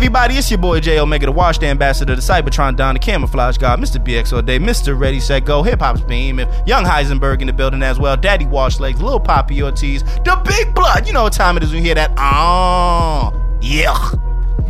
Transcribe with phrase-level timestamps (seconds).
[0.00, 0.36] everybody?
[0.36, 4.02] It's your boy Jayomega, the Wash, the ambassador, the Cybertron Don, the camouflage god, Mr.
[4.02, 4.98] BX all day, Mr.
[4.98, 8.80] Ready Set Go, Hip Hop's Beam, Young Heisenberg in the building as well, Daddy Wash
[8.80, 11.06] Legs, Little Poppy Ortiz, the Big Blood.
[11.06, 12.12] You know what time it is when you hear that?
[12.16, 14.10] Ah, yeah.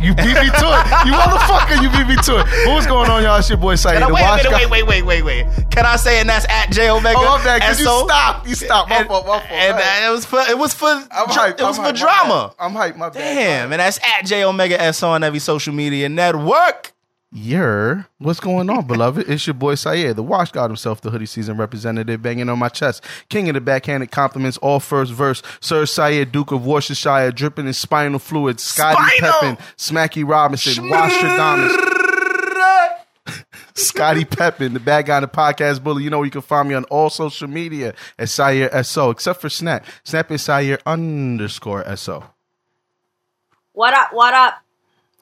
[0.01, 0.83] You beat me to it.
[1.05, 2.67] You motherfucker, you beat me to it.
[2.67, 3.37] What's going on, y'all?
[3.37, 3.93] It's your boy Saeed.
[3.93, 5.71] Can I, the wait, Wash a minute, Guy- wait, wait, wait, wait, wait.
[5.71, 6.19] Can I say?
[6.19, 7.13] And that's at Jayomega.
[7.15, 7.61] Oh, my bad.
[7.61, 8.47] 'cause you stopped.
[8.47, 8.89] You stopped.
[8.89, 9.51] My and, fault, my fault.
[9.51, 11.59] and uh, it was for it was for I'm hyped.
[11.59, 12.53] it was I'm for hyped, drama.
[12.59, 12.97] I'm hyped.
[12.97, 13.19] My bad.
[13.19, 16.91] Damn, and that's at J Omega S on every social media network.
[17.33, 19.29] Yeah, what's going on, beloved?
[19.29, 22.67] It's your boy Syer, the wash god himself, the hoodie season representative, banging on my
[22.67, 23.05] chest.
[23.29, 25.41] King of the backhanded compliments, all first verse.
[25.61, 28.59] Sir Syer, Duke of Worcestershire, dripping in spinal fluid.
[28.59, 31.71] Scotty Peppin, Smacky Robinson, Wastradamus,
[33.75, 36.03] Scotty Peppin, the bad guy in the podcast bully.
[36.03, 39.47] You know you can find me on all social media at Syer SO, except for
[39.47, 39.85] Snap.
[40.03, 42.25] Snap is Syer underscore SO.
[43.71, 44.09] What up?
[44.11, 44.55] What up?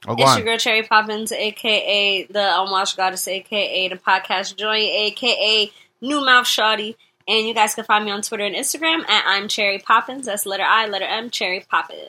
[0.07, 0.37] Oh, It's on.
[0.37, 6.45] your girl Cherry Poppins, aka the Unwashed Goddess, aka the podcast joint, aka New Mouth
[6.45, 6.95] Shawty.
[7.27, 10.25] And you guys can find me on Twitter and Instagram at I'm Cherry Poppins.
[10.25, 11.99] That's letter I, letter M, Cherry Poppins.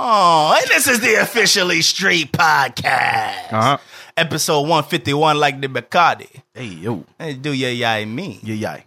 [0.00, 3.78] Oh, and this is the officially street podcast, Uh-huh.
[4.16, 6.28] episode one fifty one, like the Bacardi.
[6.54, 7.04] Hey, yo.
[7.18, 8.38] Hey, do ya yay me?
[8.42, 8.80] Yeah, yeah.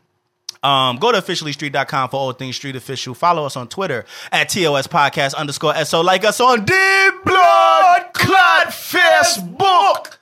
[0.63, 3.13] Um, go to officiallystreet.com for all things street official.
[3.15, 6.01] Follow us on Twitter at TOS podcast underscore SO.
[6.01, 10.17] Like us on Deep Blood Clot Facebook.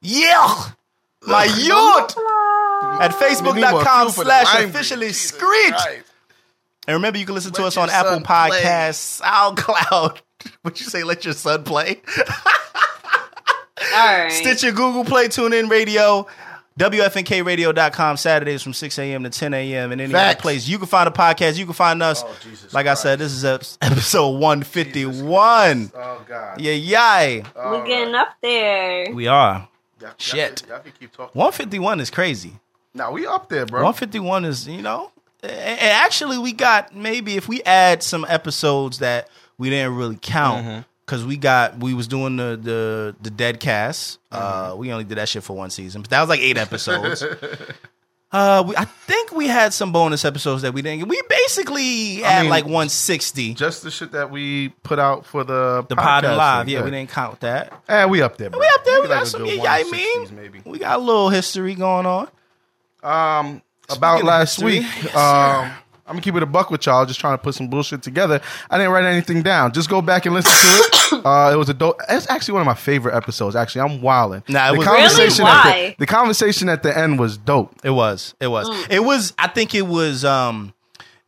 [0.00, 0.70] Yeah.
[1.26, 2.16] My youth.
[3.00, 5.74] At facebook.com slash officially street.
[6.86, 8.60] And remember, you can listen to us on Apple son play.
[8.62, 10.20] Podcasts, SoundCloud.
[10.60, 11.04] What you say?
[11.04, 12.02] Let your son play.
[13.94, 14.30] All right.
[14.30, 16.26] Stitcher, Google Play, TuneIn Radio,
[16.78, 19.22] WFNKRadio.com, Saturdays from 6 a.m.
[19.24, 19.92] to 10 a.m.
[19.92, 20.42] And any other Facts.
[20.42, 22.24] place you can find a podcast, you can find us.
[22.26, 23.44] Oh, Jesus like I said, this is
[23.80, 25.92] episode 151.
[25.94, 26.60] Oh, God.
[26.60, 27.44] Yeah, yay.
[27.54, 29.14] We're getting up there.
[29.14, 29.68] We are.
[30.00, 30.62] Y'all- y'all Shit.
[30.62, 31.38] can- y'all can keep talking.
[31.38, 32.54] 151 is crazy.
[32.92, 33.80] Now we up there, bro.
[33.82, 35.10] 151 is, you know,
[35.42, 39.28] and actually, we got maybe if we add some episodes that
[39.58, 40.64] we didn't really count.
[40.64, 40.80] Mm-hmm.
[41.06, 44.18] Cause we got we was doing the the the dead cast.
[44.30, 44.72] Mm-hmm.
[44.72, 47.22] Uh, we only did that shit for one season, but that was like eight episodes.
[48.32, 51.00] uh, we, I think we had some bonus episodes that we didn't.
[51.00, 51.08] get.
[51.08, 53.52] We basically had mean, like one sixty.
[53.52, 56.82] Just the shit that we put out for the The pod and podcast live, yeah,
[56.82, 57.82] we didn't count that.
[57.86, 58.60] Eh, we up there, bro.
[58.60, 59.02] We up there.
[59.02, 59.44] We got like some.
[59.44, 60.62] Yeah, I mean, maybe.
[60.64, 62.28] we got a little history going on.
[63.02, 64.86] Um, about of last history, week.
[65.04, 65.70] yes, um,
[66.06, 67.06] I'm gonna keep it a buck with y'all.
[67.06, 68.40] Just trying to put some bullshit together.
[68.70, 69.72] I didn't write anything down.
[69.72, 70.90] Just go back and listen to it.
[71.24, 72.00] Uh, it was a dope.
[72.08, 73.54] It's actually one of my favorite episodes.
[73.54, 74.42] Actually, I'm wilding.
[74.48, 75.56] Nah, it the was- conversation Really?
[75.56, 75.88] At Why?
[75.90, 77.72] the, the conversation at the end was dope.
[77.84, 78.34] It was.
[78.40, 78.68] It was.
[78.90, 79.32] It was.
[79.38, 80.24] I think it was.
[80.24, 80.74] Um,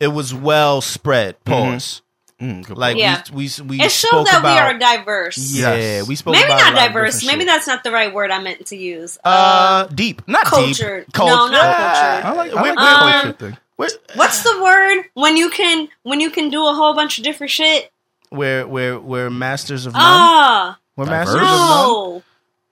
[0.00, 1.42] it was well spread.
[1.44, 2.02] Pause.
[2.40, 3.22] Mm, Like Yeah.
[3.32, 4.54] we we we It showed spoke that about.
[4.54, 5.38] we are diverse.
[5.54, 6.32] yeah, we spoke.
[6.32, 7.24] Maybe about a not diverse.
[7.24, 7.46] Maybe shit.
[7.46, 9.16] that's not the right word I meant to use.
[9.24, 11.06] uh deep, not cultured.
[11.06, 11.16] deep.
[11.18, 12.20] No, not Yeah.
[12.22, 12.24] cultured.
[12.26, 13.58] I like, I We're- like Um, culture thing.
[13.78, 17.24] We're, What's the word when you can when you can do a whole bunch of
[17.24, 17.92] different shit?
[18.32, 20.02] we're we're we're masters of none.
[20.02, 21.26] Ah, we're Diverse?
[21.26, 22.22] masters of none.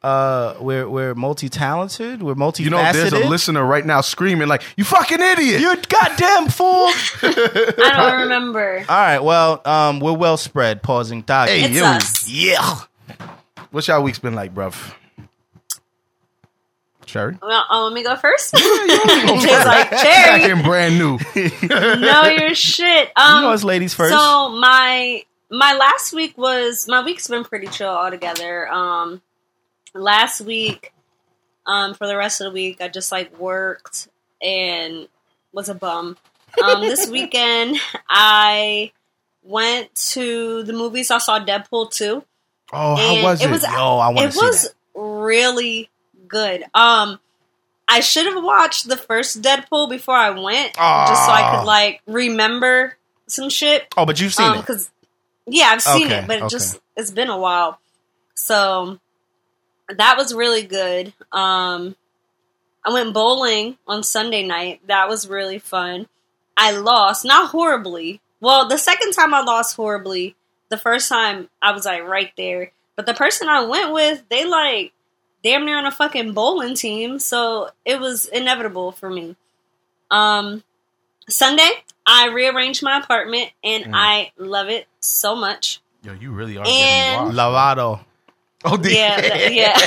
[0.03, 2.22] Uh, we're we're multi talented.
[2.22, 2.62] We're multi.
[2.62, 6.88] You know, there's a listener right now screaming like, "You fucking idiot!" You goddamn fool!
[7.22, 8.84] I don't remember.
[8.87, 10.82] All right, well, um, we're well spread.
[10.82, 11.22] Pausing.
[11.22, 11.48] Dog.
[11.48, 11.84] Hey, It's yo.
[11.87, 12.28] us.
[12.28, 12.81] Yeah.
[13.70, 14.75] What's y'all week's been like, bruv?
[17.14, 17.38] Cherry?
[17.41, 18.56] Well, oh, let me go first.
[18.56, 18.64] Jay's
[19.64, 20.41] like Cherry.
[20.42, 21.16] Fucking brand new.
[22.00, 23.12] know your shit.
[23.14, 24.12] Um, You know, it's ladies first.
[24.12, 28.66] So my my last week was my week's been pretty chill altogether.
[28.69, 29.22] Um,
[29.94, 30.92] last week,
[31.66, 34.08] um, for the rest of the week, I just like worked
[34.42, 35.06] and
[35.52, 36.16] was a bum.
[36.60, 37.76] Um, this weekend,
[38.08, 38.91] I
[39.44, 41.12] went to the movies.
[41.12, 42.25] I saw Deadpool two.
[42.72, 43.46] Oh, how And was it?
[43.46, 44.75] it was- Yo, I want It to see was that.
[45.00, 45.91] really
[46.29, 46.62] good.
[46.75, 47.19] Um,
[47.88, 52.00] I should have watched the first Deadpool before I went, just so I could like
[52.06, 53.87] remember some shit.
[53.97, 54.61] Oh, but you've seen Um, it.
[54.62, 54.91] because
[55.47, 56.50] yeah, I've seen Okay, it, but it okay.
[56.50, 57.79] just it's been a while.
[58.35, 58.99] So
[59.88, 61.12] that was really good.
[61.32, 61.94] Um,
[62.85, 64.81] I went bowling on Sunday night.
[64.87, 66.06] That was really fun.
[66.56, 68.20] I lost, not horribly.
[68.41, 70.37] Well, the second time I lost horribly.
[70.70, 74.44] The first time I was like right there, but the person I went with, they
[74.47, 74.93] like
[75.44, 79.37] damn near on a fucking bowling team, so it was inevitable for me.
[80.11, 80.64] Um,
[81.29, 81.70] Sunday,
[82.06, 83.91] I rearranged my apartment and Mm.
[83.94, 85.81] I love it so much.
[86.02, 87.38] Yo, you really are And- getting.
[87.38, 88.00] Lavado.
[88.67, 89.75] Oh, the- Yeah, th- yeah.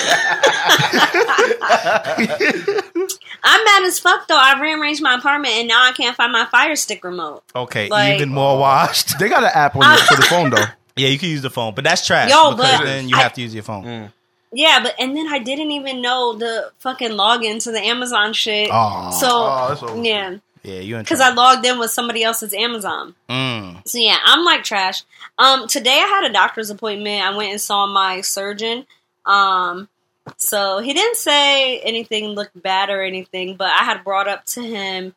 [3.44, 4.38] I'm mad as fuck though.
[4.39, 7.44] I rearranged my apartment and now I can't find my Fire Stick remote.
[7.56, 9.18] Okay, Like- even more washed.
[9.19, 10.65] They got an app on your, for the phone though.
[10.98, 12.27] Yeah, you can use the phone, but that's trash.
[12.31, 14.12] Yo, because but then you I- have to use your phone.
[14.51, 18.71] Yeah, but and then I didn't even know the fucking login to the Amazon shit.
[18.71, 19.11] Aw.
[19.11, 21.19] so Oh, yeah, Yeah, you because.
[21.19, 23.13] I logged in with somebody else's Amazon.
[23.29, 23.88] Mm.
[23.88, 25.03] So yeah, I'm like trash.
[25.38, 27.23] Um, today I had a doctor's appointment.
[27.23, 28.85] I went and saw my surgeon.
[29.25, 29.89] Um,
[30.38, 34.61] so he didn't say anything looked bad or anything, but I had brought up to
[34.61, 35.13] him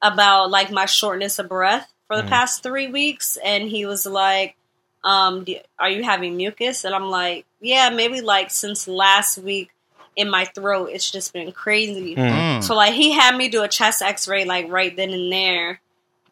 [0.00, 4.56] about like my shortness of breath for the past three weeks, and he was like,
[5.04, 9.70] um, do, "Are you having mucus?" And I'm like, "Yeah, maybe like since last week."
[10.14, 12.14] In my throat, it's just been crazy.
[12.14, 12.62] Mm.
[12.62, 15.80] So like he had me do a chest X-ray like right then and there.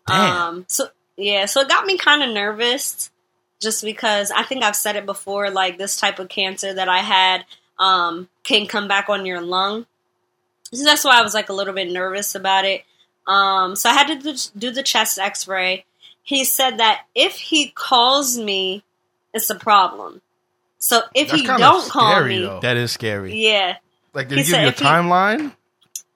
[0.06, 0.36] Damn.
[0.36, 3.10] Um, so yeah, so it got me kind of nervous,
[3.58, 5.48] just because I think I've said it before.
[5.48, 7.46] Like this type of cancer that I had
[7.78, 9.86] um, can come back on your lung,
[10.72, 12.84] so that's why I was like a little bit nervous about it.
[13.26, 15.86] Um, so I had to do, do the chest X-ray.
[16.22, 18.84] He said that if he calls me,
[19.32, 20.20] it's a problem.
[20.80, 22.60] So if That's he kinda don't call scary, me, though.
[22.60, 23.34] That is scary.
[23.36, 23.76] yeah,
[24.14, 25.52] Like He they give said you a if he- timeline.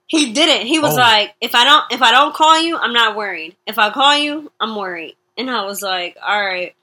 [0.06, 0.66] he didn't.
[0.66, 1.00] He was Oh.
[1.00, 3.56] like, if I don't if I don't call you, I'm not worried.
[3.66, 5.16] If I call you, I'm worried.
[5.36, 6.74] And I was like, all right.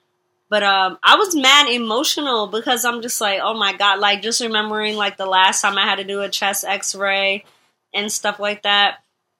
[0.49, 4.41] But um I was mad emotional because I'm just like, oh my god, like just
[4.41, 7.45] remembering like the last time I had to do a chest x-ray
[7.93, 8.97] and stuff like that.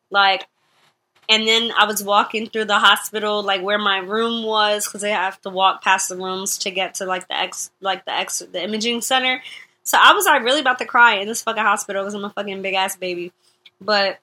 [0.10, 0.48] Like
[1.30, 5.10] and then I was walking through the hospital, like where my room was, because I
[5.10, 8.40] have to walk past the rooms to get to like the X, like the X,
[8.40, 9.42] the imaging center.
[9.84, 12.30] So I was like really about to cry in this fucking hospital because I'm a
[12.30, 13.32] fucking big ass baby.
[13.80, 14.20] But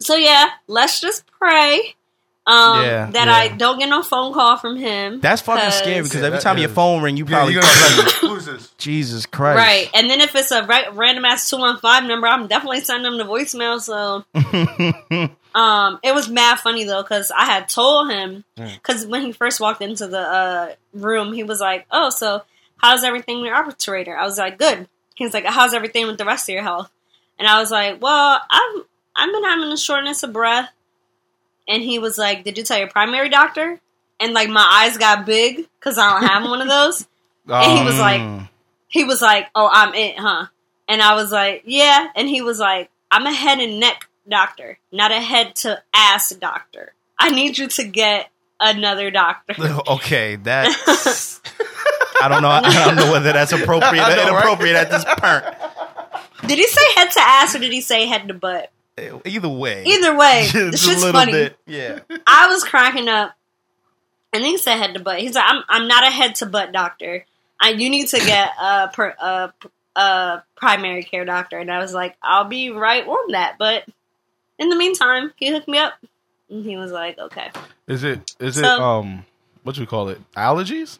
[0.00, 1.95] so yeah, let's just pray
[2.46, 3.34] um, Yeah, that yeah.
[3.34, 5.20] I don't get no phone call from him.
[5.20, 7.96] That's fucking scary because Yeah, every that time your phone ring, you probably you're gonna
[7.96, 8.70] be like, who's this?
[8.78, 9.58] Jesus Christ.
[9.58, 12.80] Right, and then if it's a ra- random ass two one five number, I'm definitely
[12.80, 13.80] sending them the voicemail.
[13.80, 14.24] So,
[15.58, 19.58] um, it was mad funny though because I had told him because when he first
[19.60, 22.42] walked into the uh, room, he was like, "Oh, so
[22.76, 26.18] how's everything with your operator?" I was like, "Good." He was like, "How's everything with
[26.18, 26.90] the rest of your health?"
[27.40, 28.82] And I was like, "Well, I've
[29.16, 30.70] I've been having a shortness of breath."
[31.68, 33.80] And he was like, "Did you tell your primary doctor?"
[34.20, 37.06] And like my eyes got big because I don't have one of those.
[37.48, 38.48] And he was like, Mm.
[38.88, 40.46] he was like, "Oh, I'm it, huh?"
[40.88, 44.78] And I was like, "Yeah." And he was like, "I'm a head and neck doctor,
[44.90, 46.92] not a head to ass doctor.
[47.18, 48.28] I need you to get
[48.58, 49.54] another doctor."
[49.88, 51.40] Okay, that's.
[52.20, 52.48] I don't know.
[52.48, 54.28] I don't know whether that's appropriate or know, right?
[54.28, 55.44] inappropriate at this point.
[56.48, 58.70] did he say head to ass or did he say head to butt?
[58.98, 59.84] Either way.
[59.84, 61.32] Either way, it's just funny.
[61.32, 61.58] bit.
[61.66, 62.00] Yeah.
[62.26, 63.34] I was cracking up,
[64.32, 65.20] and he said head to butt.
[65.20, 67.26] He's like, "I'm I'm not a head to butt doctor.
[67.60, 69.52] I you need to get a per, a,
[69.96, 73.84] a primary care doctor." And I was like, "I'll be right on that." But
[74.58, 75.92] in the meantime, he hooked me up,
[76.48, 77.50] and he was like, "Okay."
[77.86, 78.34] Is it?
[78.40, 78.64] Is it?
[78.64, 79.26] Um,
[79.62, 80.20] what do we call it?
[80.32, 80.98] Allergies?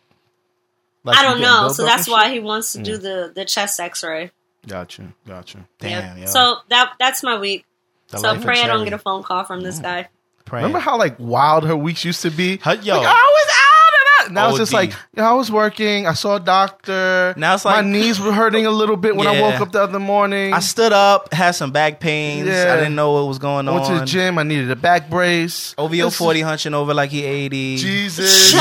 [1.02, 4.32] Like I don't know, so that's why he wants to do the the chest X-ray.
[4.66, 5.12] Got you.
[5.26, 5.64] Got you.
[5.78, 6.18] Damn.
[6.18, 6.26] Yep.
[6.26, 6.32] yo.
[6.32, 7.64] So that that's my week.
[8.08, 10.08] The so life of pray I don't get a phone call from this guy.
[10.44, 10.66] Praying.
[10.66, 12.58] Remember how like wild her weeks used to be?
[12.58, 12.98] Huh, yo.
[12.98, 14.32] Like, I was out and out.
[14.32, 16.06] Now it's just like, you know, I was working.
[16.06, 17.34] I saw a doctor.
[17.36, 19.82] Now it's like my knees were hurting a little bit when I woke up the
[19.82, 20.52] other morning.
[20.52, 22.46] I stood up, had some back pains.
[22.46, 22.72] Yeah.
[22.72, 23.94] I didn't know what was going I went on.
[23.94, 24.38] to the gym.
[24.38, 25.74] I needed a back brace.
[25.78, 27.78] OVO This- 40 hunching over like he 80.
[27.78, 28.60] Jesus Shut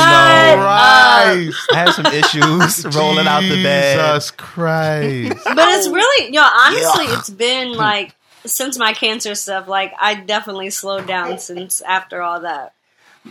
[0.58, 1.56] Christ.
[1.72, 3.96] I had some issues rolling out the bed.
[3.96, 5.44] Jesus Christ.
[5.44, 8.14] But it's really, yo, honestly, it's been like
[8.46, 9.68] since my cancer stuff.
[9.68, 12.74] Like I definitely slowed down since after all that.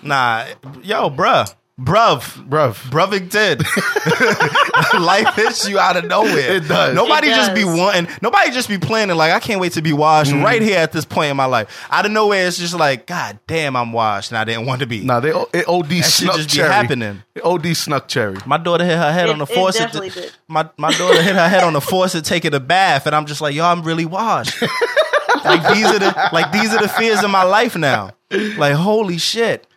[0.03, 0.45] Nah,
[0.81, 1.53] yo, bruh.
[1.77, 2.47] Bruv.
[2.47, 2.75] Bruv.
[2.89, 3.59] Bruvington.
[5.05, 6.55] Life hits you out of nowhere.
[6.55, 6.95] It does.
[6.95, 7.77] Nobody It just be does.
[7.77, 10.41] wanting, nobody just be planning like, I can't wait to be washed Mm.
[10.43, 11.85] right here at this point in my life.
[11.91, 14.87] Out of nowhere, it's just like, God damn, I'm washed and I didn't want to
[14.87, 15.01] be.
[15.03, 16.71] Nah, they it OD shit snuck just be cherry.
[16.71, 17.23] happening.
[17.35, 18.37] It OD snuck cherry.
[18.45, 19.81] My daughter hit her head It- on the it faucet.
[19.81, 20.31] definitely did.
[20.47, 23.41] My my daughter hit her head on the faucet taking a bath, and I'm just
[23.41, 24.61] like, yo, I'm really washed.
[25.43, 28.11] like these are the like these are the fears of my life now.
[28.31, 29.67] Like holy shit.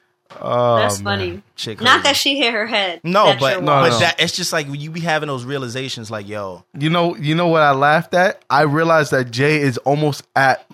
[0.41, 1.05] Oh, That's man.
[1.19, 1.43] funny.
[1.57, 3.01] Shit Not that she hit her head.
[3.03, 3.99] No, that but No, but no.
[4.01, 7.47] that it's just like you be having those realizations, like yo, You know, you know
[7.49, 8.43] what I laughed at?
[8.51, 10.67] I realized that Jay is almost at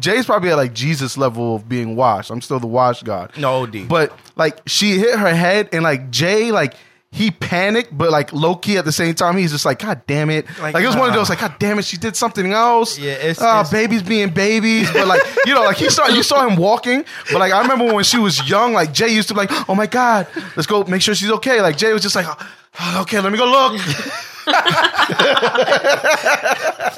[0.00, 2.30] Jay's probably at like Jesus level of being washed.
[2.30, 3.32] I'm still the wash god.
[3.36, 3.88] no OD.
[3.88, 6.74] But like she hit her head and like Jay like
[7.14, 10.30] he panicked, but like low key at the same time, he's just like, God damn
[10.30, 10.46] it!
[10.58, 12.98] Like, Like, it was one of those like, God damn it, she did something else.
[12.98, 16.22] Yeah, it's- oh, it's- babies being babies, but like you know, like he saw you
[16.22, 19.34] saw him walking, but like I remember when she was young, like Jay used to
[19.34, 20.26] be like, Oh my God,
[20.56, 21.60] let's go make sure she's okay.
[21.60, 22.26] Like Jay was just like,
[22.80, 23.80] "Oh, Okay, let me go look.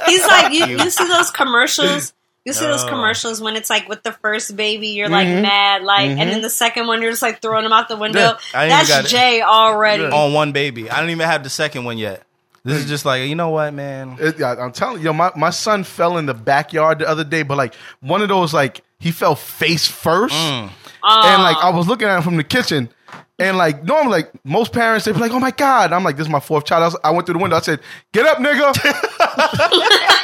[0.07, 2.13] He's like, you, you see those commercials
[2.45, 2.89] You see those Oh.
[2.89, 5.43] commercials when it's like with the first baby, you're like Mhm.
[5.43, 6.31] mad, like, and Mhm.
[6.33, 8.21] then the second one, you're just like throwing them out the window.
[8.21, 9.17] Yeah, I ain't That's it.
[9.17, 10.05] Jay already.
[10.05, 10.91] on one baby.
[10.91, 12.23] I don't even have the second one yet.
[12.67, 14.17] This is just like you know what, man.
[14.21, 17.25] It, I, I'm telling you, yo, my, my son fell in the backyard the other
[17.25, 20.71] day, but like one of those, like he fell face first, Mm.
[21.03, 22.89] and like I was looking at him from the kitchen,
[23.39, 26.27] and like normally, like most parents, they be like, "Oh my god!" I'm like, "This
[26.27, 27.57] is my fourth child." I, was, I went through the window.
[27.57, 27.81] I said,
[28.13, 28.73] "Get up, nigga!"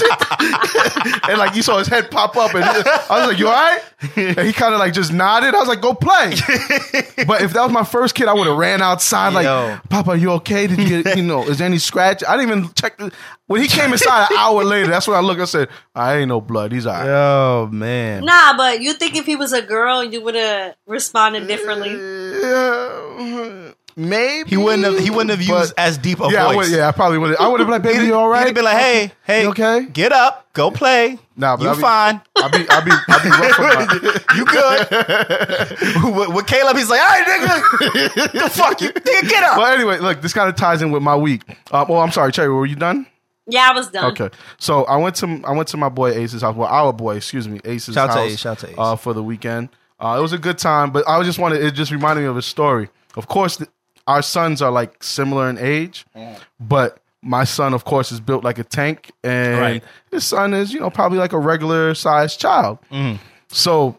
[1.28, 3.80] and like you saw his head pop up, and I was like, "You all right?"
[4.16, 5.54] And he kind of like just nodded.
[5.54, 6.30] I was like, "Go play."
[7.26, 9.78] but if that was my first kid, I would have ran outside like, Yo.
[9.88, 10.66] "Papa, you okay?
[10.66, 11.42] Did you get you know?
[11.44, 12.98] Is there any scratch?" I didn't even check.
[12.98, 13.12] The,
[13.46, 15.40] when he came inside an hour later, that's when I looked.
[15.40, 16.72] I said, "I ain't no blood.
[16.72, 18.24] He's all right." Oh man.
[18.24, 21.90] Nah, but you think if he was a girl, you would have responded differently.
[21.90, 24.98] Yeah, maybe He wouldn't have.
[24.98, 26.68] He wouldn't have used as deep a yeah, I voice.
[26.70, 27.30] would, yeah, I probably would.
[27.30, 29.12] Have I would have been like, "Baby, you all right?" He'd have been like, "Hey,
[29.24, 29.86] hey, You okay?
[29.92, 31.18] Get up, go play.
[31.36, 32.20] Nah, but you I'll fine.
[32.36, 36.90] I'll be, I'll be, I'll be rough with my- you good." with, with Caleb, he's
[36.90, 40.48] like, "All right, nigga, the fuck you, nigga, get up." Well, anyway, look, this kind
[40.48, 41.42] of ties in with my week.
[41.70, 43.06] Uh, well, I'm sorry, Cherry, were you done?
[43.46, 44.12] Yeah, I was done.
[44.12, 46.54] Okay, so I went to I went to my boy Ace's house.
[46.54, 48.30] Well, our boy, excuse me, Ace's Shout out to house.
[48.32, 48.74] Ace, shout out to Ace.
[48.78, 49.68] Uh, for the weekend.
[49.98, 52.36] Uh, it was a good time, but I just wanted it just reminded me of
[52.36, 52.88] a story.
[53.16, 53.70] Of course, th-
[54.06, 56.36] our sons are like similar in age, mm.
[56.60, 59.84] but my son, of course, is built like a tank, and Right.
[60.10, 62.78] his son is you know probably like a regular sized child.
[62.90, 63.18] Mm.
[63.48, 63.98] So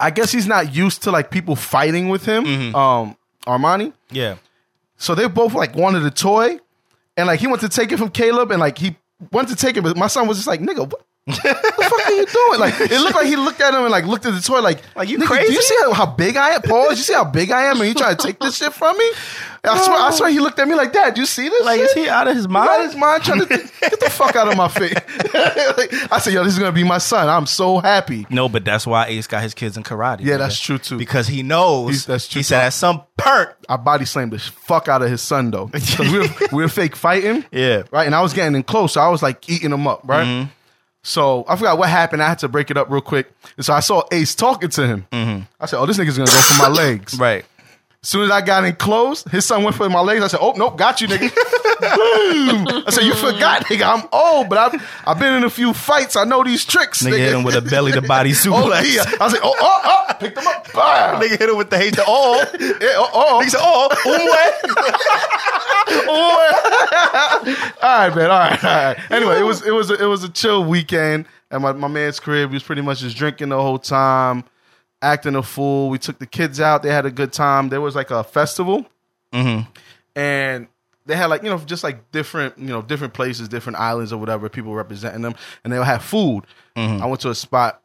[0.00, 2.44] I guess he's not used to like people fighting with him.
[2.44, 2.74] Mm-hmm.
[2.74, 3.16] Um,
[3.46, 3.92] Armani.
[4.10, 4.36] yeah,
[4.96, 6.58] So they both like wanted a toy,
[7.16, 8.96] and like he went to take it from Caleb, and like he
[9.30, 12.06] went to take it, but my son was just like, "Nigga, what, what the fuck
[12.06, 14.34] are you doing?" Like it looked like he looked at him and like looked at
[14.34, 16.62] the toy, like, Like, you crazy?" Do you see how, how big I am?
[16.62, 16.90] Pause.
[16.98, 19.10] You see how big I am, and you trying to take this shit from me?
[19.66, 21.14] I swear, I swear, he looked at me like that.
[21.14, 21.64] Do you see this?
[21.64, 21.86] like shit?
[21.88, 22.68] is he out of his mind?
[22.68, 22.84] Out mind?
[22.84, 23.46] of his mind, trying to
[23.80, 24.92] get the fuck out of my face.
[25.34, 28.26] Like, I said, "Yo, this is gonna be my son." I'm so happy.
[28.30, 30.20] No, but that's why Ace got his kids in karate.
[30.20, 30.38] Yeah, nigga.
[30.40, 30.98] that's true, too.
[30.98, 31.90] Because he knows.
[31.90, 35.10] He's- that's true, He said, "At some perk." I body slammed the fuck out of
[35.10, 37.44] his son though, 'Cause we were, we were fake fighting.
[37.50, 37.84] Yeah.
[37.90, 38.04] right?
[38.06, 40.26] And I was getting in close, so I was like eating him up, right?
[40.26, 40.50] Mm-hmm.
[41.06, 42.22] So I forgot what happened.
[42.22, 43.30] I had to break it up real quick.
[43.56, 45.06] And so I saw Ace talking to him.
[45.60, 47.22] I said, "Oh, this nigga's gonna go for my legs." Mm-hmm.
[47.22, 47.44] Right.
[48.02, 50.22] As soon as I got in close, his son went for my legs.
[50.22, 51.30] I said, "Oh nope, got you, nigga."
[51.96, 52.84] Boom!
[52.86, 53.84] I said, "You forgot, nigga.
[53.86, 54.74] I'm old, but I've
[55.06, 56.16] I've been in a few fights.
[56.16, 58.94] I know these tricks." Nigga hit him with a belly to body Oh, suplex.
[58.94, 59.04] yeah.
[59.20, 60.72] I was like, "Oh, oh, oh!" Picked him up.
[60.72, 61.20] Bam.
[61.20, 62.36] Nigga hit him with the hate to all.
[62.84, 63.40] Yeah, oh, oh.
[63.40, 64.18] He said, "Oh, uh, uh.
[64.18, 64.94] uwe."
[67.82, 68.30] all right, man.
[68.30, 69.10] All right, all right.
[69.10, 72.20] Anyway, it was it was a, it was a chill weekend at my, my man's
[72.20, 72.50] crib.
[72.50, 74.44] He was pretty much just drinking the whole time,
[75.02, 75.90] acting a fool.
[75.90, 76.82] We took the kids out.
[76.82, 77.68] They had a good time.
[77.68, 78.86] There was like a festival,
[79.32, 79.70] mm-hmm.
[80.18, 80.68] and
[81.06, 84.18] they had like you know just like different you know different places, different islands or
[84.18, 84.48] whatever.
[84.48, 86.44] People representing them, and they'll have food.
[86.76, 87.02] Mm-hmm.
[87.02, 87.80] I went to a spot.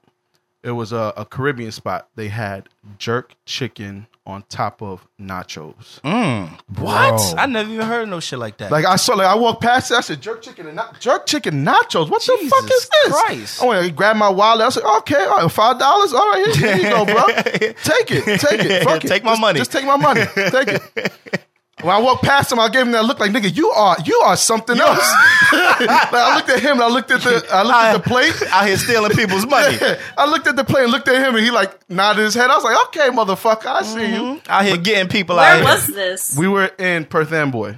[0.62, 2.10] It was a, a Caribbean spot.
[2.16, 6.02] They had jerk chicken on top of nachos.
[6.02, 6.50] Mm.
[6.78, 7.34] What?
[7.40, 8.70] I never even heard of no shit like that.
[8.70, 9.96] Like I saw, like I walked past it.
[9.96, 12.10] I said, "Jerk chicken and not jerk chicken nachos.
[12.10, 13.64] What the fuck is this?" Christ.
[13.64, 14.66] I went to grab my wallet.
[14.66, 16.14] I said, "Okay, all right, five dollars.
[16.14, 17.26] All right, here, here you go, bro.
[17.84, 18.84] Take it, take it.
[18.84, 19.08] Fuck it.
[19.08, 19.60] Take my Just- money.
[19.60, 20.26] Just take my money.
[20.36, 21.46] Take it."
[21.82, 24.20] When I walked past him, I gave him that look like, "Nigga, you are you
[24.26, 24.98] are something else."
[25.54, 26.74] like, I looked at him.
[26.74, 28.42] And I looked at the I looked at the plate.
[28.52, 29.78] out here stealing people's money.
[30.18, 32.50] I looked at the plate and looked at him, and he like nodded his head.
[32.50, 35.66] I was like, "Okay, motherfucker, I see you." out here getting people Where out here.
[35.66, 36.38] was this?
[36.38, 37.76] We were in Perth Amboy.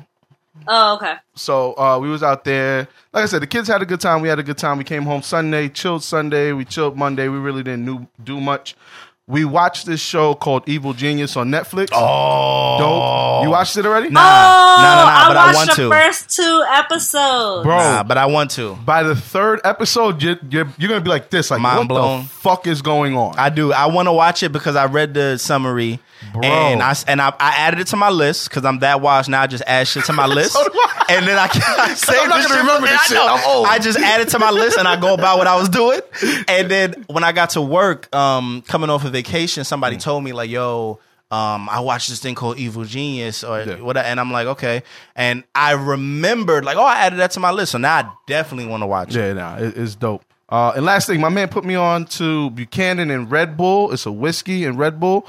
[0.68, 1.16] Oh, okay.
[1.36, 2.88] So uh, we was out there.
[3.14, 4.22] Like I said, the kids had a good time.
[4.22, 4.78] We had a good time.
[4.78, 6.52] We came home Sunday, chilled Sunday.
[6.54, 7.28] We chilled Monday.
[7.30, 8.76] We really didn't do, do much.
[9.28, 11.90] We watched this show called Evil Genius on Netflix.
[11.94, 13.44] Oh, Dope.
[13.46, 14.10] You watched it already?
[14.10, 15.90] Nah, oh, nah, nah, nah, oh, I but I watched want the to.
[15.90, 17.64] first two episodes.
[17.64, 18.76] Bro, Nah, but I want to.
[18.84, 21.50] by the third episode, you're, you're, you're going to be like this.
[21.52, 22.24] Like, Mind what blown.
[22.24, 23.36] the fuck is going on?
[23.38, 23.72] I do.
[23.72, 26.00] I want to watch it because I read the summary
[26.34, 26.44] Bro.
[26.44, 29.42] and I and I, I added it to my list because I'm that washed now.
[29.42, 31.06] I just add shit to my list, So I.
[31.10, 33.16] and then I, I save I'm not gonna remember this I shit.
[33.16, 33.28] know.
[33.28, 33.66] I'm old.
[33.68, 36.00] I just added it to my list and I go about what I was doing.
[36.48, 40.02] And then when I got to work, um, coming off of vacation, somebody Mm.
[40.02, 41.00] told me like, "Yo."
[41.32, 43.76] Um, I watched this thing called Evil Genius, or Yeah.
[43.76, 44.84] whatever, and I'm like, okay.
[45.16, 48.70] And I remembered, like, oh, I added that to my list, so now I definitely
[48.70, 49.20] want to watch it.
[49.20, 50.26] Yeah, nah, it, it's dope.
[50.50, 53.94] Uh, and last thing, my man put me on to Buchanan and Red Bull.
[53.94, 55.26] It's a whiskey and Red Bull.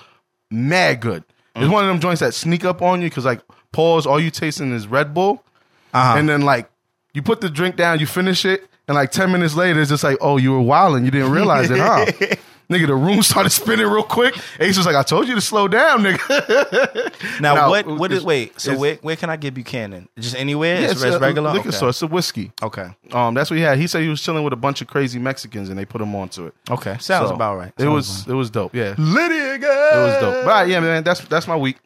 [0.52, 1.24] Mad good.
[1.54, 3.40] It's one of them joints that sneak up on you because, like,
[3.72, 5.44] pause, all you tasting is Red Bull.
[5.92, 6.18] Uh-huh.
[6.18, 6.70] And then, like,
[7.12, 10.04] you put the drink down, you finish it, and like 10 minutes later, it's just
[10.04, 11.04] like, oh, you were wilding.
[11.04, 12.06] You didn't realize it, huh?
[12.72, 14.34] Nigga, the room started spinning real quick.
[14.58, 17.40] Ace was like, I told you to slow down, nigga.
[17.40, 17.86] Now, No, what?
[17.86, 18.24] What is?
[18.24, 18.58] Wait.
[18.60, 18.96] So where?
[18.96, 20.08] Where can I get Buchanan?
[20.18, 20.80] Just anywhere?
[20.80, 21.52] Yeah, it's, it's a regular.
[21.52, 21.76] liquor okay.
[21.76, 21.90] store.
[21.90, 22.52] It's a whiskey.
[22.62, 22.88] Okay.
[23.12, 23.78] Um, that's what he had.
[23.78, 26.14] He said he was chilling with a bunch of crazy Mexicans and they put him
[26.14, 26.54] onto it.
[26.70, 26.96] Okay.
[26.98, 27.72] Sounds So, about right.
[27.76, 28.74] It Sounds was it was dope.
[28.74, 29.58] Yeah, it Lydia.
[29.58, 30.06] Girl.
[30.06, 30.44] was dope.
[30.44, 31.76] But yeah, man, that's that's my week.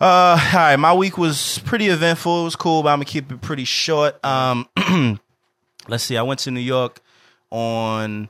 [0.00, 0.76] Uh, all right.
[0.76, 2.42] My week was pretty eventful.
[2.42, 4.24] It was cool, but I'm gonna keep it pretty short.
[4.24, 4.68] Um,
[5.88, 6.16] let's see.
[6.16, 7.00] I went to New York
[7.50, 8.28] on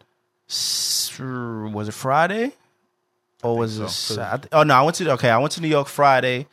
[0.48, 2.52] was it Friday
[3.42, 3.88] or was it?
[3.90, 4.14] so.
[4.14, 4.48] Saturday?
[4.52, 5.30] Oh no, I went to okay.
[5.30, 6.46] I went to New York Friday,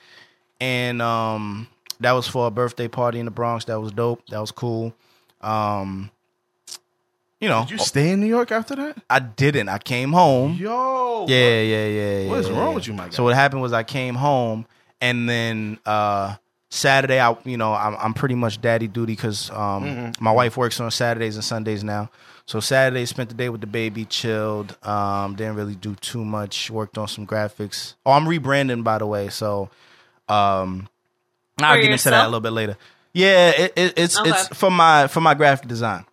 [0.60, 1.68] and um,
[2.00, 3.66] that was for a birthday party in the Bronx.
[3.66, 4.26] That was dope.
[4.28, 4.94] That was cool.
[5.42, 6.12] Um,
[7.40, 8.98] you know, Did you stay in New York after that?
[9.10, 9.70] I didn't.
[9.70, 10.54] I came home.
[10.54, 12.30] Yo, Yeah, yeah, yeah, yeah.
[12.30, 12.76] What is yeah, wrong yeah.
[12.76, 13.10] with you, my guy?
[13.12, 14.66] So what happened was I came home
[15.02, 16.36] and then uh
[16.70, 20.24] Saturday I you know I'm I'm pretty much daddy duty because um Mm-hmm.
[20.24, 22.10] my wife works on Saturdays and Sundays now.
[22.48, 24.78] So Saturday spent the day with the baby, chilled.
[24.86, 26.70] Um, didn't really do too much.
[26.70, 27.96] Worked on some graphics.
[28.06, 29.30] Oh, I'm rebranding by the way.
[29.30, 29.70] So
[30.30, 30.88] um,
[31.60, 32.78] I'll For get into that a little bit later.
[33.14, 34.30] Yeah, it, it, it's Okay.
[34.30, 36.06] it's for my for my graphic design.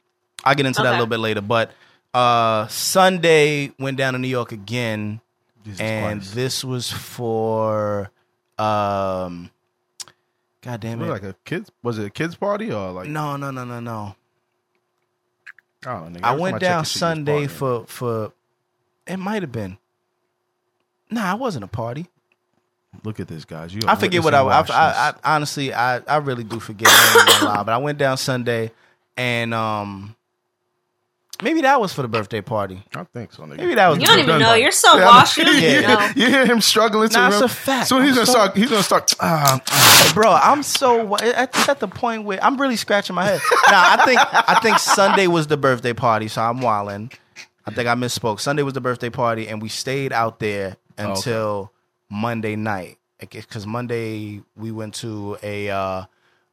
[0.45, 1.41] I'll get into that a little bit later.
[1.43, 1.73] But
[2.15, 5.21] uh, Sunday went down to New York again
[5.65, 6.35] Jesus and Christ.
[6.35, 8.11] this was for
[8.59, 9.51] um
[10.63, 11.71] god damn What, it like a kids?
[11.83, 13.09] Was it a kids party or like?
[13.09, 14.15] no no no no no
[15.85, 16.23] I, nigga.
[16.23, 18.33] i went down this shit, you was sunday for for
[19.07, 19.79] it might have been
[21.11, 22.09] nah I wasn't a party
[23.05, 23.75] Look at this, guys.
[23.75, 24.65] You i forget what I, I, I,
[25.09, 28.17] I honestly i i really do forget I ain't gonna lie, but i went down
[28.17, 28.71] sunday
[29.17, 30.15] and um
[31.43, 33.57] maybe that was for the birthday party I think so, nigga.
[33.59, 34.55] maybe that was You don't even know.
[34.55, 35.37] You're so Yeah, washed.
[35.39, 35.71] You don't Yeah.
[35.79, 36.11] even know.
[36.17, 37.45] You hear him struggling to Nah, it's remember?
[37.47, 37.89] a fact.
[37.89, 38.57] So he's I'm gonna so- start.
[38.57, 39.13] He's gonna start.
[39.21, 40.33] ah, bro.
[40.33, 43.41] I'm so at, at the point where I'm really scratching my head.
[43.71, 47.11] Now I think I think Sunday was the birthday party, so I'm wilding.
[47.67, 48.41] I think I misspoke.
[48.41, 51.73] Sunday was the birthday party, and we stayed out there until
[52.11, 52.99] Monday night.
[53.21, 56.05] Because Monday we went to a uh,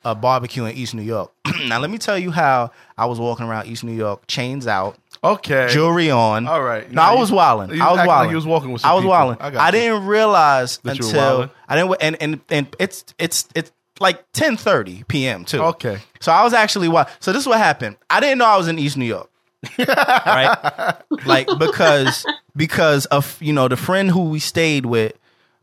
[0.04, 1.32] a barbecue in East New York.
[1.68, 4.98] now let me tell you how I was walking around East New York, chains out,
[5.24, 5.68] okay.
[5.70, 6.48] jewelry on.
[6.48, 6.90] All right.
[6.92, 7.80] No, I was wilding.
[7.82, 8.30] I was like wilding.
[8.32, 9.38] you was walking with some I was wilding.
[9.42, 11.52] I I, didn't realize That until?
[11.68, 11.96] I didn't.
[12.02, 15.46] And and and it's it's it's like ten thirty p.m.
[15.46, 15.62] too.
[15.62, 16.00] Okay.
[16.20, 17.08] So I was actually wild.
[17.20, 17.98] So this is what happened.
[18.10, 19.30] I didn't know I was in East New York.
[19.78, 20.96] right?
[21.26, 25.18] Like because because of you know the friend who we stayed with,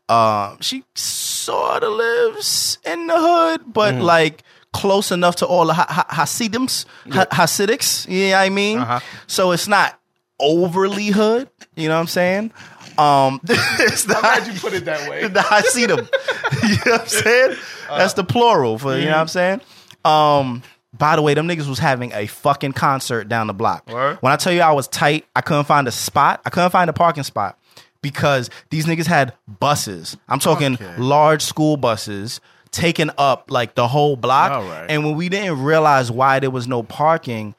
[0.09, 0.85] um, she
[1.47, 4.03] sort of lives in the hood, but Mm.
[4.03, 8.07] like close enough to all the ha- ha- Hasidims, ha- Hasidics.
[8.09, 8.79] You know what I mean?
[8.79, 9.01] Uh-huh.
[9.27, 9.99] So it's not
[10.39, 11.49] overly hood.
[11.77, 12.53] You know what I'm saying?
[12.99, 15.29] Um, it's not, Glad you put it that way.
[15.39, 15.99] the Hasidim.
[16.63, 17.57] you know what I'm saying?
[17.89, 19.61] That's the plural for you know what I'm saying.
[20.05, 20.63] Um,
[20.97, 23.89] by the way, them niggas was having a fucking concert down the block.
[23.89, 24.19] Word?
[24.21, 26.41] When I tell you I was tight, I couldn't find a spot.
[26.47, 27.59] I couldn't find a parking spot
[28.07, 30.17] because these niggas had buses.
[30.29, 30.97] I'm talking Okay.
[30.97, 32.41] large school buses
[32.71, 34.53] taking up like the whole block.
[34.53, 34.87] All right.
[34.89, 37.57] And when we didn't realize why there was no parking,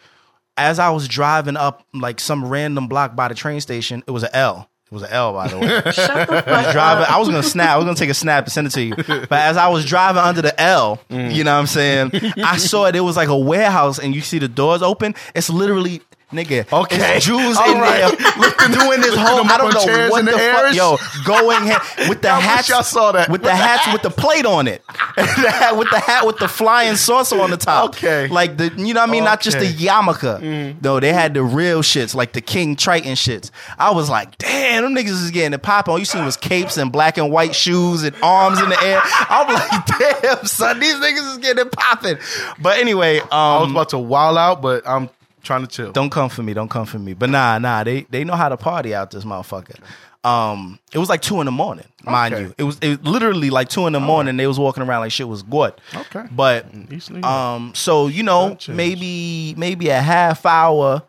[0.55, 4.23] as I was driving up like some random block by the train station, it was
[4.23, 4.69] an L.
[4.86, 5.67] It was an L, by the way.
[5.91, 6.71] Shut the fuck up.
[6.71, 7.05] driving.
[7.10, 7.71] I was gonna snap.
[7.71, 8.95] I was gonna take a snap and send it to you.
[8.95, 11.33] But as I was driving under the L, mm.
[11.36, 12.12] you know what I'm saying?
[12.38, 12.95] I saw it.
[12.95, 15.13] It was like a warehouse, and you see the doors open.
[15.36, 16.01] It's literally.
[16.32, 17.20] Nigga, Okay.
[17.22, 18.00] Jews All in right.
[18.18, 19.46] there doing this whole.
[19.50, 22.68] I don't know what the, the fuck, yo, going ha- with the hats.
[22.68, 23.30] y'all saw that.
[23.30, 24.82] with the hats with the plate on it,
[25.18, 27.92] with the hat with the flying saucer on the top.
[27.92, 28.28] Okay.
[28.28, 29.76] like the you know what I mean, not just the Okay.
[29.86, 30.84] yarmulke.
[30.84, 33.50] No, they had the real shits, like the King Triton shits.
[33.80, 35.94] I was like, damn, them niggas is getting it popping.
[35.94, 39.00] All you seen was capes and black and white shoes and arms in the air.
[39.04, 39.86] I'm like,
[40.22, 42.18] damn, son, these niggas is getting it popping.
[42.60, 45.10] But anyway, um, I was about to wild out, but I'm
[45.47, 45.91] trying to chill.
[45.91, 46.53] don't come for me.
[46.53, 47.13] Don't come for me.
[47.13, 49.75] But nah, nah, they they know how to party out this motherfucker.
[50.23, 52.43] Um, it was like two in the morning, mind Okay.
[52.43, 52.53] you.
[52.57, 54.36] It was it was literally like two in the morning.
[54.38, 55.73] They was walking around like shit was good.
[55.95, 56.25] Okay.
[56.31, 57.23] But York.
[57.25, 61.03] um, so you know, maybe maybe a half hour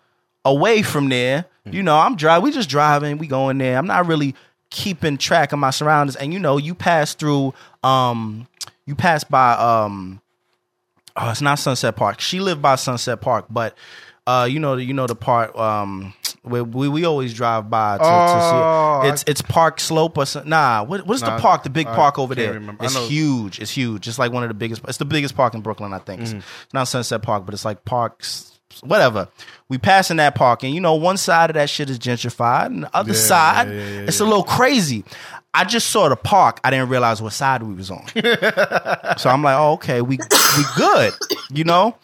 [0.44, 1.44] away from there.
[1.70, 2.44] You know, I'm driving.
[2.44, 3.18] We just driving.
[3.18, 3.76] We going there.
[3.76, 4.34] I'm not really
[4.70, 6.16] keeping track of my surroundings.
[6.16, 7.52] And you know, you pass through.
[7.82, 8.46] Um,
[8.86, 9.52] you pass by.
[9.54, 10.20] Um,
[11.16, 12.20] oh, it's not Sunset Park.
[12.20, 13.76] She lived by Sunset Park, but
[14.28, 16.12] uh, you know, the you know the part um
[16.42, 19.08] where we, we always drive by to, Oh, to see.
[19.12, 20.48] It's it's Park Slope or something.
[20.50, 21.62] Nah, what, what's Nah, the park?
[21.62, 22.54] The big I park over there.
[22.54, 22.84] remember.
[22.84, 23.58] It's huge.
[23.60, 24.06] It's huge.
[24.08, 24.82] It's like one of the biggest.
[24.88, 26.22] It's the biggest park in Brooklyn, I think.
[26.22, 26.38] It's, Mm-hmm.
[26.64, 28.58] it's not Sunset Park, but it's like parks.
[28.82, 29.28] Whatever.
[29.68, 32.66] We pass in that park, and you know, one side of that shit is gentrified,
[32.66, 35.04] and the other Yeah, side, yeah, yeah, it's a little crazy.
[35.54, 36.60] I just saw the park.
[36.62, 38.06] I didn't realize what side we was on.
[39.18, 40.18] so I'm like, oh, okay, we
[40.56, 41.12] we good,
[41.50, 41.96] you know.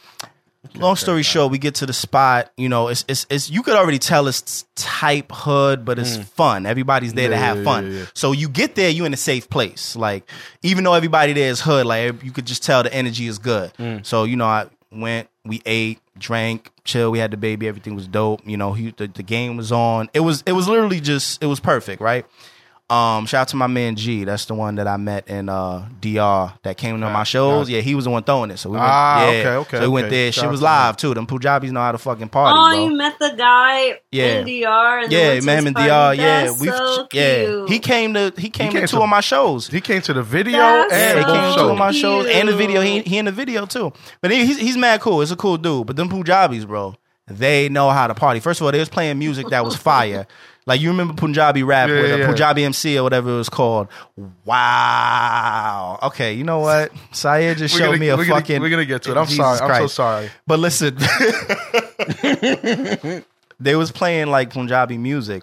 [0.75, 2.51] Long story short, we get to the spot.
[2.57, 6.67] You know, it's it's, it's you could already tell it's type hood, but it's fun.
[6.67, 7.39] Everybody's there to Mm.
[7.39, 7.93] Have yeah, fun.
[7.93, 8.05] yeah, yeah.
[8.15, 9.95] So you get there, you in a safe place.
[9.97, 10.29] Like
[10.63, 13.73] even though everybody there is hood, like you could just tell the energy is good.
[13.75, 14.05] Mm.
[14.05, 17.11] So you know, I went, we ate, drank, chill.
[17.11, 17.67] We had the baby.
[17.69, 18.47] Everything was dope.
[18.47, 20.09] You know, he, the, the game was on.
[20.15, 22.25] It was it was literally just it was perfect, right?
[22.91, 24.25] Um, shout out to my man G.
[24.25, 27.71] That's the one that I met in uh DR that came to my shows.
[27.71, 28.59] Yeah, he was the one throwing it.
[28.59, 29.39] So we went, Ah, yeah.
[29.39, 30.17] okay, okay, So we went okay.
[30.17, 30.33] there.
[30.33, 31.15] Shout Shit out was to live too.
[31.15, 32.85] Them Punjabis know how to fucking party, Oh, bro.
[32.85, 34.41] you met the guy Yeah.
[34.41, 34.99] in DR.
[35.05, 35.89] And yeah, went to met him in party?
[35.89, 36.15] DR.
[36.15, 37.65] Yeah, we so yeah.
[37.69, 39.67] He came to he came, came to two to- of my shows.
[39.69, 41.91] He came to the video That's Yeah, and he the came to two of my
[41.91, 42.83] shows and the video.
[42.83, 43.95] He he in the video too.
[44.21, 45.23] But he, he's he's mad cool.
[45.23, 45.87] It's a cool dude.
[45.87, 46.95] But them Punjabis, bro,
[47.29, 48.41] they know how to party.
[48.41, 50.27] First of all, they was playing music that was fire.
[50.67, 52.27] Like you remember Punjabi rap Yeah, with a yeah.
[52.27, 53.89] Punjabi MC or whatever it was called.
[54.47, 55.99] Wow.
[56.05, 56.91] Okay, you know what?
[57.13, 58.63] Syed just showed gonna- me a we're gonna- fucking.
[58.63, 59.17] we're gonna get to it.
[59.19, 59.73] I'm Jesus sorry.
[59.73, 60.31] I'm so sorry.
[60.47, 60.97] But listen,
[63.61, 65.43] they was playing like Punjabi music,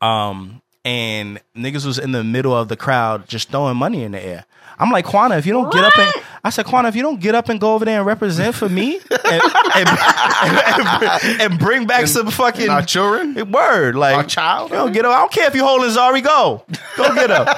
[0.00, 4.24] um, and niggas was in the middle of the crowd just throwing money in the
[4.24, 4.44] air.
[4.78, 6.12] I'm like, Quana, if you don't get up and
[6.46, 8.68] I said, Quana, if you don't get up and go over there and represent for
[8.68, 9.42] me and,
[9.74, 13.50] and, and- and bring back some fucking Our children?
[13.50, 14.70] word, like Our child?
[14.70, 15.12] you don't get up.
[15.12, 16.22] I don't care if you holding Zari.
[16.22, 16.62] Go,
[16.96, 17.48] go get up.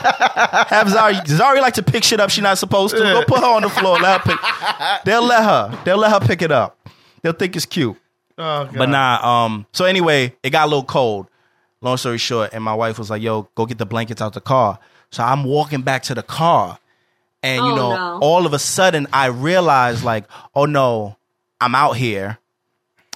[0.68, 1.14] Have Zari.
[1.26, 2.30] Zari like to pick shit up.
[2.30, 3.02] She not supposed to.
[3.02, 3.98] Go put her on the floor.
[3.98, 5.04] Let her pick.
[5.04, 5.78] They'll let her.
[5.84, 6.78] They'll let her pick it up.
[7.22, 7.96] They'll think it's cute.
[8.38, 8.68] Oh.
[8.76, 11.26] But nah, um, so anyway, it got a little cold.
[11.80, 14.40] Long story short, and my wife was like, yo, go get the blankets out the
[14.40, 14.78] car.
[15.10, 16.78] So I'm walking back to the car.
[17.42, 18.18] And you Oh, know, no.
[18.20, 21.16] all of a sudden I realized like, oh no,
[21.60, 22.38] I'm out here.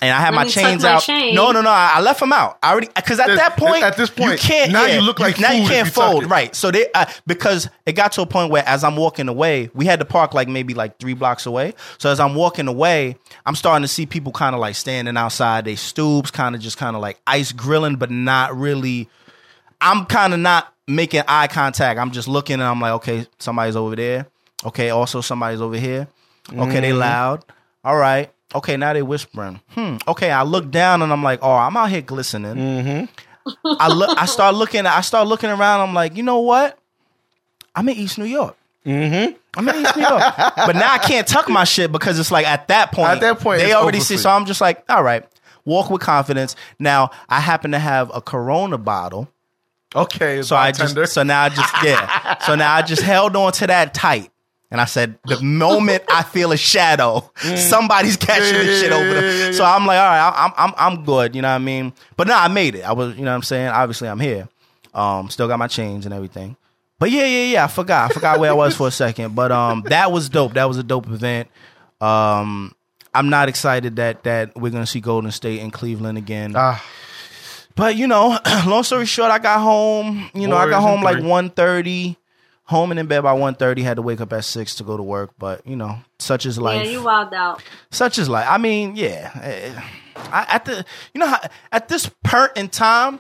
[0.03, 1.03] And I had Let my chains my out.
[1.03, 1.35] chain.
[1.35, 1.69] No, no, no.
[1.69, 2.59] I, I left them out.
[2.63, 4.73] I already because at At- that point, at this point, you can't.
[4.73, 6.27] now yeah, you look like now you can't you fold it.
[6.29, 6.57] right.
[6.57, 9.85] So they uh, because it got to a point where as I'm walking away, we
[9.85, 11.75] had to park like maybe like three blocks away.
[11.99, 15.67] So as I'm walking away, I'm starting to see people kind of like standing outside.
[15.67, 19.07] They stoops, kind of just kind of like ice grilling, but not really.
[19.83, 21.99] I'm kind of not making eye contact.
[21.99, 24.27] I'm just looking and I'm like, okay, somebody's over there.
[24.65, 26.09] Okay, also somebody's over here.
[26.49, 26.81] Okay, Mm-hmm.
[26.81, 27.45] they loud.
[27.85, 28.31] All right.
[28.55, 29.61] Okay, now they whispering.
[29.71, 29.97] Hmm.
[30.09, 32.55] Okay, I look down and I'm like, oh, I'm out here glistening.
[32.57, 33.65] Mm-hmm.
[33.79, 34.19] I look.
[34.19, 34.85] I start looking.
[34.87, 35.81] I start looking around.
[35.89, 36.79] I'm like, you know what?
[37.75, 38.57] I'm in East New York.
[38.85, 39.37] Mm-hmm.
[39.57, 40.23] I'm in East New York,
[40.57, 43.11] but now I can't tuck my shit because it's like at that point.
[43.11, 44.17] At that point, they already see.
[44.17, 44.31] So.
[44.31, 45.25] I'm just like, all right,
[45.65, 46.57] walk with confidence.
[46.79, 49.29] Now I happen to have a Corona bottle.
[49.95, 52.39] Okay, So I just so now I just yeah.
[52.47, 54.31] so now I just held on to that tight.
[54.73, 59.21] And I said, the moment I feel a shadow, somebody's catching Yeah, this shit over
[59.21, 59.53] there.
[59.53, 61.35] So I'm like, all right, I'm I'm I'm good.
[61.35, 61.93] You know what I mean?
[62.17, 62.83] But no, I made it.
[62.83, 63.67] I was, you know what I'm saying?
[63.67, 64.49] Obviously, I'm here.
[64.95, 66.57] Um, still got my chains and everything.
[67.01, 67.65] But yeah, yeah, yeah.
[67.65, 68.11] I forgot.
[68.11, 69.35] I forgot where I was for a second.
[69.35, 70.55] But um, that was dope.
[70.55, 71.49] That was a dope event.
[72.01, 72.73] Um,
[73.13, 76.53] I'm not excited that that we're gonna see Golden State in Cleveland again.
[76.55, 76.81] Ah,
[77.81, 80.29] But you know, long story short, I got home.
[80.35, 81.25] You know, I got home like three.
[81.25, 82.17] 1.30.
[82.65, 83.83] Home and in bed by 1.30.
[83.83, 85.31] Had to wake up at six to go to work.
[85.39, 86.85] But you know, such is life.
[86.85, 87.63] Yeah, you wild out.
[87.91, 88.47] such is life.
[88.47, 89.31] I mean, yeah.
[89.43, 89.81] eh,
[90.15, 91.41] I, at the you know how,
[91.73, 93.19] at this point in time,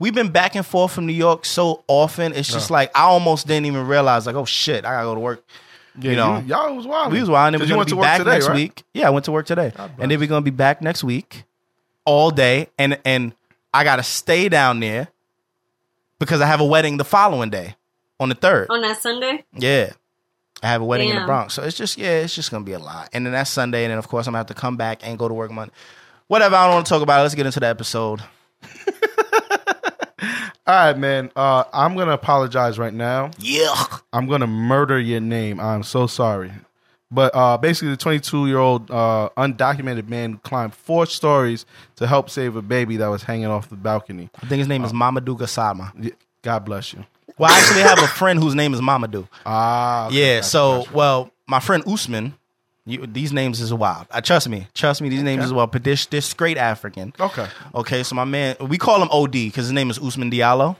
[0.00, 2.32] we've been back and forth from New York so often.
[2.32, 5.20] It's just like I almost didn't even realize like, oh shit, I gotta go to
[5.20, 5.44] work.
[6.00, 7.12] yeah, you know, you, y'all was wild.
[7.12, 7.54] we was wild.
[7.54, 8.56] And we're gonna went be work back today, next right?
[8.56, 8.82] week.
[8.92, 11.44] Yeah, I went to work today, and then we're gonna be back next week,
[12.04, 13.34] all day, and and
[13.72, 15.08] I gotta stay down there
[16.18, 17.76] because I have a wedding the following day
[18.18, 18.68] on the third.
[18.70, 19.44] On that Sunday?
[19.52, 19.92] Yeah.
[20.62, 21.54] I have a wedding in the Bronx.
[21.54, 23.08] So it's just, yeah, it's just going to be a lot.
[23.14, 23.84] And then that's Sunday.
[23.84, 25.50] And then, of course, I'm going to have to come back and go to work
[25.50, 25.72] Monday.
[26.26, 26.54] Whatever.
[26.54, 27.22] I don't want to talk about it.
[27.22, 28.20] Let's get into the episode.
[30.66, 31.32] All right, man.
[31.34, 33.32] Uh, I'm gonna apologize right now.
[33.38, 33.74] Yeah.
[34.12, 35.58] I'm gonna murder your name.
[35.58, 36.52] I'm so sorry.
[37.12, 42.30] But uh, basically, the 22 year old uh, undocumented man climbed four stories to help
[42.30, 44.30] save a baby that was hanging off the balcony.
[44.36, 46.12] I think his name is Mamoudou Gassama.
[46.42, 47.04] God bless you.
[47.36, 49.26] Well, I actually have a friend whose name is Mamadou.
[49.46, 50.36] Ah, okay, Yeah.
[50.36, 50.92] gotcha, So, gotcha.
[50.92, 52.34] well, my friend Usman,
[52.86, 54.06] you, these names is wild.
[54.10, 54.66] I trust me.
[54.74, 55.08] Trust me.
[55.08, 55.70] These names is wild.
[55.72, 57.12] But this, this great African.
[57.18, 57.46] okay.
[57.74, 60.76] Okay, so my man, we call him OD because his name is Usman Diallo.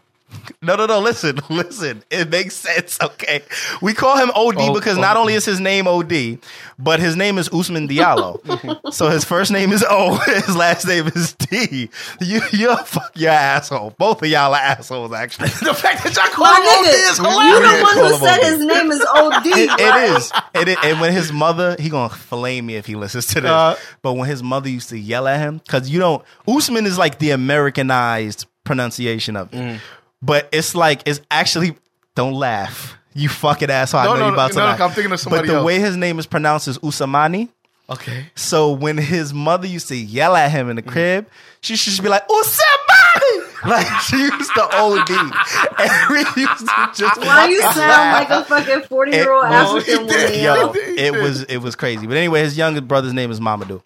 [0.62, 1.00] No, no, no.
[1.00, 2.02] Listen, listen.
[2.10, 2.98] It makes sense.
[3.02, 3.42] Okay,
[3.80, 5.00] we call him OD Oh, because oh.
[5.00, 6.38] not only is his name OD,
[6.78, 8.40] but his name is Usman Diallo.
[8.92, 11.88] so his first name is O, his last name is D.
[12.20, 13.94] You, you're a fuck your asshole.
[13.98, 15.12] Both of y'all are assholes.
[15.12, 17.78] Actually, the fact that y'all call My him OD nigga, is you hilarious.
[17.78, 19.46] the one who said his name is OD.
[19.46, 19.80] It- right?
[20.10, 20.32] it is.
[20.54, 20.76] It is.
[20.84, 23.50] And when his mother, he gonna flame me if he listens to this.
[23.50, 26.98] Uh, but when his mother used to yell at him, because you don't, Usman is
[26.98, 29.56] like the Americanized pronunciation of it.
[29.56, 29.78] Mm.
[30.22, 31.76] But it's like it's actually.
[32.16, 34.02] Don't laugh, you fucking asshole.
[34.02, 34.80] No, I know no, you about to no, laugh.
[34.80, 35.66] I'm thinking of somebody But the else.
[35.66, 37.48] way his name is pronounced is Usamani.
[37.88, 38.26] Okay.
[38.34, 40.88] So when his mother used to yell at him in the mm.
[40.88, 41.28] crib,
[41.60, 43.46] she should just be like, Usamani!
[43.66, 45.10] Like she used to OD,
[45.78, 47.20] and we used to just.
[47.20, 48.30] Why you sound laugh.
[48.30, 50.42] like a fucking forty year old It- African he did, woman?
[50.42, 50.72] Yo, yo?
[50.96, 52.06] It was it was crazy.
[52.06, 53.82] But anyway, his younger brother's name is Mamadou.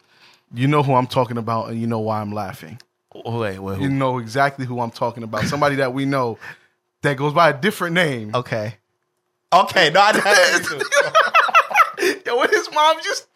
[0.55, 2.79] You know who I'm talking about, and you know why I'm laughing.
[3.15, 5.45] Oh, wait, wait, You know exactly who I'm talking about.
[5.45, 6.39] Somebody that we know
[7.03, 8.35] that goes by a different name.
[8.35, 8.75] Okay,
[9.53, 9.91] okay.
[9.91, 11.21] No, I
[12.27, 13.29] Yo, what his mom just.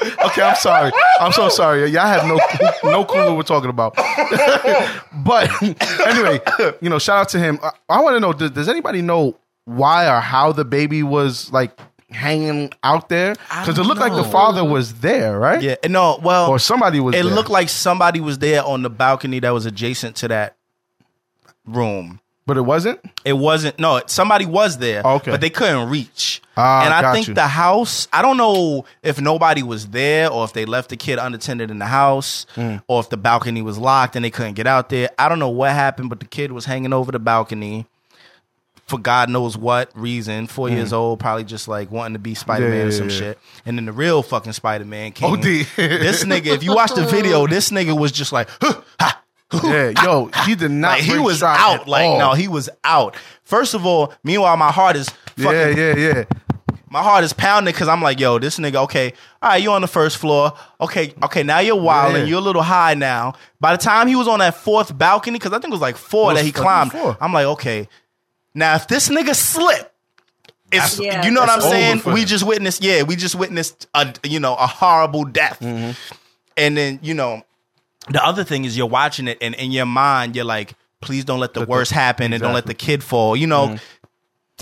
[0.26, 0.90] okay, I'm sorry.
[1.20, 1.86] I'm so sorry.
[1.86, 2.38] Y'all have no
[2.90, 3.94] no clue what we're talking about.
[5.24, 5.50] but
[6.06, 6.40] anyway,
[6.80, 7.58] you know, shout out to him.
[7.62, 11.52] I, I want to know: does, does anybody know why or how the baby was
[11.52, 11.78] like
[12.10, 13.34] hanging out there?
[13.34, 15.60] Because it don't looked like the father was there, right?
[15.62, 16.18] yeah, no.
[16.22, 17.14] Well, Or somebody was.
[17.14, 17.32] it there.
[17.32, 20.56] looked like somebody was there on the balcony that was adjacent to that
[21.66, 22.20] room.
[22.46, 22.98] but it wasn't.
[23.26, 23.78] It wasn't.
[23.78, 25.02] No, somebody was there.
[25.04, 25.30] Okay.
[25.32, 26.40] but they couldn't reach.
[26.56, 27.34] Ah, and I got think you.
[27.34, 28.08] the house.
[28.10, 31.78] I don't know if nobody was there or if they left the kid unattended in
[31.78, 32.76] the house Hmm.
[32.88, 35.10] or if the balcony was locked and they couldn't get out there.
[35.18, 37.84] I don't know what happened, but the kid was hanging over the balcony
[38.88, 40.46] for God knows what reason.
[40.46, 40.72] Four mm.
[40.72, 42.78] years old, probably just like wanting to be Spider Man.
[42.78, 43.16] Yeah, or some yeah.
[43.16, 43.38] shit.
[43.66, 45.30] And then the real fucking Spider Man came.
[45.32, 45.42] OD.
[45.42, 49.22] this nigga, if you watch the video, this nigga was just like, huh, ha,
[49.62, 50.98] Yeah, yo, he did not.
[50.98, 51.86] like he was out.
[51.86, 52.18] Like all.
[52.18, 53.14] no, he was out.
[53.44, 56.24] First of all, meanwhile, my heart is fucking, Yeah, yeah, yeah.
[56.90, 58.84] my heart is pounding because I'm like, yo, this nigga.
[58.84, 60.54] Okay, all right, you on the first floor.
[60.80, 62.22] Okay, okay, now you're wilding.
[62.22, 62.28] Yeah.
[62.28, 63.34] You're a little high now.
[63.60, 65.96] By the time he was on that fourth balcony, because I think it was like
[65.96, 66.92] four was- that he I climbed.
[66.92, 67.16] four.
[67.20, 67.88] I'm like, okay,
[68.54, 69.92] now if this nigga slip.
[70.70, 72.02] It's, Yeah, you know what I'm saying?
[72.14, 75.92] We just witnessed, yeah, we just witnessed a you know a horrible death, Mm-hmm.
[76.58, 77.42] and then you know
[78.10, 81.40] the other thing is you're watching it and in your mind you're like please don't
[81.40, 83.76] let the Let the- worst happen and don't let the kid fall you know Mm-hmm.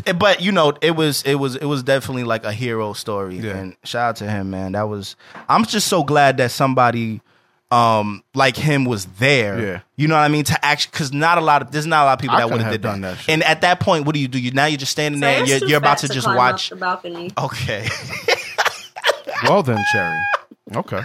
[0.06, 3.38] Eh, but you know it was it was it was definitely like a hero story
[3.38, 3.56] Yeah.
[3.56, 5.16] and shout out to him man that was
[5.48, 7.20] i'm just so glad that somebody
[7.72, 9.80] um like him was there Yeah.
[9.96, 12.06] you know what i mean to actually because not a lot of there's not a
[12.06, 13.32] lot of people I that would have have done that, that shit.
[13.32, 15.48] and at that point what do you do you now you're just standing there and
[15.48, 17.32] you're, you're about fat to just climb watch up the balcony.
[17.36, 17.88] okay
[19.42, 20.18] Well then, Cherry.
[20.74, 21.00] Okay.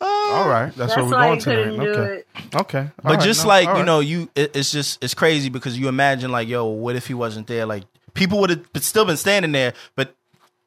[0.00, 0.72] All right.
[0.74, 1.84] That's, That's what we're going he couldn't tonight.
[1.84, 2.14] do Okay.
[2.16, 2.26] it.
[2.56, 2.78] Okay.
[2.78, 3.86] All But right, just no, like all you right.
[3.86, 7.14] know, you it, it's just it's crazy because you imagine like, yo, what if he
[7.14, 7.66] wasn't there?
[7.66, 7.84] Like
[8.14, 10.14] people would have still been standing there, but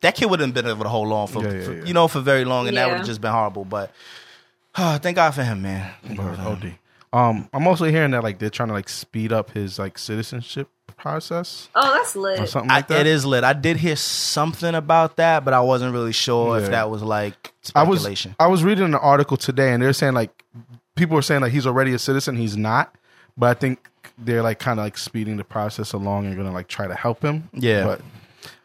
[0.02, 1.84] that kid would have been able to hold on for, Yeah, yeah, for- yeah.
[1.86, 3.66] you know for very long, and that would have just been horrible.
[3.66, 3.92] But
[5.00, 5.92] thank God for him, man.
[6.04, 6.48] Thank God for him.
[6.48, 6.74] OD.
[7.14, 10.70] Um, I'm also hearing that like they're trying to like speed up his like citizenship
[10.96, 12.48] process Oh, that's or lit.
[12.50, 13.02] something I, that.
[13.02, 13.44] it is lit.
[13.44, 16.64] I did hear something about that, but I wasn't really sure Yeah.
[16.66, 18.36] if that was like I was speculation.
[18.40, 20.44] I was reading an article today, and they're saying like
[20.96, 22.38] people are saying like he's already a citizen.
[22.38, 22.96] He's not,
[23.38, 26.68] but I think they're like kind of like speeding the process along and gonna like
[26.70, 27.50] try to help him.
[27.54, 27.84] Yeah.
[27.84, 28.02] but.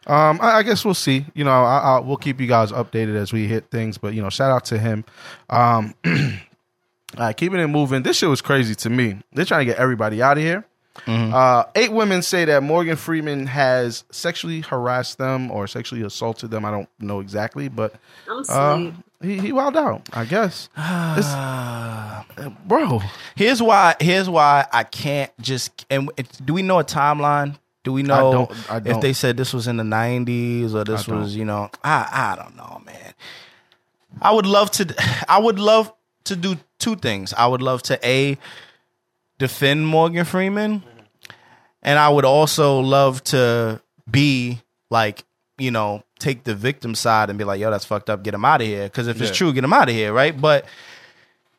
[0.07, 1.25] Um, I, I guess we'll see.
[1.33, 3.97] You know, I, I, we'll keep you guys updated as we hit things.
[3.97, 5.05] But you know, shout out to him.
[5.49, 6.13] Um, all
[7.17, 8.03] right, keeping it moving.
[8.03, 9.19] This shit was crazy to me.
[9.33, 10.65] They're trying to get everybody out of here.
[11.05, 16.65] Uh, eight women say that Morgan Freeman has sexually harassed them or sexually assaulted them.
[16.65, 17.93] I don't know exactly, but
[18.49, 18.91] I'm uh,
[19.21, 20.09] he he wilded out.
[20.13, 22.23] I guess, uh,
[22.65, 23.01] bro.
[23.35, 23.95] Here's why.
[23.99, 25.85] Here's why I can't just.
[25.89, 26.09] And
[26.43, 27.57] do we know a timeline?
[27.87, 28.99] Do we know don't- I if don't.
[29.01, 32.35] they said this was in the '90s or this I was, you know, I I
[32.35, 33.13] don't know, man.
[34.21, 34.93] I would love to.
[35.29, 35.93] I would love
[36.25, 37.33] to do two things.
[37.33, 38.37] I would love to a
[39.39, 40.83] defend Morgan Freeman,
[41.81, 45.23] and I would also love to be like,
[45.57, 48.21] you know, take the victim side and be like, yo, that's fucked up.
[48.21, 48.83] Get him out of here.
[48.83, 50.35] Because if it's true, get him out of here, right?
[50.39, 50.65] But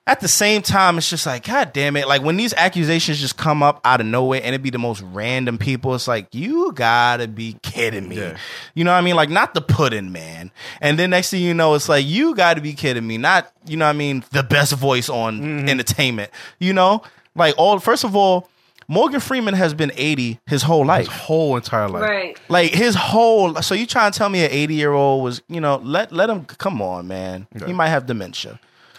[0.08, 2.08] at the same time, it's just like, God damn it.
[2.08, 5.02] Like when these accusations just come up out of nowhere and it'd be the most
[5.02, 8.16] random people, it's like, you gotta be kidding me.
[8.16, 8.36] Yeah.
[8.74, 9.16] You know what I mean?
[9.16, 10.50] Like not the pudding man.
[10.80, 13.18] And then next thing you know, it's like, you gotta be kidding me.
[13.18, 15.68] Not, you know what I mean, the best voice on Mm-hmm.
[15.68, 16.30] entertainment.
[16.58, 17.02] You know?
[17.34, 18.48] Like all first of all,
[18.88, 21.06] Morgan Freeman has been 80 his whole life.
[21.08, 22.02] His whole entire life.
[22.02, 22.40] Right.
[22.48, 25.60] Like his whole so you trying to tell me an 80 year old was, you
[25.60, 27.46] know, let let him come on, man.
[27.66, 28.58] He might have dementia.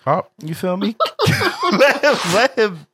[0.10, 0.96] Oh, You feel me?
[1.72, 2.88] let him let him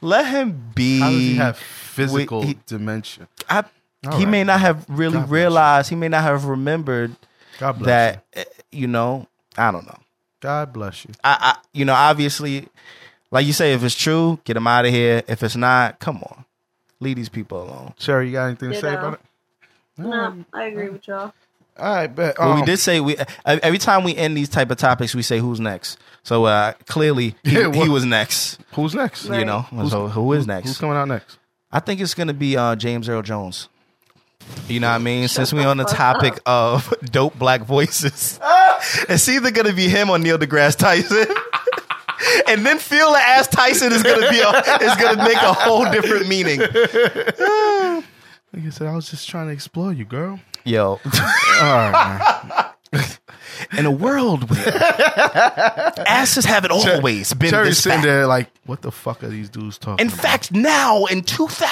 [0.00, 0.98] let him be.
[1.00, 3.28] how does he have physical he- dementia?
[3.48, 3.64] I,
[4.06, 4.30] All he right.
[4.30, 5.34] may not have really God you.
[5.34, 5.90] realized.
[5.90, 7.14] He may not have remembered
[7.58, 8.24] God bless that.
[8.34, 8.40] you.
[8.42, 9.98] eh, You know, I don't know.
[10.40, 11.12] God bless you.
[11.22, 12.68] I, I, you know, obviously,
[13.30, 15.22] like you say, if it's true, get him out of here.
[15.28, 16.44] If it's not, come on,
[16.98, 17.94] leave these people alone.
[17.98, 18.98] Cherry, you got anything to say Ditto.
[18.98, 19.20] about it?
[19.98, 21.32] No, I agree with y'all.
[21.78, 22.36] All right, bet.
[22.36, 25.22] But we Um, did say we every time we end these type of topics, we
[25.22, 25.98] say who's next.
[26.22, 28.58] So uh, clearly, he, Yeah, he was next.
[28.72, 29.26] Who's next?
[29.26, 29.40] Right.
[29.40, 30.68] You know, so who is next?
[30.68, 31.38] Who's coming out next?
[31.72, 33.68] I think it's gonna be uh, James Earl Jones.
[34.68, 35.28] You know what I mean?
[35.28, 38.38] Since we're on the topic of dope black voices,
[39.08, 41.26] it's either gonna be him or Neil deGrasse Tyson.
[42.48, 44.50] and then feel the ass Tyson is gonna be a,
[44.82, 46.60] is gonna make a whole different meaning.
[48.52, 50.40] Like I said, I was just trying to explore you, girl.
[50.64, 52.72] Yo, All right,
[53.78, 54.68] in a world where
[56.06, 58.04] asses haven't always been Cherry's this sitting fat.
[58.06, 60.22] there like, what the fuck are these dudes talking In about?
[60.22, 61.64] fact, now in All right,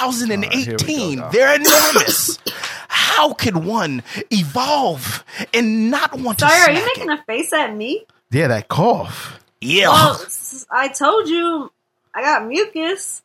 [0.55, 2.39] here 2018, go, they're enormous.
[2.87, 5.23] How could one evolve
[5.53, 6.61] and not want Sorry, to?
[6.71, 7.19] are you making it?
[7.19, 8.05] a face at me?
[8.31, 9.39] yeah, that cough.
[9.61, 9.89] Yeah.
[9.89, 11.71] Well, s- I told you
[12.15, 13.21] I got mucus.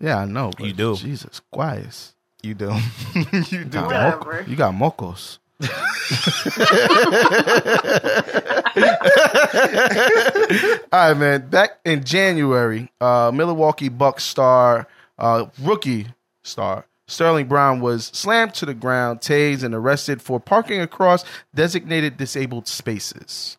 [0.00, 0.50] Yeah, I know.
[0.58, 0.96] You do.
[0.96, 2.13] Jesus, guayas.
[2.44, 2.72] You do.
[3.14, 3.80] you do.
[3.80, 4.32] Got Whatever.
[4.34, 5.38] moco- You got mocos.
[10.92, 11.48] All right, man.
[11.48, 14.86] Back in January, uh, Milwaukee Bucks star,
[15.18, 16.06] uh, rookie
[16.42, 22.16] star Sterling Brown was slammed to the ground, tased, and arrested for parking across designated
[22.16, 23.56] disabled spaces.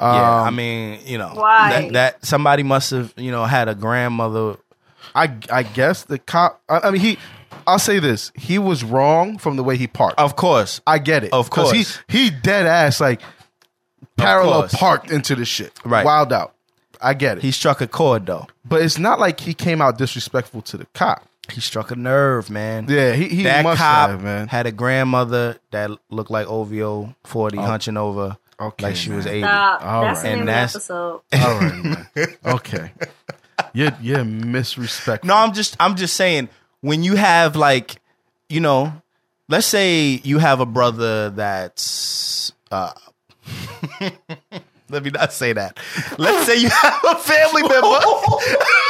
[0.00, 1.70] Yeah, Um, I mean, you know, Why?
[1.82, 4.56] that, that somebody must have, you know, had a grandmother.
[5.14, 6.60] I I guess the cop.
[6.68, 7.18] I, I mean, he.
[7.66, 10.18] I'll say this: he was wrong from the way he parked.
[10.18, 11.32] Of course, I get it.
[11.32, 12.00] Of 'Cause course.
[12.08, 13.20] he he dead ass like
[14.16, 14.74] parallel course.
[14.74, 15.72] parked into the shit.
[15.84, 16.04] Right.
[16.04, 16.54] Wild out.
[17.00, 17.42] I get it.
[17.42, 18.46] he struck a chord though.
[18.64, 21.22] but it's not like he came out disrespectful to the cop.
[21.52, 22.86] He struck a nerve, man.
[22.88, 24.48] Yeah, he, he that must cop have, man.
[24.48, 28.68] had a grandmother that looked like OVO 40 hunching over Oh.
[28.68, 29.34] okay, like she was man.
[29.34, 29.42] 80.
[29.42, 29.84] Stop.
[29.84, 30.22] All That's right.
[30.22, 31.20] the And of the that's- episode.
[31.34, 32.06] All right, man.
[32.46, 32.90] Okay.
[33.76, 35.24] You're you're misrespectful.
[35.24, 36.48] No, I'm just I'm just saying
[36.80, 37.96] when you have like,
[38.48, 39.02] you know,
[39.50, 42.94] let's say you have a brother that's uh
[44.88, 45.78] let me not say that.
[46.16, 48.00] Let's say you have a family member.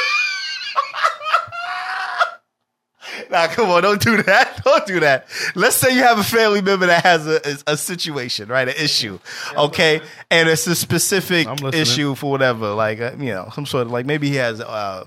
[3.31, 4.63] Nah, come on, don't do that.
[4.65, 5.27] Don't do that.
[5.55, 8.69] Let's say you have a family member that has a, a, a situation, right?
[8.69, 9.19] An issue,
[9.57, 13.93] okay, and it's a specific issue for whatever, like uh, you know, some sort of
[13.93, 15.05] like maybe he has, uh,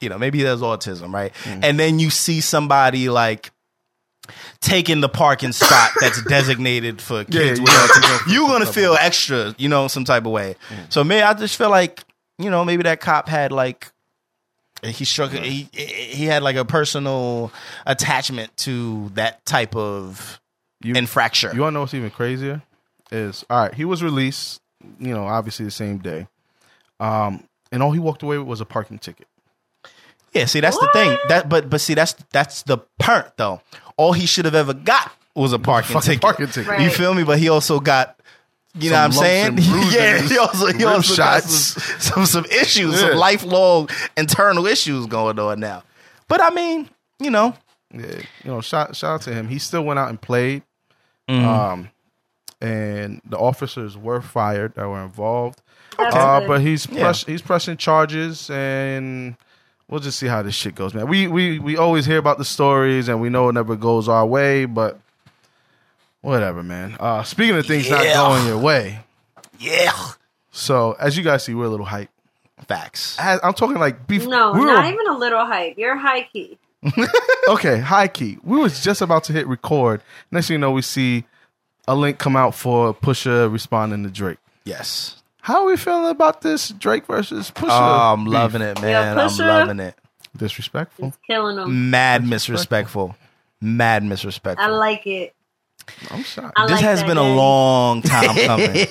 [0.00, 1.32] you know, maybe he has autism, right?
[1.44, 1.64] Mm.
[1.64, 3.50] And then you see somebody like
[4.60, 7.86] taking the parking spot that's designated for kids yeah, yeah.
[7.86, 8.32] autism.
[8.32, 10.56] You're gonna feel extra, you know, some type of way.
[10.90, 12.04] So me, I just feel like
[12.38, 13.90] you know maybe that cop had like
[14.86, 17.52] he struck he he had like a personal
[17.86, 20.40] attachment to that type of
[20.82, 21.54] You- infraction.
[21.54, 22.62] You want to know what's even crazier?
[23.12, 23.74] Is all right.
[23.74, 24.60] He was released.
[24.98, 26.26] You know, obviously the same day.
[27.00, 29.26] Um, and all he walked away with was a parking ticket.
[30.32, 31.16] yeah, see that's the thing.
[31.28, 33.60] That but but see that's that's the part though.
[33.96, 36.20] All he should have ever got was a parking ticket.
[36.22, 36.68] parking ticket.
[36.68, 36.80] Right.
[36.82, 37.24] You feel me?
[37.24, 38.18] But he also got.
[38.76, 39.58] You know what I'm saying?
[39.92, 41.54] yeah, he also he rib also got shots.
[42.04, 43.08] some, some some issues, Yeah.
[43.10, 45.84] some lifelong internal issues going on now.
[46.28, 46.88] But I mean,
[47.20, 47.54] you know,
[47.92, 48.06] Yeah,
[48.42, 49.46] you know, shout shout out to him.
[49.48, 50.62] He still went out and played.
[51.28, 51.46] Mm-hmm.
[51.46, 51.90] Um,
[52.60, 55.60] and the officers were fired that were involved.
[55.98, 57.02] That's Uh, but he's Yeah.
[57.02, 59.36] press, he's pressing charges, and
[59.88, 61.06] we'll just see how this shit goes, man.
[61.06, 64.26] We we we always hear about the stories, and we know it never goes our
[64.26, 64.98] way, but
[66.24, 66.96] whatever, man.
[66.98, 68.14] Uh, speaking of things not Yeah.
[68.14, 69.00] going your way,
[69.58, 69.92] yeah,
[70.50, 72.10] so as you guys see, we're a little hype.
[72.68, 73.16] facts.
[73.18, 74.26] As- I'm talking like beef.
[74.26, 75.76] no, we not were, even a little hype.
[75.76, 76.58] You're high key.
[77.48, 78.38] okay, high key.
[78.42, 80.02] We was just about to hit record.
[80.30, 81.24] Next thing you know, we see
[81.86, 84.38] a link come out for Pusha responding to Drake.
[84.64, 85.22] Yes.
[85.42, 87.68] How are we feeling about this Drake versus Pusha?
[87.70, 88.32] Oh, I'm beef?
[88.32, 89.18] loving it, man.
[89.18, 89.46] I'm Pusha.
[89.46, 89.94] loving it.
[90.36, 91.08] Disrespectful.
[91.08, 91.90] It's killing them.
[91.90, 93.14] Mad disrespectful.
[93.60, 94.64] Mad disrespectful.
[94.64, 94.78] I misrespectful.
[94.78, 95.34] like it.
[96.10, 96.54] I'm shocked.
[96.56, 98.86] I this like has that been a long time coming.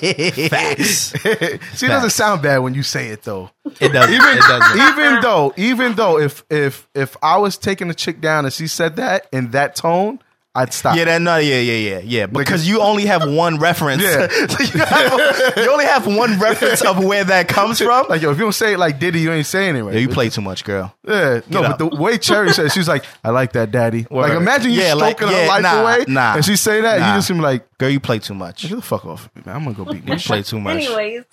[0.49, 0.87] Facts.
[1.77, 3.49] See, it doesn't sound bad when you say it though.
[3.79, 4.13] It doesn't.
[4.13, 4.79] Even, it doesn't.
[4.79, 8.67] even though, even though, if if if I was taking a chick down and she
[8.67, 10.19] said that in that tone,
[10.55, 10.95] I'd stop.
[10.95, 12.25] Yeah, that no, yeah, yeah, yeah, yeah.
[12.27, 14.03] Because you only have one reference.
[14.03, 14.27] Yeah.
[14.59, 18.05] you, have- you only have one reference of where that comes from.
[18.07, 19.95] Like yo, if you don't say it like Diddy, you ain't saying it right.
[19.95, 20.95] Yeah, you play too much, girl.
[21.07, 24.33] Yeah, no, Get but the way Cherry said, she's like, "I like that, daddy." Like,
[24.33, 26.99] imagine you Yeah, like, stroking her yeah, life nah, away, nah, and she say that,
[26.99, 27.07] nah.
[27.09, 28.61] you just seem like, Girl, you play too much.
[28.69, 29.55] "Get the fuck off, man!
[29.55, 30.75] I'm gonna go beat my You play too much.
[30.75, 31.23] Anyways,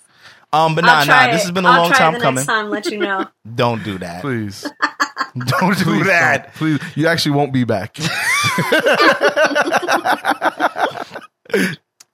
[0.53, 1.31] Um, but nah, nah.
[1.31, 2.35] This has been a I'll long try time the coming.
[2.35, 2.69] next time.
[2.69, 3.25] Let you know.
[3.55, 4.21] Don't do that.
[4.21, 4.63] Please,
[5.37, 6.43] Don't do please, that.
[6.45, 6.53] don't.
[6.55, 6.79] please.
[6.95, 7.95] You actually won't be back.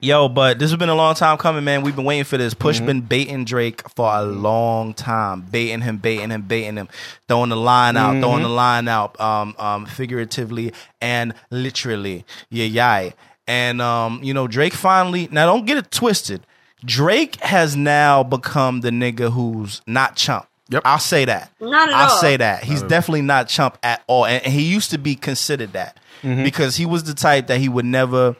[0.00, 1.82] Yo, but this has been a long time coming, man.
[1.82, 2.54] We've been waiting for this.
[2.54, 2.62] Mm-hmm.
[2.62, 6.88] Push been baiting Drake for a long time, baiting him, baiting him, baiting him,
[7.26, 8.20] throwing the line out, Mm-hmm.
[8.22, 12.24] throwing the line out, um, um, figuratively and literally.
[12.48, 13.10] Yeah, yeah.
[13.48, 15.28] And um, you know, Drake finally.
[15.32, 16.46] Now, don't get it twisted.
[16.84, 20.46] Drake has now become the nigga who's not chump.
[20.70, 20.82] Yep.
[20.84, 21.50] I'll say that.
[21.60, 22.00] Not at all.
[22.00, 22.18] I'll all.
[22.20, 22.62] say that.
[22.62, 24.26] He's definitely not chump at all.
[24.26, 26.42] And, and he used to be considered that Mm-hmm.
[26.42, 28.34] because he was the type that he would never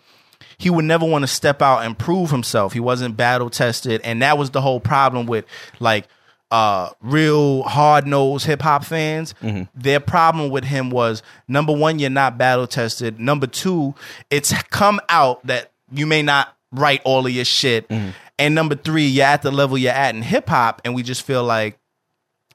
[0.58, 2.72] he would never want to step out and prove himself.
[2.72, 5.44] He wasn't battle tested, and that was the whole problem with
[5.78, 6.08] like
[6.50, 9.32] uh real hard nosed hip hop fans.
[9.40, 9.62] Mm-hmm.
[9.80, 13.20] Their problem with him was number one, you're not battle tested.
[13.20, 13.94] Number two,
[14.28, 17.88] it's come out that you may not write all of your shit.
[17.88, 18.10] Mm-hmm.
[18.38, 21.22] And number three, you're at the level you're at in hip hop, and we just
[21.22, 21.78] feel like,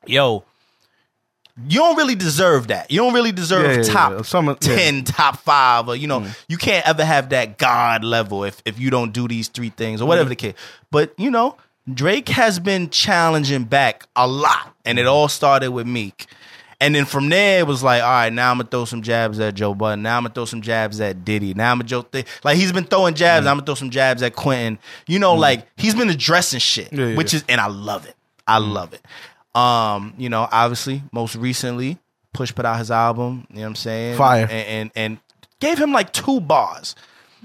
[0.05, 0.43] yo,
[1.67, 2.89] you don't really deserve that.
[2.89, 4.21] You don't really deserve Yeah, yeah, top yeah.
[4.23, 4.47] Some.
[4.47, 4.59] Mm.
[4.59, 8.79] ten, top five, or you know, you can't ever have that God level if if
[8.79, 10.07] you don't do these three things or Mm.
[10.07, 10.55] whatever the case.
[10.89, 11.57] But you know,
[11.93, 16.27] Drake has been challenging back a lot, and it all started with Meek.
[16.83, 19.39] And then from there, it was like, all right, now I'm gonna throw some jabs
[19.39, 20.01] at Joe Budden.
[20.01, 21.53] Now I'm gonna throw some jabs at Diddy.
[21.53, 23.45] Now I'm gonna Joe th- like he's been throwing jabs.
[23.45, 23.51] Mm.
[23.51, 24.79] I'm gonna throw some jabs at Quentin.
[25.07, 25.39] You know, mm.
[25.39, 27.37] like he's been addressing shit, Yeah, yeah, which yeah.
[27.37, 28.15] is, and I love it.
[28.45, 28.73] I mm.
[28.73, 29.01] love it.
[29.57, 31.99] Um, you know, obviously, most recently,
[32.33, 33.47] Push put out his album.
[33.49, 34.17] You know what I'm saying?
[34.17, 34.47] Fire.
[34.51, 35.17] and and, and
[35.61, 36.95] gave him like two bars.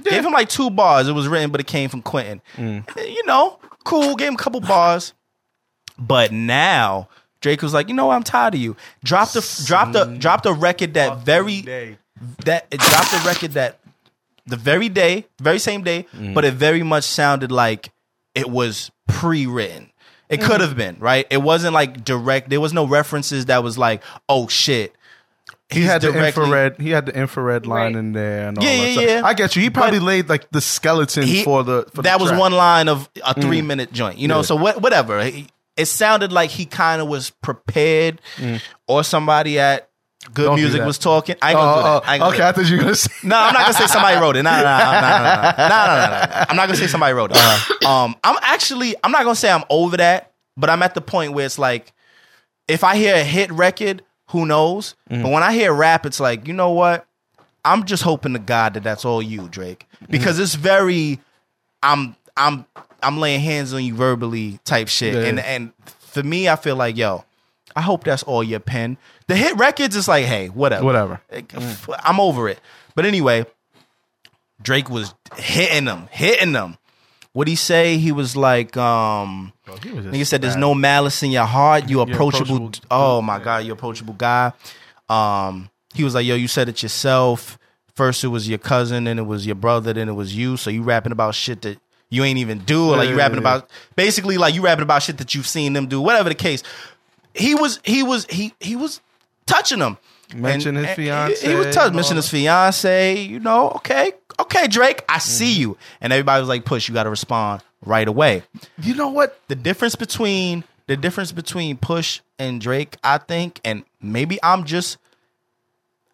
[0.02, 1.06] Gave him like two bars.
[1.06, 2.42] It was written, but it came from Quentin.
[2.56, 4.16] Eh, you know, cool.
[4.16, 5.12] Gave him a couple bars.
[5.96, 7.08] But now
[7.40, 8.14] Drake was like, you know what?
[8.16, 8.76] I'm tired of you.
[9.04, 11.98] Dropped the dropped the dropped a record that very day.
[12.44, 13.78] that it dropped a record that
[14.46, 17.90] the very day, very same day, but it very much sounded like
[18.34, 19.90] it was pre-written.
[20.28, 21.26] It could have been, right?
[21.30, 22.50] It wasn't like direct.
[22.50, 24.94] There was no references that was like, oh shit.
[25.70, 26.80] He He's had the directly- infrared.
[26.80, 27.98] He had the infrared line Right.
[27.98, 29.04] in there and all Yeah, that yeah, stuff.
[29.04, 29.22] yeah.
[29.24, 29.62] I get you.
[29.62, 31.84] He probably But- laid like the skeleton He- for the.
[31.94, 32.40] For that the was track.
[32.40, 33.42] one line of a mm.
[33.42, 34.36] three minute joint, you know.
[34.36, 34.42] Yeah.
[34.42, 35.22] So what, whatever.
[35.24, 35.46] He-
[35.78, 38.60] it sounded like he kind of was prepared mm.
[38.86, 39.88] or somebody at
[40.34, 41.36] Good Don't Music was talking.
[41.40, 41.88] I ain't gonna oh, do that.
[41.88, 43.12] Oh, oh, I ain't gonna okay, I thought you were gonna say.
[43.22, 44.42] No, I'm not gonna say somebody wrote it.
[44.42, 47.38] No, no, no, no, no, no, I'm not gonna say somebody wrote it.
[47.38, 51.00] Uh, um, I'm actually, I'm not gonna say I'm over that, but I'm at the
[51.00, 51.92] point where it's like,
[52.66, 54.96] if I hear a hit record, who knows?
[55.08, 55.22] Mm.
[55.22, 57.06] But when I hear rap, it's like, you know what?
[57.64, 60.10] I'm just hoping to God that that's all you, Drake, mm-hmm.
[60.10, 60.42] because mm.
[60.42, 61.20] it's very,
[61.82, 62.66] I'm, I'm
[63.02, 65.20] I'm laying hands on you verbally type shit, Yeah.
[65.28, 67.24] and and for me, I feel like, yo,
[67.76, 68.96] I hope that's all your pen.
[69.26, 71.20] The hit records is like, hey, whatever, Whatever.
[72.02, 72.58] I'm over it.
[72.94, 73.44] But anyway,
[74.60, 76.76] Drake was hitting them, hitting them.
[77.32, 77.98] What he say?
[77.98, 81.88] He was like, um, he was said, "There's no malice in your heart.
[81.88, 82.56] You approachable.
[82.56, 84.52] approachable oh my god, you approachable guy."
[85.08, 87.58] Um, he was like, "Yo, you said it yourself.
[87.94, 90.56] First it was your cousin, then it was your brother, then it was you.
[90.56, 91.78] So you rapping about shit that
[92.10, 95.18] you ain't even do, or like you rapping about basically like you rapping about shit
[95.18, 96.62] that you've seen them do, whatever the case."
[97.34, 99.00] He was, he was, he he was
[99.46, 99.98] touching them.
[100.34, 103.18] Mention his he- fiance He, was and touching, mention his fiance.
[103.20, 105.60] You know, okay, okay, Drake, I see Mm-hmm.
[105.60, 105.78] you.
[106.00, 108.42] And everybody was like, "Push, you got to respond right away."
[108.82, 109.40] You know what?
[109.48, 114.96] the difference between the difference between Push and Drake, I think, and maybe I'm just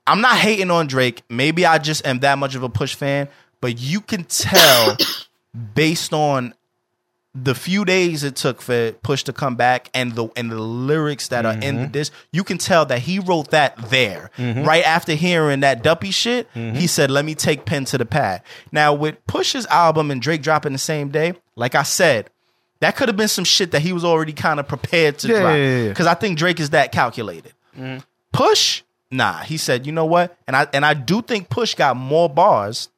[0.07, 1.23] I'm not hating on Drake.
[1.31, 3.29] Maybe I just am that much of a Push fan,
[3.61, 4.97] but you can tell
[5.75, 6.55] based on
[7.35, 11.29] the few days it took for Push to come back and the and the lyrics
[11.29, 11.93] that are in mm-hmm.
[11.93, 14.31] this, you can tell that he wrote that there.
[14.39, 14.63] Mm-hmm.
[14.63, 16.87] Right after hearing that Duppy shit, he mm-hmm.
[16.87, 20.73] said, "Let me take pen to the pad." Now with Push's album and Drake dropping
[20.73, 22.31] the same day, like I said,
[22.81, 25.41] that could have been some shit that he was already kind of prepared to Yeah,
[25.41, 25.51] drop.
[25.51, 25.89] yeah, yeah, yeah.
[25.89, 27.53] Because I think Drake is that calculated.
[28.33, 29.39] Push, nah.
[29.39, 30.37] He said, you know what?
[30.47, 32.91] And I and I do think Push got more bars.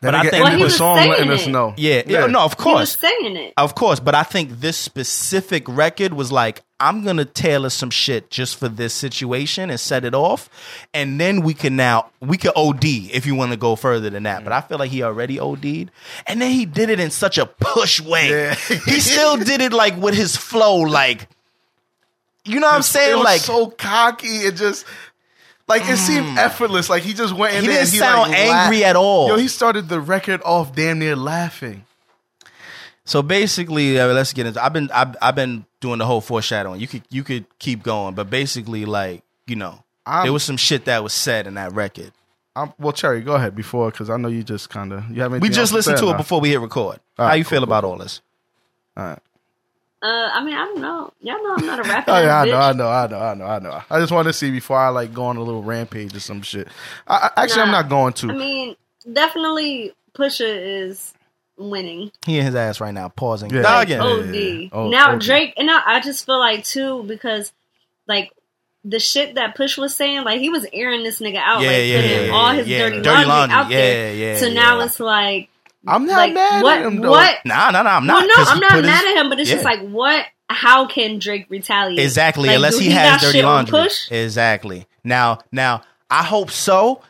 [0.00, 1.50] But I think Well, he the was song saying letting us it.
[1.50, 1.74] know.
[1.76, 2.98] yeah, yeah, no, of He was course.
[2.98, 3.54] saying it.
[3.56, 8.30] Of course, but I think this specific record was like, I'm gonna tailor some shit
[8.30, 10.50] just for this situation and set it off,
[10.92, 14.24] and then we can now we can OD if you want to go further than
[14.24, 14.44] that.
[14.44, 15.90] But I feel like he already OD'd,
[16.26, 18.28] and then he did it in such a push way.
[18.28, 18.54] Yeah.
[18.54, 21.28] he still did it like with his flow, like
[22.44, 24.28] you know what I'm It saying, was like so cocky.
[24.28, 24.84] It just
[25.68, 26.88] like it seemed effortless.
[26.88, 27.84] Like he just went in He there.
[27.84, 28.90] didn't and sound like, angry laughed.
[28.90, 29.28] at all.
[29.28, 31.84] Yo, he started the record off damn near laughing.
[33.04, 34.62] So basically, uh, let's get into.
[34.64, 36.80] I've been I've, I've been doing the whole foreshadowing.
[36.80, 40.56] You could you could keep going, but basically, like you know, I'm- there was some
[40.56, 42.12] shit that was said in that record.
[42.56, 45.40] I'm, well, Cherry, go ahead before because I know you just kind of you haven't.
[45.40, 46.98] We just listened to it before we hit record.
[47.18, 48.22] All How you cool, feel about all this?
[48.96, 49.18] All right.
[50.02, 51.10] Uh, I mean, I don't know.
[51.20, 52.10] Y'all know I'm not a rapper.
[52.12, 52.50] Oh yeah, I bitch.
[52.50, 53.82] know, I know, I know, I know, I know.
[53.90, 56.42] I just wanted to see before I like go on a little rampage or some
[56.42, 56.68] shit.
[57.06, 58.30] I, I, actually, I'm not going to.
[58.30, 58.76] I mean,
[59.10, 60.44] definitely Pusha
[60.86, 61.14] is
[61.56, 62.12] winning.
[62.26, 63.50] He in his ass right now, pausing.
[63.50, 63.62] Yeah.
[63.62, 64.00] Like, again.
[64.02, 64.34] oh, OD.
[64.34, 64.68] yeah, yeah.
[64.72, 65.20] Oh, now OD.
[65.22, 67.52] Drake, and I, I just feel like too because
[68.06, 68.30] like
[68.84, 71.86] the shit that Push was saying, like he was airing this nigga out, Yeah, like
[71.86, 72.78] yeah, putting yeah, all his yeah.
[72.78, 73.56] dirty, Dirty laundry, laundry.
[73.56, 74.14] out there.
[74.14, 75.48] Yeah, yeah, so now it's like,
[75.88, 76.78] I'm not like mad what?
[76.78, 77.10] at him though.
[77.10, 77.36] what?
[77.44, 77.96] Nah, nah, nah.
[77.96, 78.26] I'm not.
[78.26, 80.86] no, 'cause he I'm not mad his- at him, but it's just like what how
[80.86, 81.98] can Drake retaliate?
[81.98, 83.80] Exactly, Like, unless do he, has dirty on laundry.
[83.80, 84.10] Push?
[84.12, 84.86] Exactly.
[85.02, 87.02] Now, now I hope so,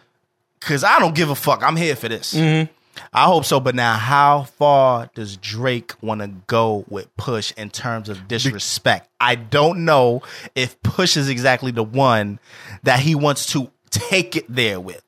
[0.59, 1.62] because I don't give a fuck.
[1.62, 2.33] I'm here for this.
[2.35, 2.72] Mm-hmm.
[3.12, 3.61] I hope so.
[3.61, 9.11] But now, how far does Drake want to go with Push in terms of disrespect?
[9.20, 10.22] I don't know
[10.55, 12.39] if Push is exactly the one
[12.85, 15.03] that he wants to take it there with.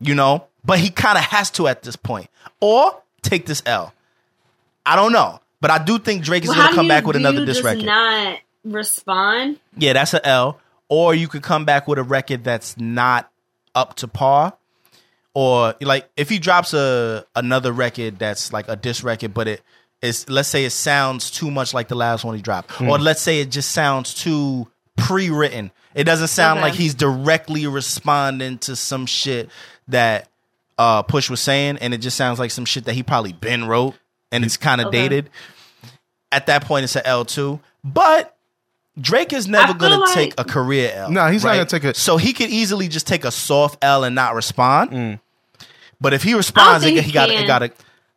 [0.00, 2.28] You know, but he kind of has to at this point,
[2.60, 3.92] or take this L.
[4.86, 7.06] I don't know, but I do think Drake is Well, going to come you- back
[7.06, 7.84] with another you diss just record.
[7.84, 9.58] Not respond.
[9.76, 10.60] Yeah, that's an L.
[10.88, 13.30] Or you could come back with a record that's not
[13.74, 14.54] up to par.
[15.32, 19.62] Or like if he drops a another record that's like a diss record, but it
[20.00, 22.70] is let's say it sounds too much like the last one he dropped.
[22.72, 22.88] Hmm.
[22.90, 25.72] Or let's say it just sounds too pre-written.
[25.94, 26.68] It doesn't sound Okay.
[26.68, 29.48] like he's directly responding to some shit
[29.88, 30.28] that
[30.78, 33.66] uh Push was saying, and it just sounds like some shit that he probably been
[33.66, 33.94] wrote
[34.32, 35.02] and it's kind of Okay.
[35.02, 35.30] dated.
[36.32, 37.60] At that point it's an L two.
[37.84, 38.36] But
[39.00, 41.10] Drake is never gonna like- take a career L.
[41.10, 44.04] No, he's not gonna take a- So he could easily just take a soft L
[44.04, 44.90] and not respond.
[44.90, 45.20] Mm.
[46.00, 47.46] But if he responds, think he he got he can.
[47.46, 47.70] got to.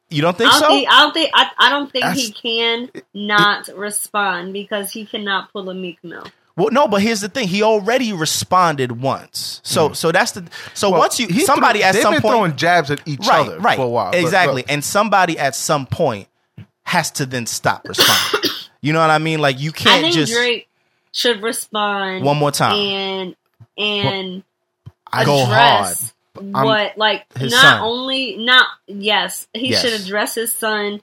[0.09, 0.67] You don't think I don't so?
[0.69, 0.89] think.
[0.89, 1.29] I don't think.
[1.33, 6.03] I, I don't think That's- he can not respond because he cannot pull a Meek
[6.03, 6.25] Mill.
[6.57, 6.87] Well, no.
[6.89, 9.61] But here's the thing: he already responded once.
[9.63, 10.45] So so that's the.
[10.73, 10.91] So Mm.
[10.91, 13.25] Well, once you he somebody threw- at they've some been point, throwing jabs at each
[13.27, 14.11] right, other right, for a while.
[14.13, 16.27] exactly, but- and somebody at some point
[16.83, 18.49] has to then stop responding.
[18.81, 19.39] you know what I mean?
[19.39, 20.67] Like you can't think just Drake
[21.13, 22.73] should respond one more time.
[22.75, 23.35] and
[23.77, 24.43] and
[25.11, 25.85] I go hard.
[25.85, 27.81] address what like not son.
[27.81, 29.81] only not yes he Yes.
[29.81, 31.01] should address his son,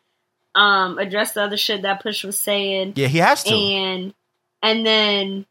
[0.55, 3.53] um address the other shit that Push was saying Yeah, he has to.
[3.55, 4.15] and
[4.65, 5.47] and then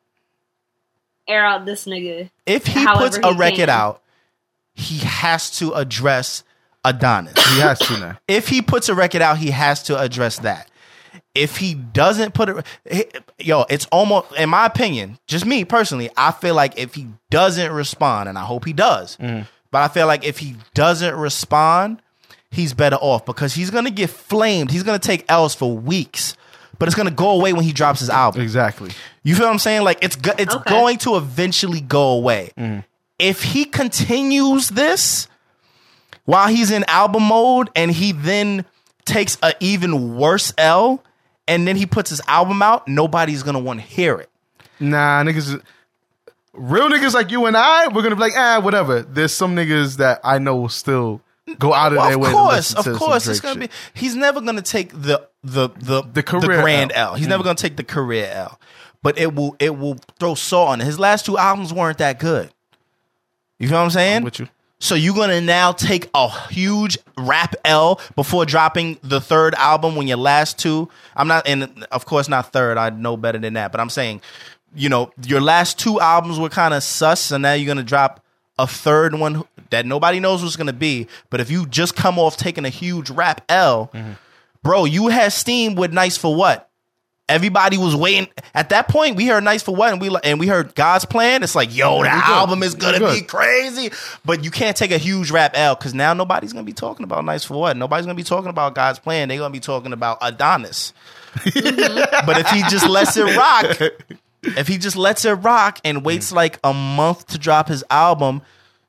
[1.27, 2.29] air out this nigga.
[2.45, 3.69] if he puts a he record can.
[3.69, 4.01] out,
[4.73, 6.43] he has to address
[6.83, 7.33] Adonis.
[7.53, 8.19] he has to now.
[8.27, 10.69] if he puts a record out, he has to address that.
[11.35, 16.31] If he doesn't put it, yo, it's almost, in my opinion, just me personally, I
[16.31, 19.47] feel like if he doesn't respond, and I hope he does, mm.
[19.71, 22.01] but I feel like if he doesn't respond,
[22.51, 24.71] he's better off because he's gonna get flamed.
[24.71, 26.35] He's gonna take L's for weeks,
[26.79, 28.41] but it's gonna go away when he drops his album.
[28.41, 28.91] Exactly.
[29.23, 29.83] You feel what I'm saying?
[29.83, 30.69] Like it's go- it's Okay.
[30.69, 32.51] going to eventually go away.
[33.19, 35.27] If he continues this
[36.25, 38.65] while he's in album mode and he then
[39.05, 41.03] takes a even worse L
[41.47, 44.29] and then he puts his album out, nobody's gonna want to hear it.
[44.79, 45.61] Nah, niggas.
[46.55, 49.01] Real niggas like you and I, we're gonna be like, ah, whatever.
[49.01, 51.21] There's some niggas that I know will still
[51.59, 52.31] go out of Well, their of way.
[52.31, 53.71] course, of to some course, it's gonna shit.
[53.71, 53.99] be.
[53.99, 57.09] He's never gonna take the the the The career grand L.
[57.09, 57.15] L.
[57.15, 58.59] He's never gonna take the career L.
[59.01, 60.85] But it will it will throw salt on it.
[60.85, 62.49] His last two albums weren't that good.
[63.59, 64.23] You feel what I'm saying?
[64.23, 64.47] with you.
[64.79, 70.07] So you're gonna now take a huge rap L before dropping the third album when
[70.07, 70.89] your last two.
[71.15, 72.77] I'm not, and of course not third.
[72.77, 73.71] I know better than that.
[73.71, 74.21] But I'm saying,
[74.75, 78.21] you know, your last two albums were kind of sus, and now you're gonna drop
[78.59, 79.43] a third one
[79.73, 81.07] that nobody knows what's gonna be.
[81.29, 83.91] But if you just come off taking a huge rap L,
[84.61, 86.69] bro, you had steam with Nice for What.
[87.29, 88.27] Everybody was waiting.
[88.53, 91.41] At that point, we heard "Nice for What" and we and we heard God's Plan.
[91.41, 93.91] It's like, yo, the album is gonna be crazy.
[94.25, 97.23] But you can't take a huge rap L because now nobody's gonna be talking about
[97.23, 99.29] "Nice for What." Nobody's gonna be talking about God's Plan.
[99.29, 100.93] They're gonna be talking about Adonis.
[101.45, 103.79] but if he just lets it rock,
[104.43, 108.41] if he just lets it rock and waits like a month to drop his album,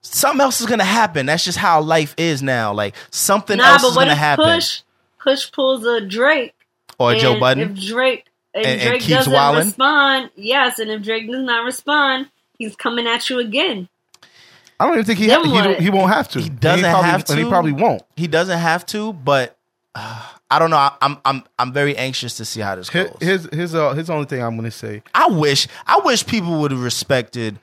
[0.05, 1.27] something else is gonna happen.
[1.27, 2.73] That's just how life is now.
[2.73, 4.45] Like something Nah, else is gonna happen.
[4.45, 4.81] Push
[5.19, 6.55] Push pulls a Drake
[6.99, 7.71] or Joe and Budden.
[7.79, 9.65] If Drake if And- and Drake keeps doesn't wildin'?
[9.65, 12.29] respond, yes, and if Drake does not respond,
[12.59, 13.89] he's coming at you again.
[14.79, 16.41] I don't even think he Then he, he won't have to.
[16.41, 18.03] He doesn't probably, have and he probably won't.
[18.17, 19.57] He doesn't have to, but
[19.95, 20.77] uh, I don't know.
[20.77, 23.17] I, I'm I'm I'm very anxious to see how this Here- goes.
[23.21, 25.03] His here's uh, here's the only thing I'm gonna say.
[25.15, 27.59] I wish I wish people would have respected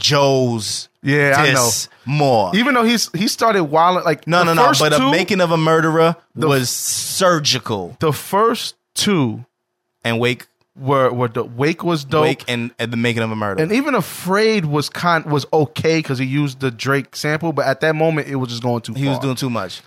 [0.00, 1.70] Joe's Yeah, I know.
[2.04, 2.50] more.
[2.56, 4.72] Even though he's he started wild like no, no, no.
[4.78, 7.96] But two, a making of a murderer was surgical.
[8.00, 9.44] the first two
[10.04, 10.46] And Wake,
[10.76, 12.22] were were the Wake was dope.
[12.22, 13.62] Wake, and, and the making of a murderer.
[13.62, 17.80] And even afraid was kind was okay because he used the Drake sample, but at
[17.82, 19.10] that moment it was just going too he far.
[19.10, 19.82] was doing too much.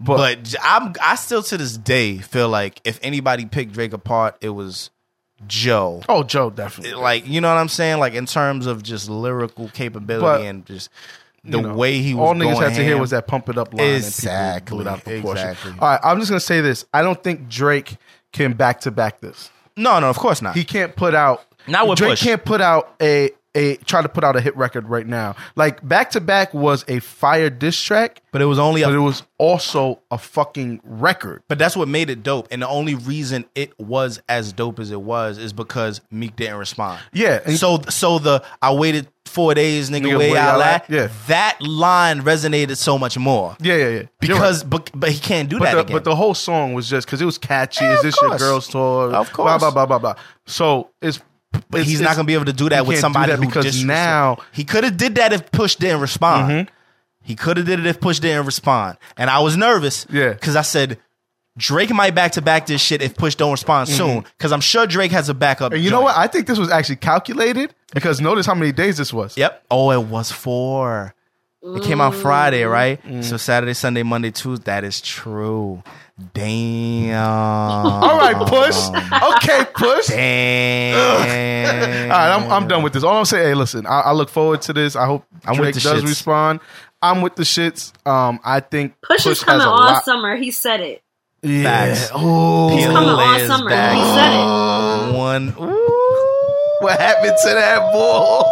[0.00, 4.36] but, But I'm I still to this day feel like if anybody picked Drake apart,
[4.40, 4.90] it was
[5.46, 6.02] Joe.
[6.08, 6.94] oh, Joe definitely.
[6.94, 7.98] like you know what I'm saying?
[7.98, 10.88] Like in terms of just lyrical capability But, and just
[11.44, 13.48] the You know, way he was all niggas going had to hear was that pump
[13.50, 15.48] it up line Exactly, and people blew out proportion.
[15.50, 15.72] exactly.
[15.78, 16.86] All right, I'm just gonna say this.
[16.94, 17.96] I don't think Drake
[18.32, 19.50] can back to back this.
[19.76, 20.54] No, no, of course not.
[20.54, 22.22] He can't put out Not with Drake Push.
[22.22, 25.36] can't put out a a try to put out a hit record right now.
[25.56, 28.94] Like back to back was a fire diss track, But it was only a but
[28.94, 31.42] it was also a fucking record.
[31.48, 32.48] But that's what made it dope.
[32.50, 36.56] And the only reason it was as dope as it was is because Meek didn't
[36.56, 37.00] respond.
[37.12, 40.82] Yeah, so so the I waited four days, nigga, Nigga, where where y'all y'all at?
[40.84, 40.90] at?
[40.90, 41.08] Yeah.
[41.28, 43.56] That line resonated so much more.
[43.60, 43.88] Yeah, yeah, yeah.
[43.88, 44.10] You're right.
[44.20, 45.96] Because but, but he can't do But that the, again.
[45.96, 47.84] but the whole song was just because it was catchy.
[47.84, 49.12] Yeah, Is this your girl's tour?
[49.14, 49.46] Of course.
[49.46, 50.14] Blah blah blah blah blah.
[50.46, 51.20] So it's.
[51.70, 53.46] But it's- he's it's- not gonna be able to do that with somebody that who
[53.46, 54.42] because just now- Mm-hmm.
[54.52, 56.70] he could have did that if Push didn't respond.
[57.22, 58.98] He could have did it if Push didn't respond.
[59.16, 60.06] And I was nervous.
[60.10, 60.32] Yeah.
[60.34, 60.98] Because I said
[61.56, 64.24] Drake might back to back this shit if Push don't respond soon.
[64.36, 65.68] Because I'm sure Drake has a backup.
[65.68, 65.76] Mm-hmm.
[65.76, 66.16] And you know what?
[66.16, 69.36] I think this was actually calculated because notice how many days this was.
[69.38, 69.64] Yep.
[69.70, 71.14] Oh, it was four.
[71.62, 73.00] It came out Friday, right?
[73.22, 74.64] So Saturday, Sunday, Monday, Tuesday.
[74.64, 75.82] That is true.
[76.32, 77.26] Damn.
[77.26, 78.76] All right, push.
[79.34, 80.06] Okay, push.
[80.06, 82.10] Damn.
[82.10, 83.02] All right, I'm, I'm done with this.
[83.02, 84.94] All I'm saying, hey, listen, I, I look forward to this.
[84.96, 86.06] I hope I'm Drake with the does shits.
[86.08, 86.60] respond.
[87.02, 87.92] I'm with the shits.
[88.06, 90.36] Um, I think Push, is has coming a all lot- summer.
[90.36, 91.02] He said it.
[91.42, 91.62] Yeah.
[91.94, 92.10] Facts.
[92.14, 93.68] Oh, He's coming all Pillars summer.
[93.68, 93.94] back.
[93.94, 95.18] He said it.
[95.18, 95.48] One.
[95.60, 96.76] Ooh.
[96.80, 98.42] what happened to that boy?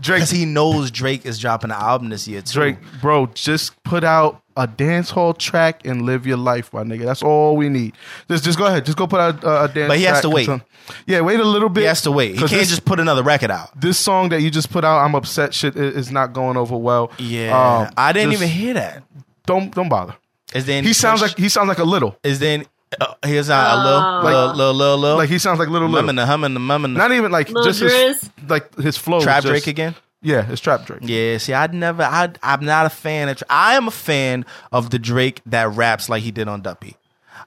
[0.00, 2.52] Drake, Because he knows Drake is dropping an album this year, too.
[2.54, 7.04] Drake, bro, just put out a dance hall track and live your life, my nigga.
[7.04, 7.94] That's all we need.
[8.28, 8.84] Just, just go ahead.
[8.84, 9.88] Just go put out a, a dance.
[9.88, 10.46] But he has track to wait.
[10.46, 10.62] some-
[11.06, 11.80] Yeah, wait a little bit.
[11.82, 12.32] He has to wait.
[12.32, 13.78] He can't this- just put another record out.
[13.80, 15.54] This song that you just put out, I'm upset.
[15.54, 17.10] Shit i- is not going over well.
[17.18, 17.50] Yeah.
[17.86, 19.02] Um, I didn't just even hear that.
[19.46, 20.14] Don't don't bother.
[20.54, 22.16] Is then He sounds like he sounds like a little.
[22.22, 22.66] Is then.
[23.00, 24.20] Uh, here's a little, Oh.
[24.24, 25.16] little, little, little, little.
[25.16, 26.02] Like he sounds like little little.
[26.02, 29.18] mumming the humming the mumming the Not even like Lil just his, like his flow.
[29.18, 29.94] was trap just- Drake again.
[30.22, 31.00] Yeah, it's trap Drake.
[31.02, 32.02] Yeah, see, I'd never.
[32.02, 33.42] I, I'm not a fan of.
[33.48, 36.96] I am a fan of the Drake that raps like he did on Duppy.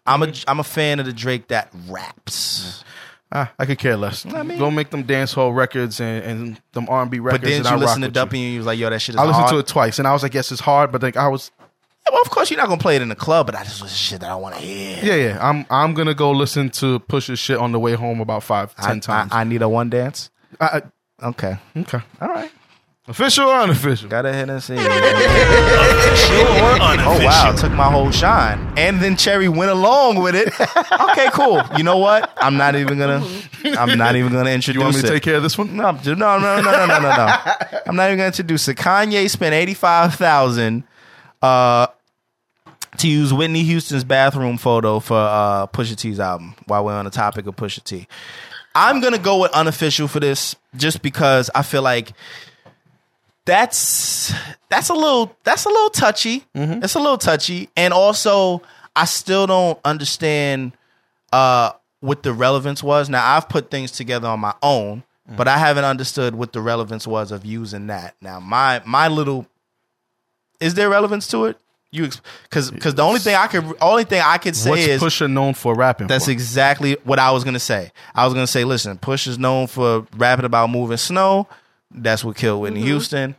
[0.08, 0.34] I'm a.
[0.48, 2.84] I'm a fan of the Drake that raps.
[3.32, 4.26] Ah, I could care less.
[4.26, 7.42] mean- Go make them dance hall records and, and them R and B records.
[7.42, 9.16] But then and you I'll listen to Duppy and you was like, "Yo, that shit
[9.16, 11.02] is I listened hard." to it twice and I was like, yes, it's hard, but
[11.02, 11.50] like I was,
[12.12, 13.96] Well, of course, you're not gonna play it in the club, but I just was
[13.96, 15.00] shit that I want to hear.
[15.04, 15.38] yeah, yeah.
[15.50, 18.98] I'm I'm gonna go listen to Pusha's shit on the way home about five, ten
[18.98, 19.32] I, times.
[19.32, 20.30] I, I need a one dance.
[20.60, 20.82] I,
[21.22, 22.52] Okay, okay, all right.
[23.08, 24.10] Official or unofficial?
[24.10, 24.74] Got ahead and see.
[24.78, 27.12] Unofficial or unofficial?
[27.12, 30.54] Oh wow, took my whole shine, and then Cherry went along with it.
[31.14, 31.62] Okay, cool.
[31.78, 32.32] You know what?
[32.38, 33.24] I'm not even gonna.
[33.78, 35.12] I'm not even gonna introduce You want me to it.
[35.12, 35.76] take care of this one?
[35.76, 37.36] No, no, no, no, no, no, no, no.
[37.86, 38.78] I'm not even going to introduce it.
[38.78, 40.84] Kanye spent eighty five thousand
[41.44, 41.86] uh,
[42.98, 46.56] to use Whitney Houston's bathroom photo for uh, Pusha T's album.
[46.66, 48.08] While we're on the topic of Pusha T,
[48.74, 52.14] I'm gonna go with unofficial for this, just because I feel like
[53.46, 54.34] that's
[54.70, 56.46] that's a little that's a little touchy.
[56.54, 58.62] It's a little touchy, and also
[58.96, 60.74] I still don't understand
[61.32, 63.10] uh, what the relevance was.
[63.10, 67.06] Now I've put things together on my own, but I haven't understood what the relevance
[67.06, 68.16] was of using that.
[68.22, 69.46] Now my my little
[70.60, 71.58] is there relevance to it?
[71.92, 72.10] You
[72.44, 75.30] because because the only thing I could only thing I could say What's is Pusha
[75.32, 76.08] known for rapping?
[76.08, 76.32] that's for?
[76.32, 77.92] exactly what I was gonna say.
[78.16, 81.48] I was gonna say, listen, Push is known for rapping about moving snow.
[81.94, 83.36] That's what killed Whitney Houston.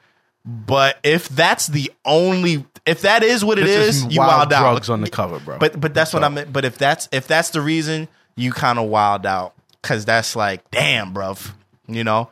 [0.46, 4.30] But if that's the only, if that is what it It's is, just you wild
[4.50, 4.61] wild out.
[4.61, 5.59] drugs on the cover, bro.
[5.59, 6.52] But but that's what I meant.
[6.52, 10.70] But if that's if that's the reason, you kind of wild out because that's like,
[10.70, 11.52] damn, bruv,
[11.88, 12.28] you know.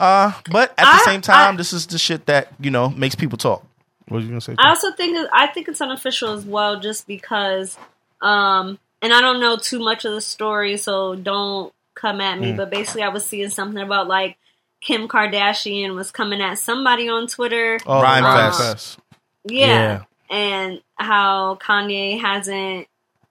[0.00, 2.88] Uh, but at the I- same time, I- this is the shit that you know
[2.90, 3.64] makes people talk.
[4.08, 4.56] what was you gonna say?
[4.58, 7.76] I also think that- I think it's unofficial as well, just because,
[8.22, 12.40] um, and I don't know too much of the story, so don't come at Mm.
[12.40, 12.52] me.
[12.54, 14.36] But basically, I was seeing something about like
[14.86, 17.78] Kim Kardashian was coming at somebody on Twitter.
[17.86, 18.60] oh, Rhyme Rhyme Fest.
[18.62, 18.98] Fest.
[19.46, 20.04] yeah.
[20.30, 20.36] yeah.
[20.36, 22.86] and how Kanye hasn't,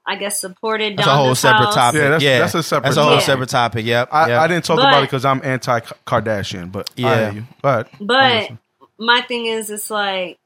[0.05, 0.97] I guess, supported.
[0.97, 1.07] Donald Trump.
[1.07, 1.75] That's a whole separate house.
[1.75, 1.97] topic.
[1.99, 2.83] Yeah, that's- yeah, that's a separate topic.
[2.83, 3.25] That's a whole topic.
[3.25, 3.85] separate topic.
[3.85, 4.09] Yep.
[4.11, 4.39] I, yep.
[4.41, 7.31] I didn't talk But- about it because I'm anti Kardashian, but Yeah.
[7.31, 7.47] hear you.
[7.61, 8.51] But But
[8.97, 10.37] my thing is, it's like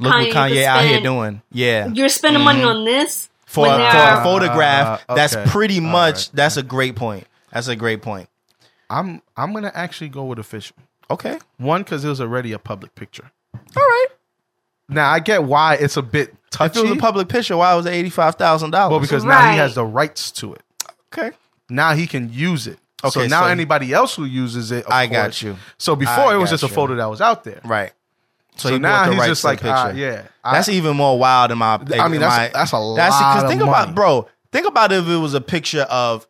[0.00, 1.42] Look what Kanye Kanye could out here doing.
[1.52, 1.86] Yeah.
[1.86, 5.04] you're spending money on this for, when for there a photograph.
[5.08, 6.14] Uh, That's pretty much.
[6.16, 6.30] right.
[6.34, 7.26] That's a great point.
[7.52, 8.28] That's a great point.
[8.90, 10.76] I'm I'm gonna actually go with official.
[11.10, 11.38] Okay.
[11.58, 13.30] One because it was already a public picture.
[13.54, 14.06] All right.
[14.88, 16.78] Now I get why it's a bit If touchy.
[16.80, 18.90] it was a public picture, why was it eighty five thousand dollars?
[18.92, 19.52] well, because now Right.
[19.52, 20.62] he has the rights to it.
[21.12, 21.36] okay.
[21.68, 22.78] Now he can use it.
[23.04, 25.42] Okay, so now so- anybody else who uses it, of I got course.
[25.42, 25.56] you.
[25.78, 26.74] So before I it was got just a you.
[26.74, 27.60] photo that was out there.
[27.64, 27.92] Right.
[28.56, 29.98] So, he bought now the he's rights just to the like, ah, picture.
[30.00, 30.22] yeah.
[30.42, 31.74] That's I, even more wild in my.
[31.74, 32.96] I mean, that's my- that's a lot.
[32.96, 33.70] That's of think money.
[33.70, 34.28] about, bro.
[34.50, 36.26] Think about if it was a picture of.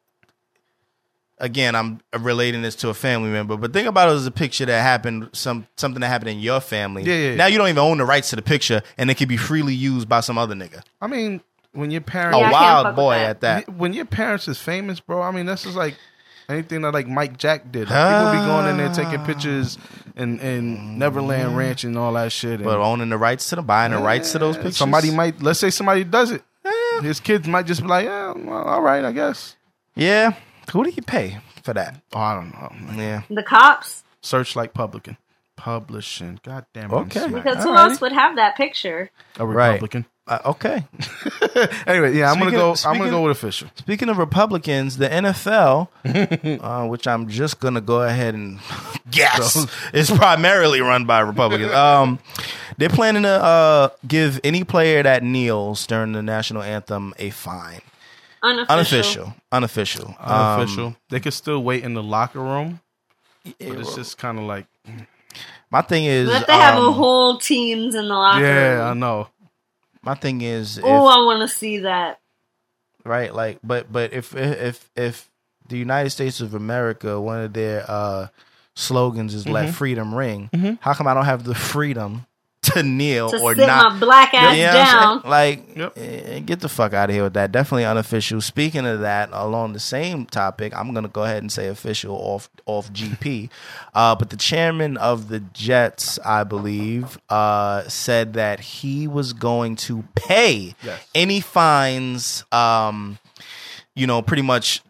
[1.39, 4.65] Again, I'm relating this to a family member, but think about it as a picture
[4.65, 7.03] that happened, some something that happened in your family.
[7.03, 7.35] Yeah, yeah, yeah.
[7.37, 9.75] Now you don't even own the rights to the picture, and it could be freely
[9.75, 10.83] used by some other nigga.
[11.01, 13.29] I mean, when your parents, A Yeah, wild boy that.
[13.29, 13.69] at that.
[13.69, 15.21] when your parents is famous, bro.
[15.21, 15.97] I mean, this is like
[16.49, 17.91] Anything that like Mike Jack did.
[17.91, 19.79] Like, people be going in there taking pictures
[20.15, 22.61] and and Neverland Ranch and all that shit.
[22.61, 24.77] And But owning the rights to the buying the rights to those pictures.
[24.77, 26.43] somebody might let's say somebody does it.
[26.65, 27.01] Eh.
[27.03, 29.57] His kids might just be like, yeah, well, all right, I guess.
[29.97, 30.35] Yeah.
[30.73, 32.01] Who do you pay for that?
[32.13, 32.73] Oh, I don't know.
[32.93, 32.99] man.
[32.99, 33.23] Yeah.
[33.31, 34.03] The cops.
[34.23, 35.17] Searchlight Publican.
[35.57, 36.39] Publishing.
[36.45, 36.95] God damn it.
[36.95, 37.21] I'm Okay.
[37.27, 37.45] smart.
[37.45, 37.91] Because who Alrighty.
[37.91, 39.11] else would have that picture?
[39.39, 39.69] A Right.
[39.75, 40.05] Republican.
[40.29, 40.85] Uh, okay.
[41.87, 42.75] Anyway, yeah, I'm gonna Speaking- go.
[42.91, 43.69] I'm gonna go with official.
[43.77, 45.89] Speaking of Republicans, the NFL,
[46.63, 48.59] uh, which I'm just gonna go ahead and
[49.11, 51.73] guess is primarily run by Republicans.
[51.73, 52.19] Um,
[52.77, 57.81] they're planning to uh, give any player that kneels during the national anthem a fine.
[58.43, 59.35] Unofficial.
[59.53, 60.17] Unofficial.
[60.21, 60.87] Unofficial.
[60.87, 62.81] Um, they could still wait in the locker room,
[63.45, 64.67] but it's just kind of like,
[65.71, 68.95] my thing is, But they have a um, whole teams in the locker yeah, I
[68.95, 69.29] know.
[70.03, 72.21] my thing is, Oh, I want to see that.
[73.05, 73.35] right?
[73.35, 75.29] Like, but but if if if
[75.69, 78.29] the United States of America, one of their uh,
[78.75, 79.53] slogans is Mm-hmm.
[79.55, 82.27] "Let freedom ring," how come I don't have the freedom
[82.77, 83.93] to kneel To or sit not?
[83.95, 85.23] my black ass You know down.
[85.25, 85.93] Like, Yep.
[85.97, 87.53] eh, get the fuck out of here with that.
[87.53, 88.41] Definitely unofficial.
[88.41, 92.49] Speaking of that, along the same topic, I'm gonna go ahead and say official off
[92.67, 93.49] off GP.
[93.95, 99.77] Uh, but the chairman of the Jets, I believe, uh, said that he was going
[99.77, 101.01] to pay Yes.
[101.15, 102.45] any fines.
[102.53, 103.19] Um,
[103.95, 104.83] you know, pretty much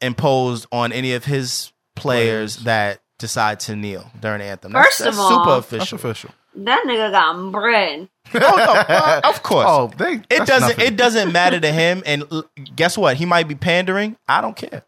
[0.00, 4.72] imposed on any of his players, that decide to kneel during the anthem.
[4.72, 5.96] That's- First of all- super That's official.
[5.96, 6.30] official.
[6.54, 8.08] That nigga got bread.
[8.34, 9.66] oh, no, uh, of course.
[9.68, 10.14] Oh, they.
[10.30, 10.60] It doesn't.
[10.70, 10.86] nothing.
[10.86, 12.02] It doesn't matter to him.
[12.06, 12.44] And l-
[12.76, 13.16] guess what?
[13.16, 14.16] He might be pandering.
[14.28, 14.82] I don't care.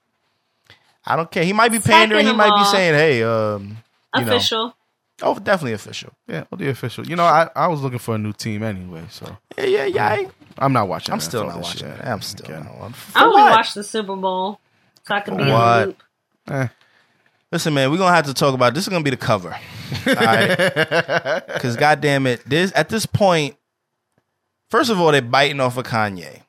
[1.04, 1.44] I don't care.
[1.44, 2.24] He might be pandering.
[2.24, 3.78] Second He of might be saying, "Hey, um,
[4.16, 4.76] you know." Official.
[5.22, 7.06] oh, definitely official." Yeah, well, the official.
[7.06, 10.08] You know, I, I was looking for a new team anyway, so Yeah, yeah, yeah.
[10.08, 11.12] I, I'm not watching.
[11.12, 12.00] I'm still not this watching year.
[12.04, 12.62] I'm still Okay.
[12.62, 12.78] not.
[12.78, 12.94] watching.
[13.14, 13.50] I For only what?
[13.52, 14.60] watched the Super Bowl
[15.04, 15.78] so I can be in What?
[15.80, 16.02] the loop.
[16.50, 16.68] Eh.
[17.50, 18.84] Listen, man, we're gonna have to talk about this.
[18.84, 19.56] Is gonna be the cover,
[20.06, 21.42] all right?
[21.46, 23.56] Because goddamn it, this at this point,
[24.70, 26.42] first of all, they're biting off of Kanye.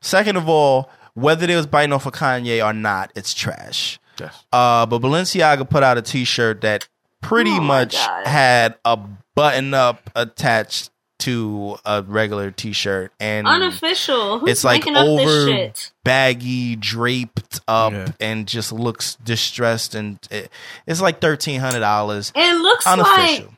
[0.00, 3.98] Second of all, whether they was biting off of Kanye or not, it's trash.
[4.20, 4.44] Yes.
[4.52, 6.88] Uh, but Balenciaga put out a T-shirt that
[7.20, 8.98] pretty Oh much had a
[9.34, 10.90] button up attached
[11.24, 14.38] to a regular T-shirt, and Unofficial.
[14.40, 15.92] Who's it's like making this over shit?
[16.04, 18.08] baggy, draped up, Yeah.
[18.20, 20.50] and just looks distressed, and it,
[20.86, 22.32] it's like thirteen hundred dollars.
[22.34, 23.53] It looks like Unofficial.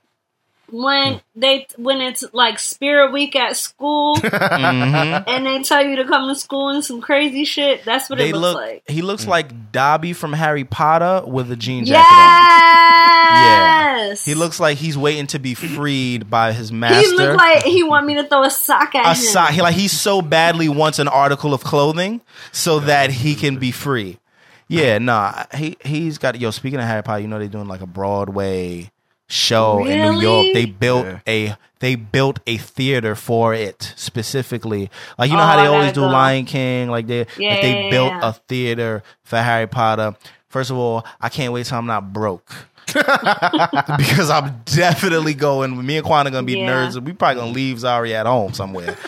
[0.71, 5.25] When they when it's like Spirit Week at school Mhm.
[5.27, 7.85] and they tell you to come to school and some crazy shit.
[7.85, 8.57] That's what They it looks look.
[8.57, 8.83] like.
[8.89, 13.37] He looks like Dobby from Harry Potter with a jean jacket on.
[13.37, 14.25] Yes.
[14.25, 17.01] He looks like he's waiting to be freed by his master.
[17.01, 19.07] He look like he want me to throw a sock at him.
[19.07, 19.15] a him.
[19.17, 19.51] sock.
[19.51, 22.21] He like he so badly wants an article of clothing
[22.53, 24.19] so that he can be free.
[24.69, 25.45] Yeah, nah.
[25.55, 26.51] He he's got yo.
[26.51, 28.91] Speaking of Harry Potter, you know they're doing like a Broadway
[29.29, 30.47] show in New York.
[30.55, 31.19] They built Yeah.
[31.27, 34.91] a they built a theater for it specifically.
[35.19, 36.07] Like you know Oh, how they always do go.
[36.09, 36.89] Lion King.
[36.91, 38.29] Like they Yeah, like they yeah, built yeah.
[38.29, 40.15] a theater for Harry Potter.
[40.49, 42.55] First of all, I can't wait till I'm not broke.
[43.99, 45.85] because I'm definitely going.
[45.85, 46.69] Me and Quan are gonna be Yeah.
[46.89, 47.03] nerds.
[47.03, 48.97] We probably gonna leave Zaria at home somewhere.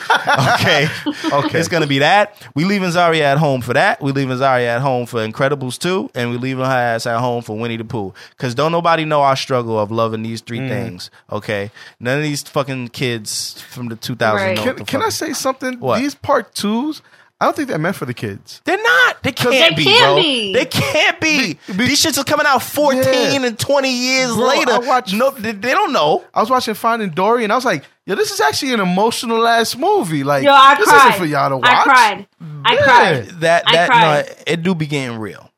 [0.58, 0.88] Okay,
[1.32, 1.58] okay.
[1.58, 2.36] It's gonna be that.
[2.54, 4.02] We leaving Zaria at home for that.
[4.02, 7.42] We leaving Zaria at home for Incredibles two, and we leaving her ass at home
[7.42, 8.12] for Winnie the Pooh.
[8.30, 10.68] Because don't nobody know our struggle of loving these three Mm.
[10.68, 11.10] things.
[11.32, 14.34] Okay, none of these fucking kids from the 2000s.
[14.34, 14.58] Right.
[14.58, 15.80] Can, the can I say something?
[15.80, 15.98] What?
[16.00, 17.00] These part twos,
[17.40, 18.60] I don't think they're meant for the kids.
[18.64, 19.22] They're not.
[19.22, 20.16] They can't They be, can't bro.
[20.22, 20.52] be.
[20.54, 21.54] They can't be.
[21.68, 23.46] Be- be- These shits are coming out 14 Yeah.
[23.46, 24.72] and 20 years Bro, later.
[24.72, 26.24] I watch- no, they, they don't know.
[26.34, 29.46] I was watching Finding Dory, and I was like, "Yo, this is actually an emotional
[29.46, 30.24] ass movie.
[30.24, 31.08] Like, Yo, I this cried.
[31.10, 32.26] isn't for y'all to watch." I cried.
[32.64, 32.82] I Yeah.
[32.82, 33.26] cried.
[33.40, 34.26] that I that cried.
[34.26, 35.48] no, it do be getting real.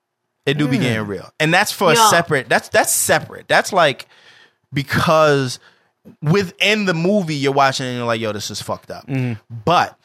[0.44, 2.48] It do be getting real, and that's for a separate.
[2.50, 3.46] That's that's separate.
[3.48, 4.06] That's like
[4.72, 5.58] because
[6.22, 9.06] within the movie you're watching and you're like, yo, this is fucked up.
[9.06, 9.40] Mm-hmm.
[9.64, 9.98] But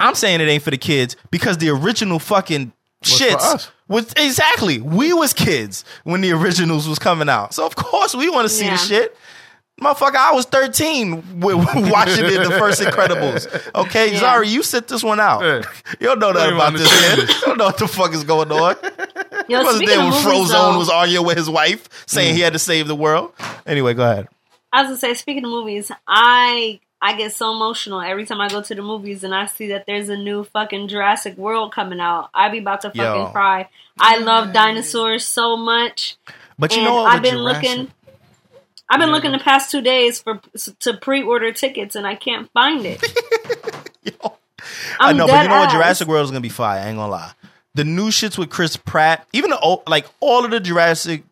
[0.00, 2.72] I'm saying it ain't for the kids because the original fucking
[3.02, 7.54] for shits was exactly we was kids when the originals was coming out.
[7.54, 8.72] So of course we want to see Yeah.
[8.72, 9.16] the shit.
[9.80, 13.46] Motherfucker, I was 13 watching it, the first Incredibles.
[13.76, 14.20] Okay, Yeah.
[14.20, 15.40] Zari, you sit this one out.
[15.42, 15.62] Yeah.
[16.00, 17.28] You don't know nothing about this, understand man.
[17.28, 18.76] You don't know what the fuck is going on.
[19.48, 22.34] Yo, He wasn't speaking there when movies, Frozone though, was arguing with his wife, saying
[22.34, 23.32] he had to save the world.
[23.66, 24.26] Anyway, go ahead.
[24.26, 24.30] As
[24.72, 28.48] I was gonna say, speaking of movies, I I get so emotional every time I
[28.48, 32.00] go to the movies and I see that there's a new fucking Jurassic World coming
[32.00, 32.30] out.
[32.34, 33.26] I be about to fucking Yo.
[33.30, 33.68] cry.
[34.00, 36.16] I love dinosaurs so much,
[36.58, 37.12] But you and know what?
[37.14, 37.92] I've been Jurassic- looking.
[38.90, 40.40] I've been looking the past two days for
[40.80, 43.02] to pre-order tickets and I can't find it.
[45.00, 45.70] I I'm know, but you know what?
[45.70, 46.80] Jurassic World is gonna be fire.
[46.80, 47.32] I ain't gonna lie.
[47.74, 51.22] the new shits with Chris Pratt, even the old, like all of the Jurassic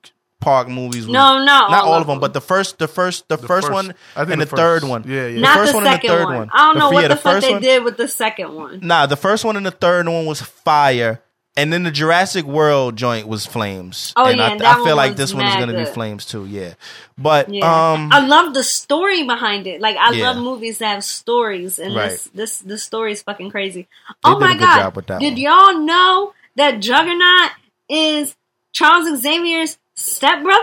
[0.47, 1.07] Park movies.
[1.09, 2.21] Was, No, not not all all of of them, them.
[2.21, 4.83] but the first, the first, the, first, first- one I think and the, the third
[4.83, 5.03] first- one.
[5.09, 5.35] yeah, yeah.
[5.35, 6.37] The Not first the one and second the third one.
[6.37, 6.51] one.
[6.53, 8.55] I don't know The- what yeah, the, fuck first they one- did with the second
[8.55, 8.79] one.
[8.81, 11.21] Nah, the first one and the third one was fire.
[11.59, 14.13] And then the Jurassic World joint was flames.
[14.15, 15.73] Oh, and yeah, I, and I feel one like was this one is mad gonna
[15.73, 15.95] be good.
[15.95, 16.45] flames too.
[16.47, 16.75] Yeah,
[17.17, 19.81] but Yeah, um, I love the story behind it.
[19.81, 20.29] Like I Yeah.
[20.33, 22.11] love movies that have stories, and Right.
[22.11, 23.89] this this this story is fucking crazy.
[24.23, 24.77] Oh did my good god!
[24.81, 25.37] job with that Did one.
[25.39, 27.51] y'all know that Juggernaut
[27.89, 28.37] is
[28.73, 30.61] Charles Xavier's stepbrother?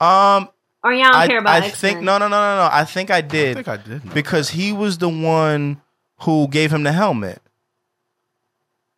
[0.00, 0.48] um,
[0.84, 1.72] Or y'all don't I, care about I X-Men?
[1.94, 2.68] think no, no, no, no, no.
[2.70, 3.30] I think I did.
[3.32, 4.04] I did think I did.
[4.04, 4.12] know.
[4.14, 5.80] because he was the one
[6.20, 7.40] who gave him the helmet,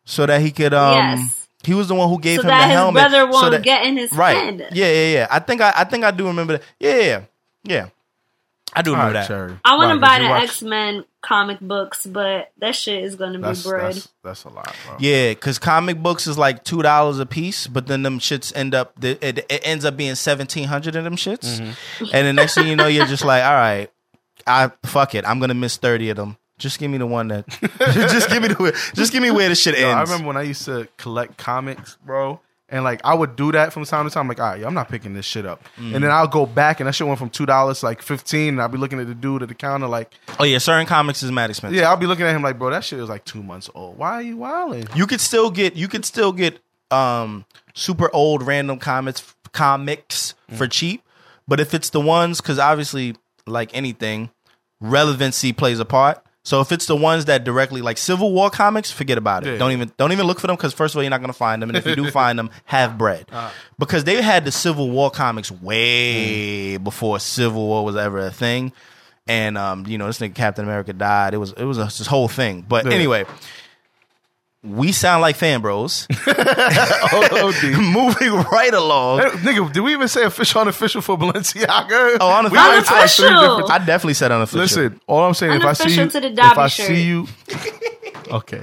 [0.05, 0.95] so that he could um.
[1.19, 1.35] Yes.
[1.63, 3.01] He was the one who gave so him that the his helmet.
[3.01, 4.35] brother so won't that- get in his right.
[4.35, 4.69] head.
[4.71, 5.27] Yeah, yeah, yeah.
[5.29, 6.63] I think I, I think I do remember that.
[6.79, 7.21] Yeah, yeah,
[7.63, 7.89] yeah.
[8.73, 8.79] Yeah.
[8.79, 9.27] I do All remember right, that.
[9.27, 9.59] Cherry.
[9.65, 13.15] I want Why, to buy the watch- X Men comic books, but that shit is
[13.15, 13.93] gonna be That's, bread.
[13.95, 14.97] that's, that's a lot, bro.
[14.99, 18.73] Yeah, because comic books is like two dollars a piece, but then them shits end
[18.75, 22.05] up it, it ends up being seventeen hundred of them shits, Mm-hmm.
[22.13, 23.89] and the next thing you know, you're just like, all right,
[24.47, 26.37] I fuck it, I'm gonna miss thirty of them.
[26.57, 27.47] Just give me the one that,
[27.79, 29.83] just give me the, just give me where the shit ends.
[29.83, 32.41] Yo, I remember when I used to collect comics, bro.
[32.71, 34.27] And like I would do that from time to time.
[34.27, 35.63] like, all right, yo, I'm not picking this shit up.
[35.77, 35.95] Mm.
[35.95, 38.49] And then I'll go back and that shit went from two dollars to like fifteen.
[38.49, 41.23] And I'll be looking at the dude at the counter like, Oh yeah, certain comics
[41.23, 41.77] is mad expensive.
[41.79, 43.97] yeah, I'll be looking at him like, bro, that shit was like two months old.
[43.97, 44.87] Why are you wilding?
[44.95, 46.59] You could still get you could still get
[46.91, 51.01] um super old random comics comics for cheap,
[51.47, 53.15] but if it's the ones because obviously
[53.47, 54.29] like anything,
[54.79, 56.23] relevancy plays a part.
[56.43, 59.51] So if it's the ones that directly like Civil War comics, forget about it.
[59.53, 59.57] Yeah.
[59.57, 61.61] Don't even don't even look for them because first of all you're not gonna find
[61.61, 63.25] them, and if you do find them, have bread
[63.77, 68.71] because they had the Civil War comics way before Civil War was ever a thing.
[69.27, 71.33] And um, you know, this nigga Captain America died.
[71.33, 72.65] It was it was a, this whole thing.
[72.67, 72.93] But Yeah.
[72.93, 73.25] anyway,
[74.63, 76.07] we sound like fan bros.
[76.27, 76.33] Moving
[78.51, 79.19] right along.
[79.19, 82.17] Hey, nigga, did we even say official unofficial for Balenciaga?
[82.19, 82.63] Oh, unofficial.
[82.67, 83.57] We went to, like, three Unofficial.
[83.57, 84.59] different- I definitely said unofficial.
[84.61, 86.87] Listen, all I'm saying, if I see Unofficial you, to the if Dobby I shirt.
[86.87, 87.27] see you,
[88.31, 88.61] okay,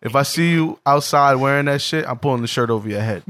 [0.00, 3.22] if I see you outside wearing that shit, I'm pulling the shirt over your head.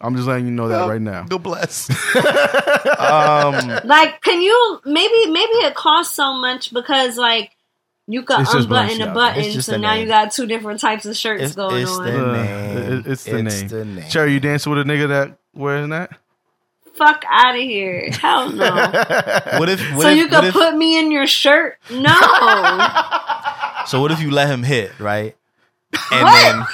[0.00, 1.22] I'm just letting you know that right now.
[1.24, 1.88] God bless.
[2.98, 7.52] Um, like, can you maybe maybe it costs so much because like
[8.08, 9.14] you could It's unbutton the Balenciaga.
[9.14, 10.02] button, so now name.
[10.02, 12.04] you got two different types of shirts It's- going it's on.
[12.04, 12.92] the- Uh, name.
[13.00, 13.46] it- it's the name.
[13.46, 13.68] It's name.
[13.68, 14.10] the name.
[14.10, 16.10] Cherry, you dancing with a nigga that wearing that?
[16.94, 18.10] Fuck out of here!
[18.10, 18.66] Hell no.
[19.58, 19.80] What if?
[19.94, 21.78] What so if, you what could if- put me in your shirt?
[21.90, 22.14] No.
[23.86, 25.34] So what if you let him hit right?
[26.10, 26.42] And What?
[26.42, 26.64] then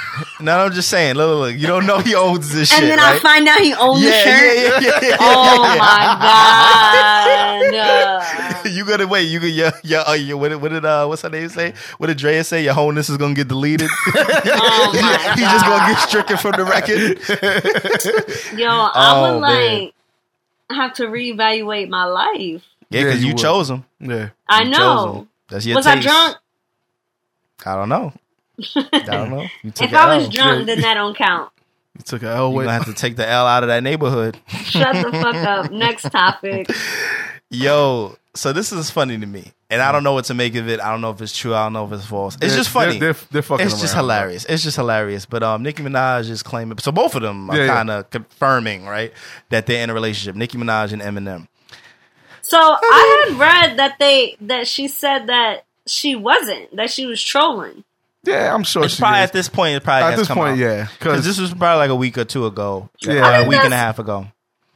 [0.47, 1.17] no, I'm just saying.
[1.17, 1.61] Look, look, look.
[1.61, 3.17] You don't know he owns this and shit, then right?
[3.17, 4.57] I find out he owns yeah, the shirt.
[4.57, 7.73] yeah, yeah, yeah, yeah, Oh yeah, my god!
[7.75, 8.63] yeah.
[8.69, 9.23] You gotta wait.
[9.25, 10.01] You could yeah, yeah.
[10.07, 11.73] Uh, you, what, did- what did uh, what's her name say?
[11.99, 12.63] What did Drea say?
[12.65, 13.89] Your wholeness is gonna get deleted.
[14.15, 17.19] Oh my He's just gonna get stricken from the record.
[18.59, 19.81] Yo, I Oh, would man.
[19.83, 19.95] like
[20.71, 22.63] have to reevaluate my life.
[22.91, 23.85] Yeah, Yeah, because you you, chose him.
[24.01, 24.29] Yeah.
[24.49, 25.13] I You chose know.
[25.15, 25.29] him.
[25.49, 26.37] That's your Was I drunk?
[27.67, 28.13] I don't know.
[28.75, 29.47] I don't know.
[29.63, 30.31] You took If I was L.
[30.31, 31.51] drunk, then that don't count.
[31.97, 34.39] You took a L You're gonna have to take the L out of that neighborhood.
[34.49, 35.71] Shut the fuck up.
[35.73, 36.71] Next topic.
[37.51, 40.69] Yo, so this is funny to me, and I don't know what to make of
[40.69, 40.81] it.
[40.81, 41.55] I don't know if it's true.
[41.55, 42.35] I don't know if it's false.
[42.35, 42.99] It's They're- just funny.
[42.99, 44.15] They're, they're, they're fucking it's just around, bro.
[44.17, 44.45] hilarious.
[44.45, 45.25] It's just hilarious.
[45.27, 46.77] But um, Nicki Minaj is claiming.
[46.79, 47.75] So both of them are Yeah, yeah.
[47.75, 49.13] kind of confirming, right,
[49.49, 50.37] that they're in a relationship.
[50.37, 51.49] Nicki Minaj and Eminem.
[52.43, 57.23] So I had read that they that she said that she wasn't that she was
[57.23, 57.83] trolling.
[58.29, 59.25] Yeah, I'm sure It's she probably is.
[59.25, 59.77] at this point.
[59.77, 60.59] It probably At has this come point, out.
[60.59, 62.89] yeah, Because because this was probably like a week or two ago.
[63.01, 63.13] Yeah.
[63.25, 64.27] Uh, I a think week and a half ago.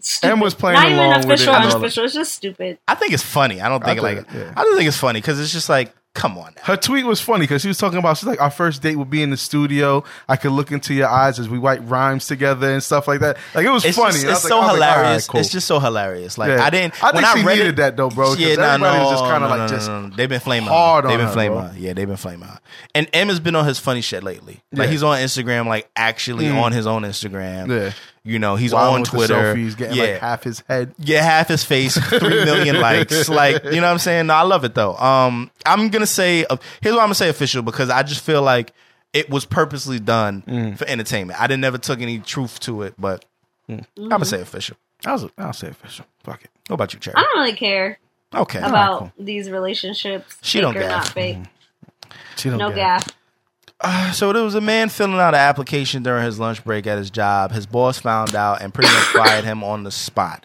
[0.00, 0.32] Stupid.
[0.32, 1.76] Em was playing Not even along with it official or and all that.
[1.76, 2.04] unofficial.
[2.04, 2.78] It's just stupid.
[2.88, 3.60] I think it's funny.
[3.60, 4.16] I don't think I like.
[4.28, 4.52] think- yeah.
[4.56, 6.62] I just think it's funny because it's just like, come on now.
[6.64, 9.08] her tweet was funny because she was talking about she's like our first date would
[9.08, 10.04] be in the studio.
[10.28, 13.38] I could look into your eyes as we write rhymes together and stuff like that.
[13.54, 14.12] Like it was It's, funny.
[14.12, 15.26] just, it's was so like- was like, right, hilarious.
[15.26, 15.40] cool.
[15.40, 16.36] It's just so hilarious.
[16.36, 16.64] Like Yeah.
[16.64, 17.02] I didn't.
[17.02, 18.34] I think when she I read needed it, that though, bro.
[18.34, 20.08] Yeah, nah, everybody no, was just kind no, like no, just no.
[20.10, 21.06] They've been flaming hard.
[21.06, 21.74] They've been her, flaming her.
[21.78, 22.58] Yeah, they've been flaming her.
[22.94, 24.60] And Em has been on his funny shit lately.
[24.70, 24.90] Like Yeah.
[24.92, 26.62] he's on Instagram, like actually Mm.
[26.62, 27.68] on his own Instagram.
[27.70, 27.92] Yeah.
[28.24, 29.34] You know, he's wilding on with Twitter.
[29.54, 30.04] selfies, getting yeah.
[30.04, 30.94] like half his head.
[30.98, 33.28] yeah, half his face, three million likes.
[33.28, 34.28] Like, you know what I'm saying?
[34.28, 34.94] No, I love it though.
[34.96, 38.40] Um, I'm gonna say uh, here's what I'm gonna say official because I just feel
[38.42, 38.72] like
[39.12, 40.78] it was purposely done Mm.
[40.78, 41.40] for entertainment.
[41.40, 43.24] I didn't never took any truth to it, but
[43.68, 43.84] Mm.
[43.98, 44.76] I'm gonna say official.
[45.04, 46.04] I was, I'll say official.
[46.22, 46.50] Fuck it.
[46.68, 47.16] What about you, Cherry?
[47.16, 47.98] I don't really care
[48.34, 49.12] Okay, all right, about cool.
[49.18, 50.36] these relationships.
[50.42, 50.90] She fake don't or gaff.
[50.90, 51.38] not fake.
[52.36, 52.80] She don't No get it.
[52.80, 53.08] gaff.
[53.82, 56.98] Uh, so there was a man filling out an application during his lunch break at
[56.98, 57.52] his job.
[57.52, 60.44] His boss found out and pretty much fired him on the spot.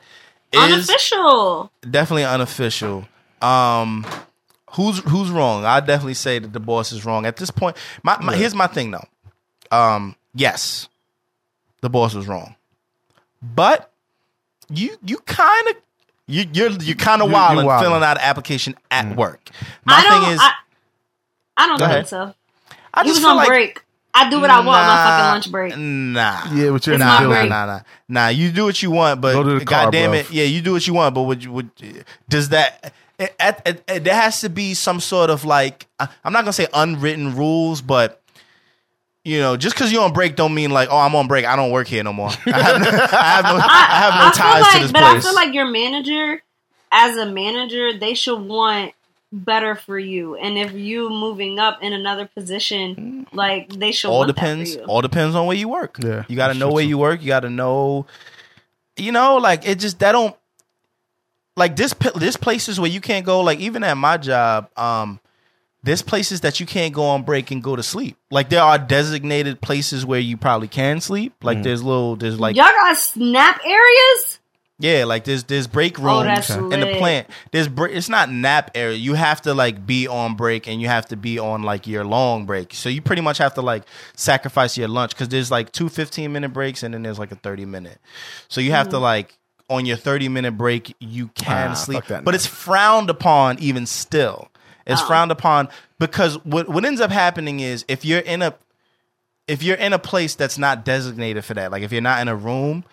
[0.54, 0.60] Is
[0.90, 1.72] Unofficial.
[1.90, 3.06] definitely unofficial.
[3.42, 4.06] Um,
[4.72, 5.66] who's who's wrong?
[5.66, 7.76] I definitely say that the boss is wrong at this point.
[8.02, 9.06] My, my here's my thing though.
[9.72, 10.88] Um, yes,
[11.82, 12.56] the boss was wrong,
[13.42, 13.92] but
[14.70, 15.76] you you kind of
[16.28, 19.50] you you're you're kind of wild and filling out an application at work.
[19.84, 20.24] My I don't.
[20.24, 20.52] thing is, I,
[21.58, 22.08] I don't Go think ahead.
[22.08, 22.34] so.
[22.98, 23.84] I He just was feel on like break.
[24.14, 25.78] I do what I want on my fucking lunch break.
[25.78, 26.46] Nah.
[26.46, 27.80] Yeah, but you're It's in my Nah, nah, nah, nah,
[28.10, 28.28] nah.
[28.30, 30.20] You do what you want, but Go to the car, damn bro.
[30.22, 31.14] it, yeah, you do what you want.
[31.14, 31.70] But would you would
[32.28, 32.94] does that?
[33.20, 36.42] It, it, it, it- there has to be some sort of like I- I'm not
[36.42, 38.22] gonna say unwritten rules, but
[39.24, 41.46] you know, just because you're on break don't mean like oh I'm on break.
[41.46, 42.30] I don't work here no more.
[42.30, 44.92] I have no, I have no, I have no I ties feel to like, this
[44.92, 45.26] but place.
[45.26, 46.42] I feel like your manager,
[46.92, 48.94] as a manager, they should want
[49.32, 50.36] better for you.
[50.36, 54.72] And if you moving up in another position, like they should all want depends.
[54.72, 54.88] that for you.
[54.88, 55.98] All depends on where you work.
[56.02, 56.90] Yeah, you got to know where too.
[56.90, 57.22] you work.
[57.22, 58.06] You got to know.
[58.96, 60.36] You know, like it just that don't
[61.56, 61.94] like this.
[62.16, 63.42] This places where you can't go.
[63.42, 65.20] Like even at my job, um,
[65.84, 68.18] there's places that you can't go on break and go to sleep.
[68.32, 71.34] Like there are designated places where you probably can sleep.
[71.40, 71.46] Mm.
[71.46, 74.40] Like there's little, there's like Y'all got snap areas?
[74.80, 77.28] Yeah, like there's there's break rooms Oh, that's in the plant.
[77.52, 78.96] There's br- it's not nap area.
[78.96, 82.04] You have to like be on break and you have to be on like your
[82.06, 82.74] long break.
[82.76, 83.84] So you pretty much have to like
[84.16, 87.36] sacrifice your lunch because there's like two 15 minute breaks and then there's like a
[87.36, 87.98] 30 minute.
[88.50, 89.38] So you have to like
[89.70, 93.58] on your 30 minute break you can Ah, sleep, fuck that but it's frowned upon
[93.60, 94.50] even still.
[94.86, 95.08] It's Oh.
[95.08, 95.70] frowned upon
[96.00, 98.54] because what what ends up happening is if you're in a
[99.48, 102.28] if you're in a place that's not designated for that, like if you're not in
[102.28, 102.84] a room,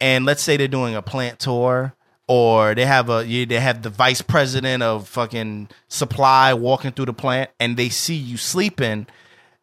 [0.00, 1.94] and let's say they're doing a plant tour,
[2.26, 7.06] or they have a you- they have the vice president of fucking supply walking through
[7.06, 9.06] the plant, and they see you sleeping,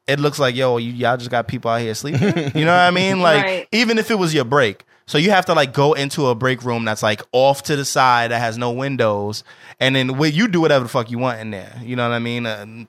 [0.07, 2.21] it looks like yo, you, y'all just got people out here sleeping.
[2.55, 3.19] you know what I mean?
[3.21, 3.67] Like Right.
[3.71, 4.83] even if it was your break.
[5.07, 7.85] So you have to like go into a break room that's like off to the
[7.85, 9.43] side that has no windows,
[9.79, 11.79] and then you do whatever the fuck you want in there.
[11.83, 12.45] You know what I mean?
[12.47, 12.85] Uh,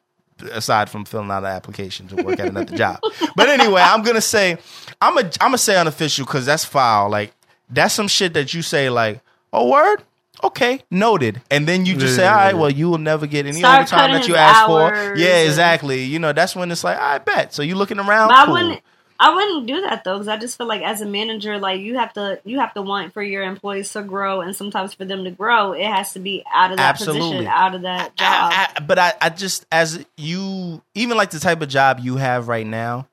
[0.52, 3.00] aside from filling out an application to work at another job.
[3.36, 4.56] But anyway, I'm gonna say
[5.00, 7.10] I'm a I'm gonna say unofficial because that's foul.
[7.10, 7.34] Like
[7.70, 9.20] that's some shit that you say like,
[9.52, 10.02] oh word,
[10.44, 12.60] okay, noted, and then you just Yeah, say, all right, yeah.
[12.60, 15.18] well you will never get any Start overtime that you his asked for.
[15.18, 16.04] Yeah, exactly.
[16.04, 17.54] You know that's when it's like, I bet.
[17.54, 18.28] So you looking around?
[18.28, 18.82] But I wouldn't
[19.18, 21.96] I wouldn't do that though, because I just feel like as a manager, like you
[21.96, 25.24] have to you have to want for your employees to grow, and sometimes for them
[25.24, 27.22] to grow, it has to be out of that Absolutely.
[27.28, 28.52] position, out of that job.
[28.52, 32.16] I, I, but I, I just as you even like the type of job you
[32.18, 33.08] have right now,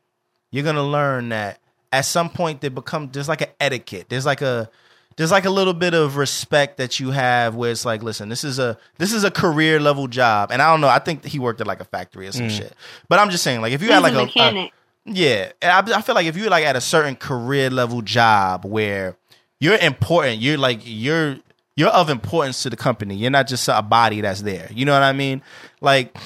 [0.52, 1.60] you're gonna learn that
[1.94, 4.08] at some point they become there's like an etiquette.
[4.10, 4.70] There's like a
[5.16, 8.44] there's like a little bit of respect that you have where it's like, listen, this
[8.44, 10.90] is a this is a career level job, and I don't know.
[10.90, 12.58] I think he worked at like a factory or some mm.
[12.58, 12.74] shit.
[13.08, 14.72] But I'm just saying, like if you He's had like a a, mechanic.
[15.06, 19.16] yeah, I, I feel like if you're like at a certain career level job where
[19.60, 21.38] you're important, you're like you're
[21.76, 23.16] you're of importance to the company.
[23.16, 24.68] You're not just a body that's there.
[24.74, 25.44] You know what I mean?
[25.80, 26.18] Like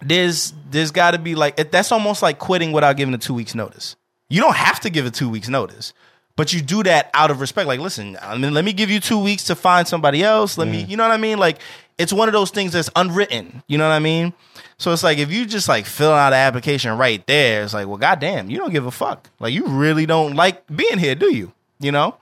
[0.00, 3.54] there's there's got to be like that's almost like quitting without giving a two weeks
[3.54, 3.96] notice.
[4.34, 5.92] You don't have to give a two weeks notice,
[6.34, 7.68] but you do that out of respect.
[7.68, 10.58] Like, listen, I mean, let me give you two weeks to find somebody else.
[10.58, 11.38] Let me, you know what I mean?
[11.38, 11.60] Like,
[11.98, 13.62] it's one of those things that's unwritten.
[13.68, 14.32] You know what I mean?
[14.76, 17.86] So it's like if you just like fill out an application right there, it's like,
[17.86, 19.30] well, goddamn, you don't give a fuck.
[19.38, 21.52] Like, you really don't like being here, do you?
[21.78, 22.16] You know?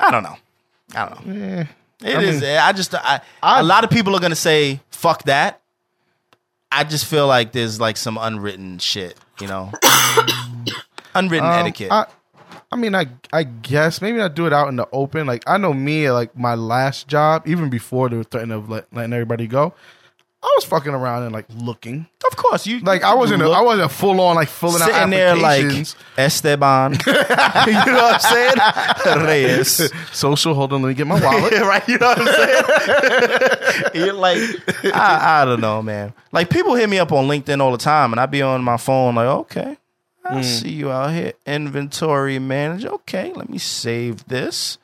[0.00, 0.36] I don't know.
[0.94, 1.66] I don't know.
[2.04, 2.42] It is.
[2.42, 2.94] I just.
[2.94, 5.60] I, a lot of people are gonna say fuck that.
[6.72, 9.70] I just feel like there's like some unwritten shit, you know,
[11.14, 11.90] unwritten Um, etiquette.
[11.92, 12.06] I,
[12.70, 15.26] I mean, I I guess maybe not do it out in the open.
[15.26, 18.86] Like I know me, like my last job, even before they were threatening of let,
[18.92, 19.74] letting everybody go,
[20.42, 22.06] I was fucking around and like looking.
[22.30, 25.10] of course, you Like I wasn't, look- I wasn't full on like filling out sitting
[25.10, 25.96] there like applications.
[26.18, 26.92] Esteban.
[27.06, 29.24] you know what I'm saying?
[29.26, 29.92] Reyes.
[30.12, 30.54] social.
[30.54, 31.52] Hold on, let me get my wallet.
[31.60, 31.86] right?
[31.88, 33.90] You know what I'm saying?
[33.94, 34.38] You're like,
[34.94, 36.12] I, I don't know, man.
[36.32, 38.76] Like people hit me up on LinkedIn all the time, and I be on my
[38.78, 39.76] phone like, okay,
[40.38, 42.88] I see you out here, inventory manager.
[42.90, 44.78] Okay, let me save this.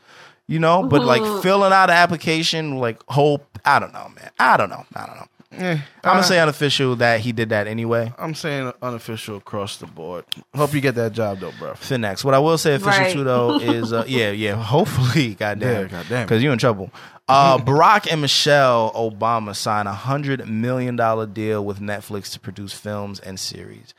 [0.46, 3.58] You know, but like filling out an application, like hope.
[3.64, 4.30] I don't know, man.
[4.38, 4.84] I don't know.
[4.94, 5.26] I don't know.
[5.50, 8.12] Eh, I'm gonna say unofficial that he did that anyway.
[8.18, 10.24] I'm saying unofficial across the board.
[10.54, 11.72] Hope you get that job though, bro.
[11.72, 12.24] Finex.
[12.24, 13.12] What I will say official Right.
[13.12, 14.54] too though is uh, yeah, yeah.
[14.54, 16.26] Hopefully, goddamn, Yeah, goddamn.
[16.26, 16.90] because you're in trouble.
[17.28, 22.72] Uh, Barack and Michelle Obama signed a hundred million dollar deal with Netflix to produce
[22.72, 23.92] films and series.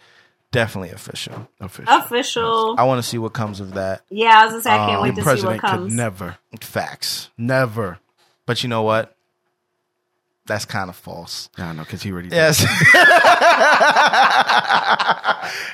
[0.51, 1.47] Definitely official.
[1.59, 1.93] Official.
[1.95, 2.75] Official.
[2.77, 4.01] I want to see what comes of that.
[4.09, 5.69] Yeah, I was gonna say I can't um, Your wait to see what president could
[5.69, 5.93] comes.
[5.93, 7.29] never, Facts.
[7.37, 7.99] never.
[8.47, 9.15] But you know what?
[10.47, 11.49] That's kind of false.
[11.59, 12.29] I know because he already.
[12.29, 12.35] did.
[12.37, 12.57] Yes.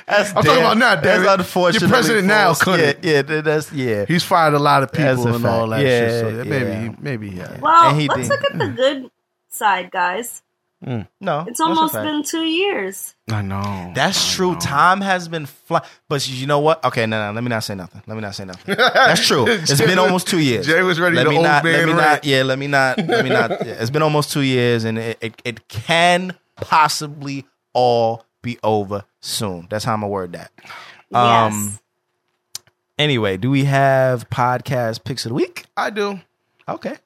[0.06, 1.40] that's I'm talking about now, damn That's it.
[1.40, 1.80] unfortunate.
[1.80, 3.02] Your president now couldn't.
[3.02, 4.04] Yeah, yeah, that's yeah.
[4.06, 5.80] He's fired a lot of people a and all fact.
[5.80, 6.20] that Yeah, shit.
[6.20, 6.82] So maybe, yeah.
[6.82, 7.58] he, maybe, yeah.
[7.60, 8.28] Well, And he let's did.
[8.30, 9.10] look at the good
[9.48, 10.42] side, guys.
[10.82, 13.14] No, It's almost been two years.
[13.30, 13.92] I know.
[13.94, 14.54] That's true.
[14.56, 16.84] Time has been flying, but you know what?
[16.84, 17.32] Okay, no, no.
[17.34, 18.02] Let me not say nothing.
[18.06, 18.76] Let me not say nothing.
[18.76, 19.46] That's true.
[19.48, 20.66] It's been almost two years.
[20.66, 21.96] Jay was ready let to me old not, Let man me rant.
[22.04, 22.24] not.
[22.24, 22.98] Yeah, let me not.
[22.98, 23.50] Let me not.
[23.66, 29.04] yeah, it's been almost two years, and it, it it can possibly all be over
[29.20, 29.66] soon.
[29.70, 30.52] That's how I'm gonna word that.
[31.12, 31.80] Um, yes.
[32.98, 35.64] Anyway, do we have podcast picks of the week?
[35.76, 36.20] I do.
[36.68, 36.96] Okay.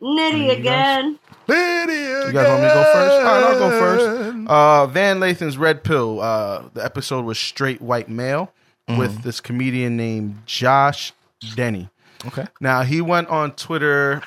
[0.00, 1.18] Nitty again.
[1.48, 3.12] nitty You guys want me to go first?
[3.14, 4.48] All right, I'll go first.
[4.48, 6.20] Uh, Van Lathan's Red Pill.
[6.20, 8.52] Uh, the episode was straight white male
[8.96, 11.12] with this comedian named Josh
[11.54, 11.90] Denny.
[12.26, 12.46] Okay.
[12.60, 14.22] Now he went on Twitter,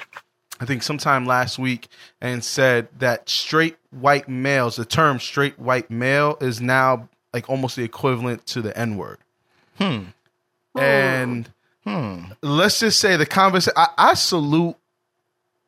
[0.59, 1.87] I think sometime last week,
[2.21, 7.75] and said that straight white males, the term straight white male, is now like almost
[7.75, 9.17] the equivalent to the N word.
[9.77, 10.03] Hmm.
[10.79, 11.49] And
[11.83, 12.25] Hmm.
[12.43, 13.73] let's just say the conversation.
[13.75, 14.75] I, I salute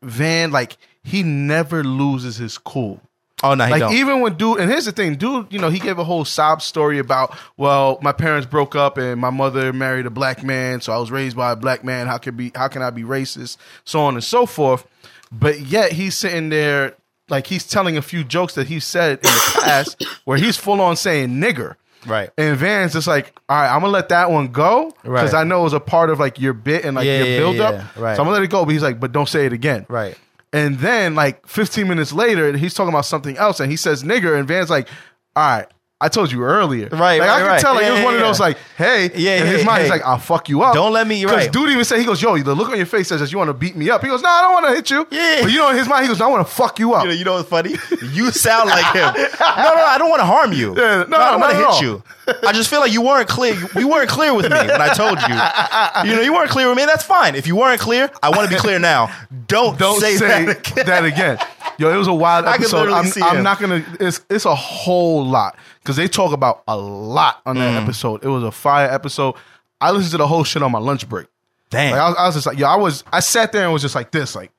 [0.04, 0.51] Van.
[0.51, 3.01] Like he never loses his cool.
[3.43, 3.93] Oh no, he Like don't.
[3.93, 6.62] even when dude, and here's the thing, dude, you know, he gave a whole sob
[6.62, 10.93] story about, well, my parents broke up and my mother married a black man, so
[10.93, 12.08] I was raised by a black man.
[12.08, 12.54] How could be?
[12.56, 13.58] How can I be racist?
[13.84, 14.88] So on and so forth.
[15.30, 16.95] But yet he's sitting there,
[17.28, 20.80] like he's telling a few jokes that he said in the past, where he's full
[20.80, 21.76] on saying nigger.
[22.06, 22.30] Right.
[22.38, 25.41] And Van's just like, all right, I'm gonna let that one go because Right.
[25.41, 27.38] I know it was a part of like your bit and like Yeah, your yeah,
[27.39, 27.74] build up.
[27.74, 28.16] yeah, right.
[28.16, 28.66] So I'm gonna let it go.
[28.66, 29.86] But he's like, but don't say it again.
[29.89, 30.18] Right.
[30.51, 34.38] And then like 15 minutes later, he's talking about something else, and he says nigger,
[34.38, 34.88] and Van's like,
[35.36, 35.68] all right.
[36.04, 37.62] I told you earlier, Right, Like I right, could right.
[37.62, 38.45] tell, like it was Yeah, one of those, yeah.
[38.45, 41.24] like, "Hey," Yeah, In his mind, he's like, "I'll fuck you up." Don't let me-
[41.24, 41.51] Because right.
[41.51, 43.47] dude even said, "He goes, yo, the look on your face says that you want
[43.49, 45.39] to beat me up." He goes, "No, I don't want to hit you." Yeah.
[45.43, 47.10] but you know, in his mind, he goes, "I want to fuck you up." You
[47.10, 47.76] know, you know what's funny?
[48.12, 49.14] You sound like him.
[49.64, 50.76] No, no, I don't want to harm you.
[50.76, 52.04] Yeah, no, I don't want to hit you.
[52.47, 53.56] I just feel like you weren't clear.
[53.76, 55.36] You weren't clear with me when I told you.
[56.10, 56.86] You know, you weren't clear with me.
[56.86, 57.36] That's fine.
[57.36, 59.10] If you weren't clear, I want to be clear now.
[59.47, 60.86] Don't, don't say, say, that again.
[60.86, 61.38] that again.
[61.78, 62.78] Yo, it was a wild I episode.
[62.78, 63.43] literally I'm, see I'm him.
[63.43, 63.84] not gonna.
[63.99, 67.84] It's it's a whole lot because they talk about a lot on that Mm.
[67.84, 68.23] episode.
[68.23, 69.36] It was a fire episode.
[69.81, 71.27] I listened to the whole shit on my lunch break.
[71.69, 71.91] Damn.
[71.91, 73.03] Like I was, I was just like, yo, I was.
[73.11, 74.51] I sat there and was just like this, like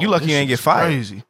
[0.00, 0.86] you lucky you ain't get fired.
[0.86, 1.24] crazy.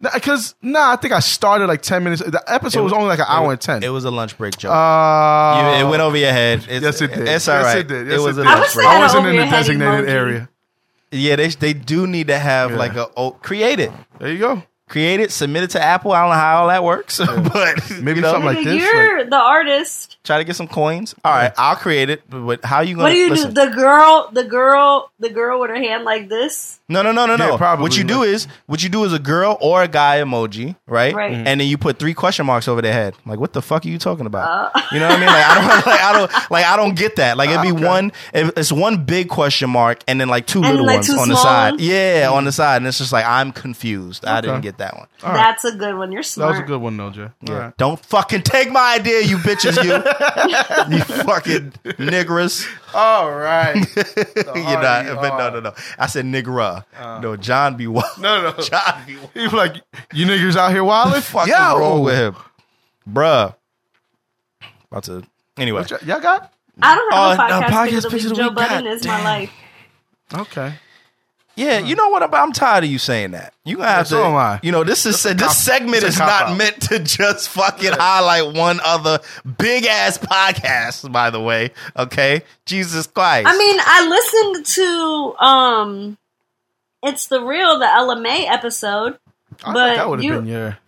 [0.00, 2.22] Because nah, I think I started like ten minutes.
[2.22, 3.84] The episode was only like an hour and ten.
[3.84, 4.72] It was a lunch break joke.
[4.72, 6.64] uh, You- it went over your head.
[6.68, 7.28] It's, Yes, it did.
[7.28, 7.78] It's all Yes, right.
[7.78, 8.06] it did.
[8.08, 8.50] Yes, was it a did.
[8.50, 8.86] I lunch break.
[8.88, 10.08] they I wasn't in the designated emoji.
[10.08, 10.48] area.
[11.12, 14.62] Yeah, they they do need to have like a oh, create it, There you go.
[14.88, 16.12] Create it, submit it to Apple.
[16.12, 18.82] I don't know how all that works, but Maybe you know, something like this.
[18.82, 20.18] You're the artist.
[20.24, 21.14] try to get some coins.
[21.24, 22.22] All right, I'll create it.
[22.28, 23.04] But, but how you gonna?
[23.04, 23.64] What do you listen, do?
[23.66, 26.80] The girl, the girl, the girl with her hand like this.
[26.88, 27.52] No, no, no, no, no.
[27.52, 27.82] Yeah, probably.
[27.82, 31.14] What you do is what you do is a girl or a guy emoji, right?
[31.14, 31.32] Right.
[31.32, 31.46] Mhm.
[31.46, 33.14] And then you put three question marks over their head.
[33.24, 34.74] Like, what the fuck are you talking about?
[34.74, 34.80] Uh.
[34.92, 35.26] You know what I mean?
[35.26, 37.38] Like, I don't, like, I don't, like, I don't get that.
[37.38, 40.96] Like, it'd be one, it's one big question mark and then like two little like,
[40.96, 41.70] ones two on the side.
[41.72, 41.82] ones?
[41.82, 44.26] Yeah, on the side, and it's just like I'm confused.
[44.26, 45.06] I didn't get that one.
[45.22, 45.36] All right.
[45.36, 46.10] That's a good one.
[46.12, 46.50] You're That smart.
[46.52, 47.28] was a good one, though, Jay.
[47.48, 47.76] All right.
[47.76, 49.92] Don't fucking take my idea, you bitches, you,
[50.96, 52.66] you fucking niggers.
[52.94, 53.74] All right.
[54.36, 55.74] You're not, but no, no, no.
[55.98, 56.84] I said nigger.
[57.22, 57.86] no, John B.
[57.86, 58.04] Wild.
[58.16, 58.20] Uh.
[58.20, 58.52] No, no.
[58.62, 59.16] John B.
[59.16, 59.30] Wild.
[59.34, 59.76] He was like,
[60.12, 61.20] you niggas out here wilding?
[61.22, 61.54] fuck Yo.
[61.54, 62.36] is wrong with him,
[63.08, 63.54] bruh?
[64.90, 65.22] About to
[65.56, 65.80] anyway.
[65.82, 66.52] What y- y'all got?
[66.80, 68.56] I don't have Uh, a no, podcast, podcast because of the Joe week.
[68.56, 69.24] Budden is my damn.
[69.24, 69.52] life.
[70.34, 70.74] Okay.
[71.54, 72.22] Yeah, you know what?
[72.22, 73.52] I'm, I'm tired of you saying that.
[73.64, 74.28] You gonna have so to.
[74.28, 74.60] am I.
[74.62, 76.56] You know this is a this segment it's a is cop not out.
[76.58, 79.20] meant to just fucking highlight one other
[79.58, 81.10] big ass podcast.
[81.12, 83.46] By the way, okay, Jesus Christ.
[83.48, 86.18] I mean, I listened to um,
[87.02, 89.18] it's the real the LMA episode.
[89.64, 90.78] I But that would have you- been your.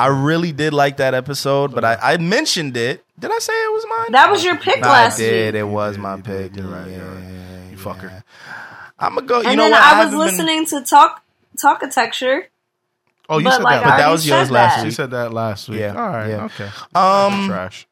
[0.00, 3.04] I really did like that episode, but I, I mentioned it.
[3.18, 4.12] Did I say it was mine?
[4.12, 5.54] That was your pick No, last I did.
[5.54, 5.60] week.
[5.60, 6.54] It was my pick.
[6.54, 7.20] you're right, you're right.
[7.24, 8.22] yeah, You fucker.
[9.00, 9.06] Yeah.
[9.06, 9.40] I'm gonna go.
[9.42, 9.80] You and know then what?
[9.82, 11.22] I was haven't been- listening to talk
[11.56, 12.44] talkatecture.
[13.30, 13.90] Oh, you But, said like, that.
[13.90, 14.80] But that was yours last that.
[14.80, 14.94] She week.
[14.94, 15.80] said that last week.
[15.80, 16.28] Yeah, All right.
[16.28, 16.44] yeah.
[16.44, 16.64] Okay.
[16.94, 17.86] Um, Trash.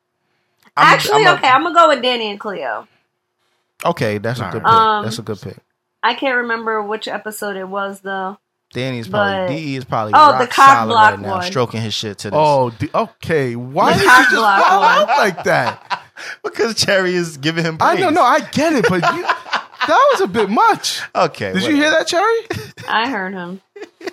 [0.76, 2.88] I'm- Actually, I'm a- okay, I'm gonna go with Danny and Cleo.
[3.84, 4.70] Okay, that's a good right.
[4.70, 4.72] pick.
[4.72, 5.56] Um, that's a good pick.
[6.02, 8.38] I can't remember which episode it was though.
[8.72, 11.42] Danny's probably but- DE is probably Oh, rock the cock solid block right now, one.
[11.44, 12.36] stroking his shit to this.
[12.38, 13.54] Oh, the, okay.
[13.56, 16.02] Why The did you just block fall out like that?
[16.42, 17.76] because Cherry is giving him.
[17.80, 19.24] I don't know, I get it, but you,
[19.86, 21.00] that was a bit much.
[21.14, 22.40] Okay, Did you hear that, Cherry?
[22.88, 23.60] I heard him.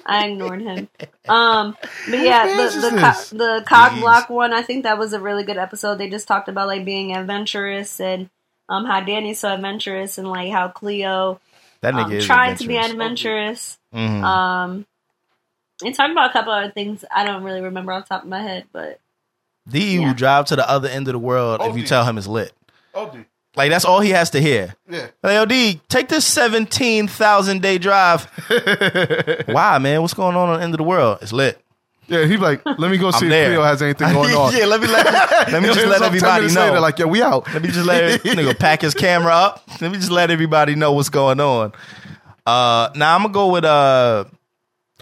[0.06, 0.88] I ignored him.
[1.30, 1.78] Um,
[2.10, 3.30] but yeah, man's the the, this?
[3.30, 4.00] co- the cock Jeez.
[4.02, 4.54] block one.
[4.54, 5.96] I think that was a really good episode.
[5.98, 8.30] They just talked about like being adventurous and
[8.70, 11.40] um how Danny's so adventurous and like how Cleo
[11.82, 13.78] That nigga um, tried to be adventurous.
[13.94, 14.22] adventurous.
[14.22, 14.24] Mhm.
[14.24, 14.86] Um,
[15.84, 18.30] and talked about a couple other things I don't really remember off the top of
[18.30, 19.00] my head, but
[19.70, 20.08] DE yeah.
[20.08, 22.52] will drive to the other end of the world if you tell him it's lit.
[22.94, 23.26] Oh, dude.
[23.56, 24.74] Like that's all he has to hear.
[24.90, 25.08] Yeah.
[25.22, 28.24] Like, yo, D, take this seventeen thousand day drive.
[29.46, 30.02] Why, man?
[30.02, 31.20] What's going on on the end of the world?
[31.22, 31.60] It's lit.
[32.08, 33.32] Yeah, he's like, let me go see if.
[33.32, 34.56] Cleo has anything going on.
[34.56, 35.06] yeah, let me let,
[35.52, 36.66] let me just let everybody know.
[36.66, 37.52] later, like, yo, we out.
[37.54, 39.64] Let me just let nigga pack his camera up.
[39.80, 41.72] Let me just let everybody know what's going on.
[42.46, 44.26] Uh, now I'm gonna go with uh.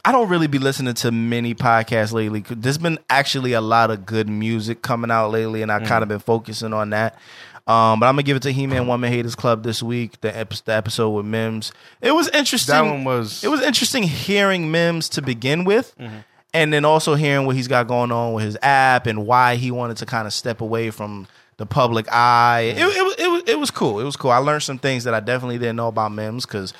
[0.03, 2.43] I don't really be listening to many podcasts lately.
[2.49, 6.09] There's been actually a lot of good music coming out lately, and I kind of
[6.09, 7.19] been focusing on that.
[7.67, 10.19] Um, but I'm gonna give it to He Man Woman Haters Club this week.
[10.21, 11.71] The, ep- the episode with Mims.
[12.01, 12.73] It was interesting.
[12.73, 13.43] That one was.
[13.43, 16.17] It was interesting hearing Mims to begin with, Mm-hmm.
[16.53, 19.69] and then also hearing what he's got going on with his app and why he
[19.71, 21.27] wanted to kind of step away from
[21.57, 22.73] the public eye.
[22.75, 23.99] It, it, was- it, was it was cool.
[23.99, 24.31] It was cool.
[24.31, 26.73] I learned some things that I definitely didn't know about Mims because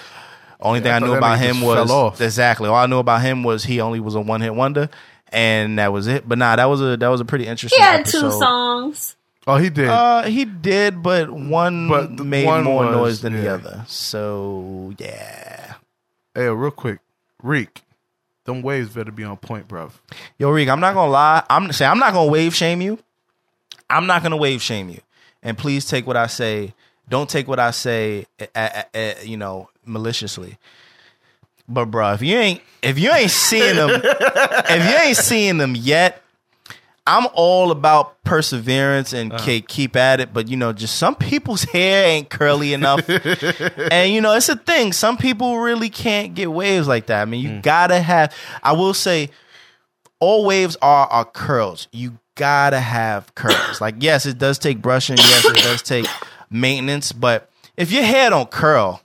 [0.59, 2.21] only Yeah, thing I, thought knew about him was fell off.
[2.21, 4.89] exactly all I knew about him was he only was a one hit wonder,
[5.29, 6.27] and that was it.
[6.27, 7.81] But nah, that was a that was a pretty interesting.
[7.81, 8.21] He interesting.
[8.21, 9.15] had two songs.
[9.47, 9.87] Oh, he did.
[9.89, 13.53] Uh, he did, but one But the made one more was- noise than the yeah.
[13.53, 13.85] other.
[13.87, 15.75] So yeah.
[16.35, 16.99] hey, real quick,
[17.41, 17.81] Reek,
[18.45, 19.91] them waves better be on point, bruv.
[20.37, 21.43] Yo, Reek, I'm not gonna lie.
[21.49, 22.99] I'm say I'm not gonna wave shame you.
[23.89, 25.01] I'm not gonna wave shame you.
[25.43, 26.73] And please take what I say.
[27.09, 30.57] Don't take what I say, eh, eh, eh, you know, maliciously.
[31.67, 35.75] But bro, if you ain't if you ain't seeing them, if you ain't seeing them
[35.75, 36.21] yet,
[37.07, 39.39] I'm all about perseverance and uh.
[39.39, 40.33] ke- keep at it.
[40.33, 43.09] But you know, just some people's hair ain't curly enough,
[43.91, 44.93] and you know, it's a thing.
[44.93, 47.21] Some people really can't get waves like that.
[47.21, 47.61] I mean, you mm.
[47.61, 48.35] gotta have.
[48.61, 49.29] I will say,
[50.19, 51.87] all waves are are curls.
[51.91, 53.81] You gotta have curls.
[53.81, 55.17] like, yes, it does take brushing.
[55.17, 56.07] Yes, it does take
[56.49, 57.11] maintenance.
[57.11, 59.01] But if your hair don't curl,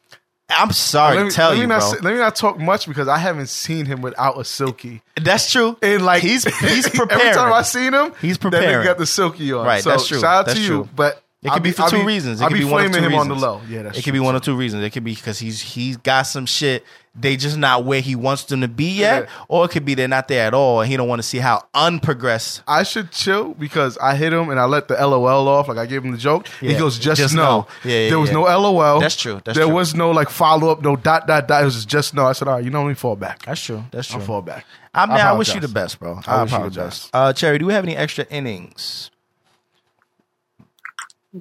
[0.48, 1.90] I'm sorry let to me, tell let me you, not bro.
[2.02, 5.02] let me not talk much because I haven't seen him without a silky.
[5.20, 5.76] That's true.
[5.82, 7.20] And like he's he's prepared.
[7.20, 8.68] Every time I seen him, He's preparing.
[8.68, 9.66] nigga got the silky on.
[9.66, 10.20] Right, So that's true.
[10.20, 12.40] Shout out That's to you, but It could be for I'll two reasons.
[12.40, 13.42] It I'll could be be one of two him on the reasons.
[13.42, 13.60] low.
[13.68, 14.12] Yeah, that's it true.
[14.12, 14.84] could be one of two reasons.
[14.84, 16.84] It could be because he's he's got some shit.
[17.18, 19.30] They just not where he wants them to be yet, Yeah.
[19.48, 21.38] or it could be they're not there at all, and he don't want to see
[21.38, 22.62] how unprogressed.
[22.68, 25.68] I should chill because I hit him and I let the LOL off.
[25.68, 26.46] Like I gave him the joke.
[26.60, 27.42] He goes, just, just no.
[27.42, 27.66] no.
[27.84, 28.34] Yeah, yeah, there was yeah.
[28.34, 29.00] no LOL.
[29.00, 29.74] That's true, that's there true.
[29.74, 31.62] was no like follow up, no dot dot dot.
[31.62, 32.26] It was just, just no.
[32.26, 33.44] I said, all right, you know, let me fall back.
[33.46, 33.82] That's true.
[33.90, 34.20] That's true.
[34.20, 34.66] I'll fall back.
[34.94, 36.20] I mean, I, wish you the best, bro.
[36.26, 36.84] I I, wish you the apologize.
[36.84, 37.10] best.
[37.12, 39.10] Uh, Cherry, do we have any extra innings?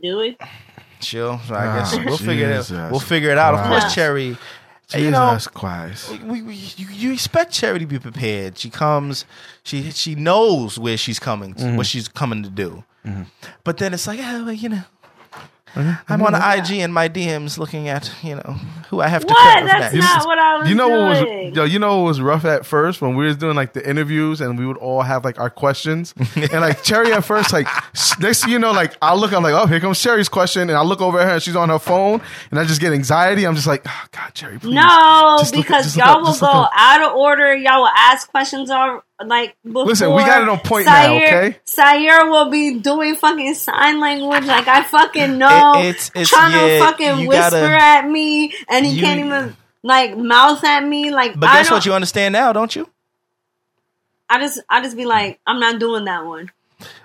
[0.02, 0.38] Do we?
[1.00, 1.40] Chill.
[1.48, 2.58] So I guess we'll figure it.
[2.58, 3.54] Jesus We'll figure it out.
[3.54, 4.38] Of course, Cherry.
[4.94, 6.12] You know, Christ.
[6.24, 8.58] we, we, you, you expect Cherry to be prepared.
[8.58, 9.26] She comes,
[9.64, 11.78] she she knows where she's coming, to, Mm-hmm.
[11.78, 12.84] what she's coming to do.
[13.64, 14.95] But then it's like, oh, you know, Mm-hmm.
[15.76, 16.14] Mm-hmm.
[16.14, 16.60] I'm on mm-hmm.
[16.74, 18.56] IG and my DMs looking at you know
[18.90, 19.66] who I have to What?
[19.66, 20.06] That's next.
[20.06, 21.50] not what I was You know what doing.
[21.50, 23.88] was yo, you know what was rough at first when we was doing like the
[23.88, 27.68] interviews and we would all have like our questions and like Cherry at first like
[27.94, 30.64] s- next thing you know like I look I'm like oh here comes Cherry's question
[30.70, 32.22] and I look over at her and she's on her phone
[32.52, 35.66] and I just get anxiety I'm just like oh God Cherry please No, Just look
[35.66, 36.72] at- because y'all up, will go up.
[36.76, 37.54] out of order.
[37.56, 39.86] Y'all will ask questions or like before.
[39.86, 41.58] Listen, we got it on point now, okay?
[41.66, 45.74] Syer will be doing fucking sign language like I fucking know.
[45.80, 49.20] It- it's- it's- trying yeah, to fucking whisper gotta- at me, and he you- can't
[49.22, 51.12] even like mouth at me.
[51.12, 51.86] Like, But I guess what?
[51.86, 52.90] You understand now, don't you?
[54.30, 56.52] I just, I just be like, I'm not doing that one.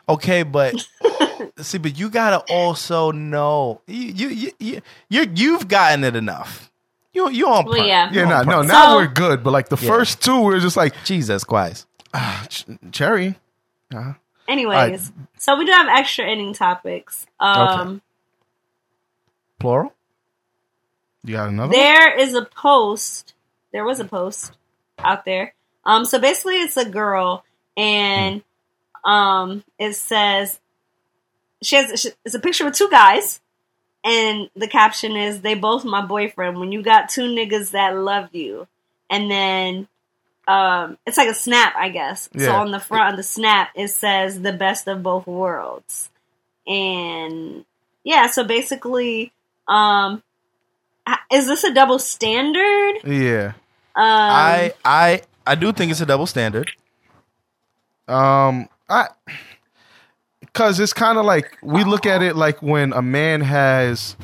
[0.09, 0.75] Okay, but
[1.61, 6.71] see, but you gotta also know you you you, you you you've gotten it enough.
[7.13, 7.87] You you on Well, point.
[7.87, 8.09] yeah.
[8.13, 9.89] yeah You no on no now So- we're good but like the Yeah.
[9.89, 11.87] first two we're just like Jesus Christ.
[12.15, 13.37] Ah, Ch- Cherry
[14.49, 17.27] Anyways, so we do have extra inning topics.
[17.39, 18.03] Um,
[19.59, 19.93] Plural.
[21.25, 21.79] you got another one?
[21.79, 23.35] there is a post.
[23.73, 24.53] There was a post
[24.99, 25.55] out there.
[25.85, 27.45] Um, so basically, it's a girl,
[27.77, 28.43] and
[29.05, 30.59] um, it says
[31.63, 32.01] she has.
[32.01, 33.41] she- It's a picture with two guys,
[34.05, 38.35] and the caption is, "They both my boyfriend." When you got two niggas that love
[38.35, 38.67] you,
[39.09, 39.89] and then
[40.51, 42.29] um, it's like a snap, I guess.
[42.37, 46.11] So on the front of the snap, it says, "The best of both worlds,"
[46.67, 47.65] and
[48.05, 48.27] yeah.
[48.27, 49.33] So basically,
[49.69, 50.23] um,
[51.33, 52.97] is this a double standard?
[53.05, 53.53] yeah
[53.95, 56.71] Um, I I I do think it's a double standard.
[58.09, 59.09] Um, I
[60.41, 64.17] because it's kind of like we look at it like when a man has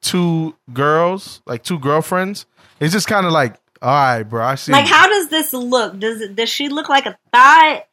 [0.00, 2.46] two girls, like two girlfriends.
[2.80, 4.42] It's just kind of like, all right, bro.
[4.42, 4.72] I see.
[4.72, 5.98] like how does this look?
[5.98, 7.84] Does it does she look like a thought?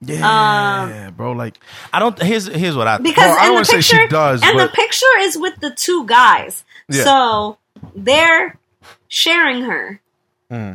[0.00, 1.32] yeah, um, bro.
[1.32, 1.58] Like,
[1.92, 2.20] I don't.
[2.20, 2.98] Here's here's what I.
[2.98, 5.54] Because Well, I don't in the say she picture, does, and the picture is with
[5.60, 7.04] the two guys, Yeah.
[7.04, 7.58] so
[7.94, 8.58] they're
[9.06, 10.00] sharing her.
[10.50, 10.74] Hmm.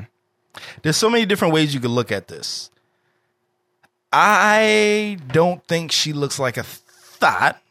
[0.83, 2.71] There's so many different ways you could look at this.
[4.13, 7.61] I don't think she looks like a thought.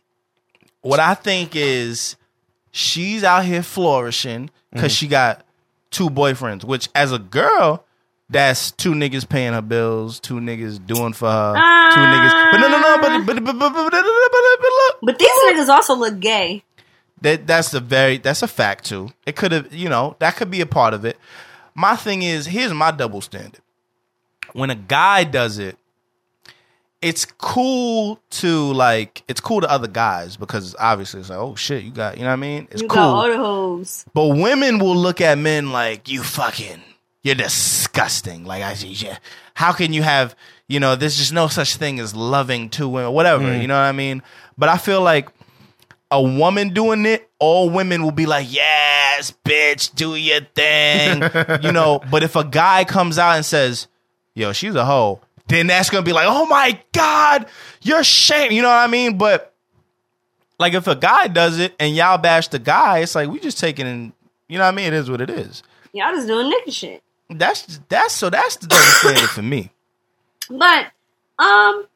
[0.83, 2.17] What I think is
[2.73, 4.97] she's out here flourishing because mm-hmm.
[4.97, 5.47] she got
[5.91, 7.85] two boyfriends, which as a girl,
[8.29, 12.51] that's two niggas paying her bills, two niggas doing for her, two niggas.
[12.53, 12.99] But no, no, no.
[13.01, 16.63] But but but but, but, but, but, look, But these niggas also look gay.
[17.23, 19.11] that that's the very that's a fact too.
[19.27, 21.17] It could have you know that could be a part of it.
[21.75, 23.61] My thing is here's my double standard.
[24.53, 25.77] When a guy does it,
[27.03, 31.83] it's cool to like it's cool to other guys because obviously it's like oh shit
[31.83, 32.97] you got you know what I mean it's You cool.
[32.97, 34.05] got all the hoes.
[34.13, 36.83] But women will look at men like you fucking
[37.23, 38.45] you're disgusting.
[38.45, 39.19] Like I see yeah.
[39.55, 40.35] How can you have
[40.71, 43.61] you know, there's just no such thing as loving two women, whatever, mm.
[43.61, 44.23] you know what I mean?
[44.57, 45.29] But I feel like
[46.13, 51.23] a woman doing it, all women will be like, Yes, bitch, do your thing.
[51.63, 53.89] you know, but if a guy comes out and says,
[54.35, 55.21] Yo, she's a hoe,
[55.51, 57.47] then that's gonna be like, Oh my God,
[57.83, 58.53] you're shame.
[58.53, 59.19] You know what I mean?
[59.19, 59.55] But
[60.59, 63.59] like if a guy does it and y'all bash the guy, it's like we just
[63.59, 64.13] taking in
[64.49, 64.87] you know what I mean?
[64.87, 65.63] It is what it is.
[65.93, 67.03] Y'all just doing nigga shit.
[67.29, 69.71] That's that's so that's the double standard for me.
[70.49, 70.87] But
[71.39, 71.87] um,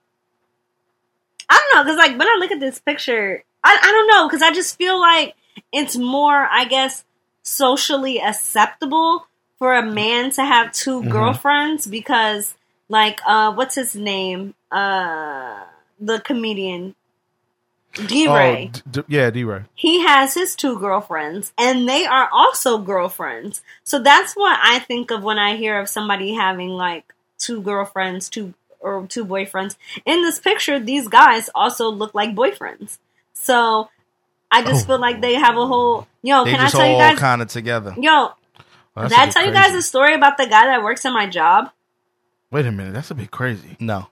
[1.48, 4.28] I don't know because like when I look at this picture, I I don't know
[4.28, 5.34] because I just feel like
[5.72, 7.04] it's more, I guess,
[7.42, 9.26] socially acceptable
[9.58, 11.10] for a man to have 2 Mm-hmm.
[11.10, 12.54] girlfriends because
[12.88, 14.54] like uh, what's his name?
[14.70, 15.62] Uh,
[16.00, 16.94] the comedian
[18.06, 18.70] D Ray.
[18.74, 19.62] Oh, d- yeah, D Ray.
[19.74, 23.62] he has his two girlfriends and they are also girlfriends.
[23.84, 28.28] So that's what I think of when I hear of somebody having like two girlfriends,
[28.28, 29.76] two or two boyfriends.
[30.04, 32.98] In this picture, these guys also look like boyfriends.
[33.32, 33.88] So
[34.50, 34.88] I just Oh.
[34.88, 37.48] feel like they have a whole yo, They can I tell you guys kind of
[37.48, 37.94] together.
[37.96, 38.32] yo,
[38.96, 41.28] Well, did I tell you guys a story about the guy that works in my
[41.28, 41.70] job?
[42.54, 43.76] Wait a minute, that's a bit crazy.
[43.80, 44.06] No.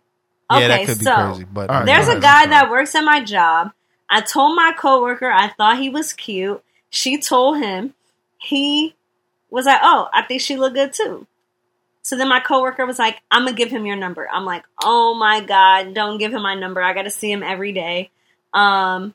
[0.50, 1.44] yeah, Okay, that could be so- crazy.
[1.44, 3.70] But All right, There's go a guy that works at my job.
[4.10, 6.60] I told my coworker I thought he was cute.
[6.90, 7.94] She told him.
[8.38, 8.96] He
[9.48, 11.28] was like, "Oh, I think she looked good too."
[12.02, 15.14] So then my coworker was like, "I'm gonna give him your number." I'm like, "Oh
[15.14, 16.82] my god, don't give him my number.
[16.82, 18.10] I got to see him every day."
[18.52, 19.14] Um,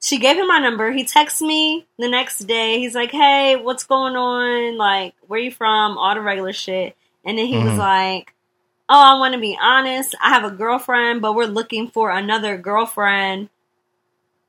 [0.00, 0.92] she gave him my number.
[0.92, 2.78] He texts me the next day.
[2.78, 4.78] He's like, "Hey, what's going on?
[4.78, 5.98] Like, where you from?
[5.98, 7.78] All the regular shit." And then he was Mhm.
[7.78, 8.32] like,
[8.90, 10.14] "Oh, I want to be honest.
[10.20, 13.48] I have a girlfriend, but we're looking for another girlfriend."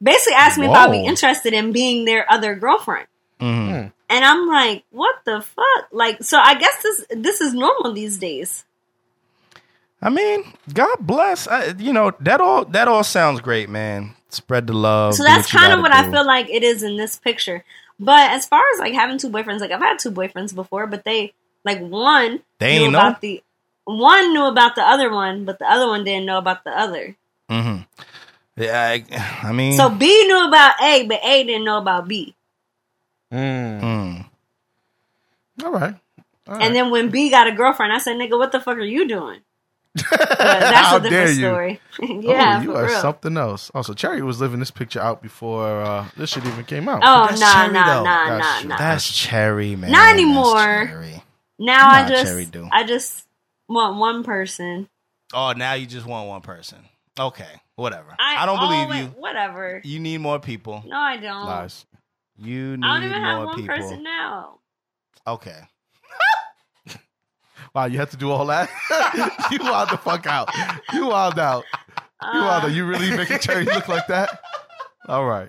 [0.04, 3.08] Basically, asked me if I'd be interested in being their other girlfriend.
[3.40, 3.92] Mhm.
[4.10, 8.18] And I'm like, "What the fuck?" Like, so I guess this this is normal these
[8.18, 8.66] days.
[10.02, 10.44] I mean,
[10.74, 11.48] God bless.
[11.48, 14.16] I, you know that all that all sounds great, man.
[14.30, 15.14] Spread the love.
[15.14, 17.64] So that's kind of gotta what I feel like it is in this picture.
[18.00, 21.04] But as far as like having two boyfriends, like I've had two boyfriends before, but
[21.04, 23.00] they like one They knew ain't know.
[23.00, 23.44] about the
[23.98, 27.16] one knew about the other one, but the other one didn't know about the other.
[27.50, 31.78] Mm hmm Yeah, I, I mean, So B knew about A, but A didn't know
[31.78, 32.36] about B.
[33.32, 33.82] Mm.
[33.82, 34.26] mm.
[35.64, 35.96] All right.
[36.48, 36.64] All right.
[36.64, 39.08] And then when B got a girlfriend, I said, "Nigga, what the fuck are you
[39.08, 39.40] doing?"
[39.94, 40.06] But
[40.40, 41.40] that's How a different dare you?
[41.40, 41.80] story.
[42.24, 43.02] yeah, oh, you for are real.
[43.02, 43.72] something else.
[43.76, 47.02] Also, Cherry was living this picture out before uh, this shit even came out.
[47.04, 48.04] Oh That's nah, cherry, nah, though.
[48.06, 48.78] nah, That's nah, nah.
[48.78, 49.92] that's cherry, man.
[49.92, 50.86] Not That's anymore.
[50.88, 51.24] cherry.
[51.60, 52.68] now I just, Cherry do.
[52.72, 53.26] I just
[53.74, 54.88] want one person.
[55.34, 56.80] Oh, now you just want one person.
[57.20, 58.16] Okay, whatever.
[58.20, 59.06] I, I, don't believe always- you.
[59.18, 59.82] Whatever.
[59.84, 60.84] You need more people.
[60.86, 61.46] No, I don't.
[61.46, 61.86] Lies.
[62.38, 63.76] You need I don't even have more one people.
[63.76, 64.60] person now.
[65.28, 65.58] Okay.
[67.74, 68.70] Wow, you had to do all that?
[69.52, 70.50] you wild the fuck out.
[70.92, 71.64] You wild out.
[72.34, 72.72] You wild out.
[72.72, 74.42] You really making Cherry look like that?
[75.08, 75.48] All right.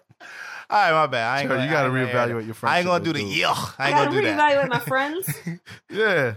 [0.73, 1.27] All right, my bad.
[1.28, 2.73] I ain't Sure, gonna, you gotta I ain't gonna- reevaluate your friends.
[2.73, 3.74] I ain't gonna friendship do the with yuck.
[3.78, 4.39] I I ain't gotta gonna do that.
[4.40, 5.28] reevaluate my friends.
[5.90, 6.35] Yeah.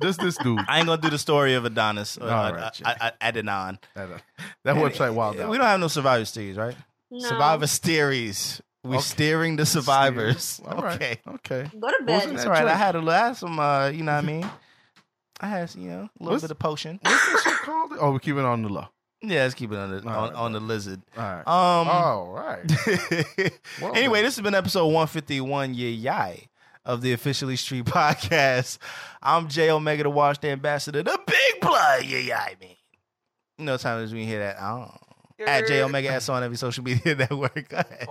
[0.00, 0.60] Just this dude.
[0.66, 2.16] I ain't gonna do the story of Adonis.
[2.18, 3.78] Uh, All right, uh, uh, Adidon.
[3.94, 4.18] That, uh,
[4.64, 5.50] that website wild out.
[5.50, 6.74] We don't have no Survivor Series, right?
[7.10, 7.18] No.
[7.28, 8.62] Survivor Series.
[8.82, 9.02] We Okay.
[9.02, 10.60] steering the survivors.
[10.66, 10.94] All right.
[10.94, 11.20] Okay.
[11.28, 11.70] Okay.
[11.78, 12.20] Go to Wasn't bed.
[12.30, 12.64] That's that all right.
[12.64, 12.78] I joint?
[12.78, 14.50] had a I had some, uh, you know what I mean?
[15.40, 16.98] I had, you know, a little What's- bit of potion.
[17.02, 17.92] What's this shit called?
[18.00, 18.88] Oh, we keep it on the low.
[19.28, 21.00] Yeah, let's keep it on the, on, right, on the lizard.
[21.16, 21.38] All right.
[21.40, 23.52] Um, all right.
[23.96, 26.48] Anyway, this has been episode 151, yeah, yay,
[26.84, 28.78] of the Officially Street podcast.
[29.22, 32.76] I'm Jayomega, the Wash, the ambassador, the big blood, yeah, yeah, I mean.
[33.58, 34.90] You know, times when you hear that, oh.
[35.46, 37.68] At Jayomega S on every social media network.
[37.68, 38.08] Go ahead.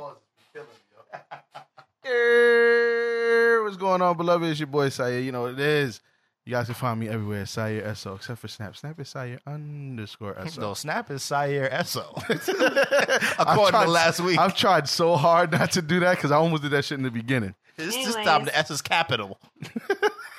[2.03, 4.49] Hey, what's going on, beloved?
[4.49, 5.23] It's your boy Syer.
[5.23, 6.01] You know what it is.
[6.45, 8.75] You guys can find me everywhere, Syer SO, except for Snap.
[8.75, 10.61] Snap is Syer underscore SO.
[10.61, 12.11] No, Snap is Syer Esso.
[13.39, 14.37] According tried- to last week.
[14.37, 17.03] I've tried so hard not to do that because I almost did that shit in
[17.03, 17.55] the beginning.
[17.77, 18.43] It's just time.
[18.43, 19.39] The S is capital.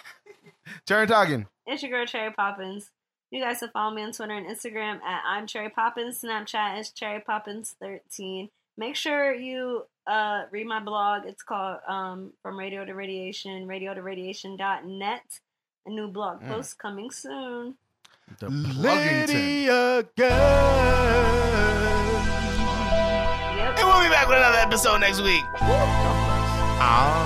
[0.86, 1.46] Jared Toggin.
[1.66, 2.90] It's your girl Cherry Poppins.
[3.30, 6.20] You guys can follow me on Twitter and Instagram at I'm Cherry Poppins.
[6.20, 8.50] Snapchat is Cherry Poppins thirteen.
[8.76, 11.24] Make sure you uh, read my blog.
[11.24, 15.22] It's called um, From Radio to Radiation, radio to radiation.net.
[15.86, 16.48] A new blog mm.
[16.48, 17.74] post coming soon.
[18.40, 19.28] The Pluggington.
[19.28, 20.30] Lydia Girl.
[23.52, 23.78] Yep.
[23.78, 25.44] And we'll be back with another episode next week.
[26.80, 27.20] Ah.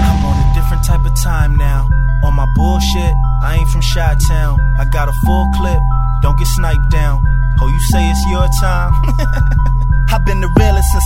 [0.00, 1.86] I'm on a different type of time now.
[2.24, 3.12] On my bullshit,
[3.42, 4.58] I ain't from Chi Town.
[4.78, 5.82] I got a full clip,
[6.22, 7.22] don't get sniped down.
[7.60, 8.96] Oh, you say it's your time?
[10.08, 11.04] I've been the realest since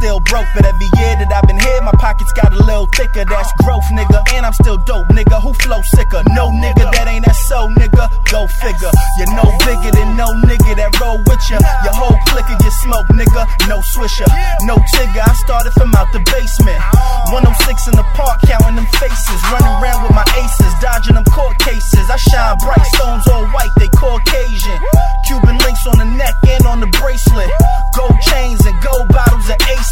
[0.00, 3.20] still broke, but every year that I've been here, my pockets got a little thicker.
[3.28, 4.24] That's growth, nigga.
[4.32, 5.36] And I'm still dope, nigga.
[5.44, 6.24] Who flow sicker?
[6.32, 8.08] No nigga, that ain't that soul, nigga.
[8.32, 8.92] Go figure.
[9.20, 11.60] You're no bigger than no nigga that roll with ya.
[11.84, 13.44] Your whole clique get smoke, nigga.
[13.68, 14.24] No swisher,
[14.64, 15.20] no tigger.
[15.20, 16.80] I started from out the basement.
[17.28, 19.40] 106 in the park, counting them faces.
[19.52, 22.08] Running around with my aces, dodging them court cases.
[22.08, 24.80] I shine bright, stones all white, they Caucasian.
[25.28, 27.52] Cuban links on the neck and on the bracelet.
[27.92, 29.89] Gold chains and gold bottles of aces.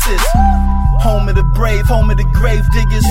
[1.00, 3.06] Home of the brave, home of the grave diggers.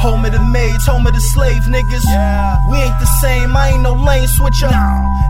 [0.00, 2.04] Home of the maids, home of the slave niggas.
[2.70, 4.70] We ain't the same, I ain't no lane switcher.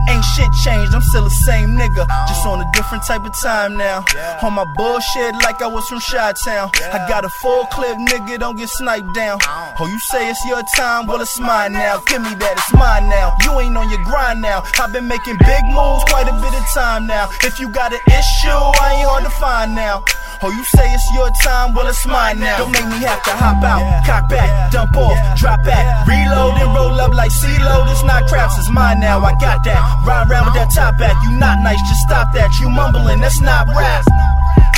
[0.08, 2.06] Ain't shit changed, I'm still the same nigga.
[2.08, 2.26] Oh.
[2.28, 4.04] Just on a different type of time now.
[4.42, 6.70] On my bullshit like I was from Chi Town.
[6.92, 9.38] I got a full clip, nigga, don't get sniped down.
[9.42, 9.74] Oh.
[9.80, 11.06] oh, you say it's your time?
[11.06, 12.00] Well, it's mine now.
[12.06, 13.36] Give me that, it's mine now.
[13.44, 14.62] You ain't on your grind now.
[14.78, 17.28] I've been making big moves quite a bit of time now.
[17.42, 20.04] If you got an issue, I ain't hard to find now.
[20.42, 21.72] Oh, you say it's your time?
[21.72, 22.58] Well, it's mine now.
[22.58, 26.74] Don't make me have to hop out, cock back, dump off, drop back, reload and
[26.74, 27.90] roll up like CeeLo.
[27.90, 29.20] It's not craps, it's mine now.
[29.20, 29.80] I got that.
[30.02, 31.14] Ride around with that top back.
[31.22, 32.50] You not nice, just stop that.
[32.58, 34.04] You mumbling, that's not rap.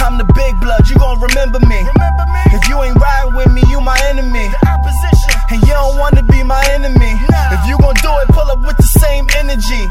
[0.05, 1.80] I'm the big blood, you gon' remember me.
[2.52, 4.52] If you ain't riding with me, you my enemy.
[5.51, 7.12] And you don't wanna be my enemy.
[7.55, 9.82] If you gon' do it, pull up with the same energy.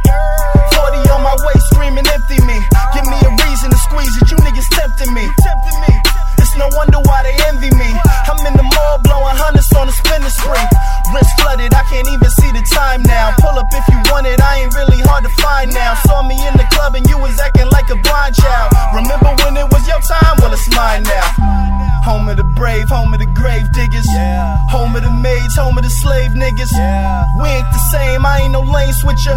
[0.75, 2.57] 40 on my waist, screaming empty me.
[2.93, 5.25] Give me a reason to squeeze it, you niggas tempting me.
[6.57, 7.89] No wonder why they envy me.
[8.31, 10.65] I'm in the mall blowing hundreds on a spinning spree.
[11.11, 13.35] Wrist flooded, I can't even see the time now.
[13.39, 15.95] Pull up if you want it, I ain't really hard to find now.
[16.07, 18.71] Saw me in the club and you was acting like a blind child.
[18.95, 20.39] Remember when it was your time?
[20.39, 21.74] Well, it's mine now.
[22.05, 24.05] Home of the brave, home of the grave diggers.
[24.69, 26.71] Home of the maids, home of the slave niggas.
[27.41, 29.33] We ain't the same, I ain't no lane switcher.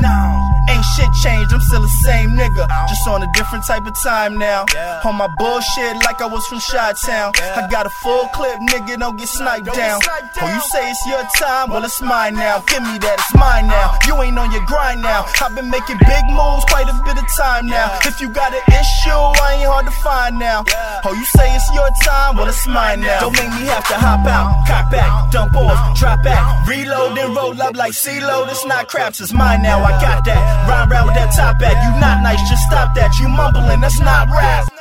[0.69, 2.69] Ain't shit changed, I'm still the same nigga.
[2.89, 4.67] Just on a different type of time now.
[5.05, 7.33] On my bullshit like I was from Chi Town.
[7.41, 10.01] I got a full clip, nigga, don't get sniped down.
[10.41, 11.71] Oh, you say it's your time?
[11.71, 12.61] Well, it's mine now.
[12.69, 13.97] Give me that, it's mine now.
[14.07, 15.25] You ain't on your grind now.
[15.41, 17.99] I've been making big moves quite a bit of time now.
[18.05, 20.65] If you got an issue, I ain't hard to find now.
[21.05, 22.37] Oh, you say it's your time?
[22.37, 23.21] Well, it's mine now.
[23.21, 27.37] Don't make me have to hop out, cock back, dump off, drop back, reload and
[27.37, 28.49] roll up like CeeLo.
[28.49, 29.83] It's not craps, it's mine now.
[29.85, 30.69] I got that.
[30.69, 31.77] Ride around with that top back.
[31.85, 33.19] You not nice, just stop that.
[33.19, 34.78] You mumbling, that's not rap.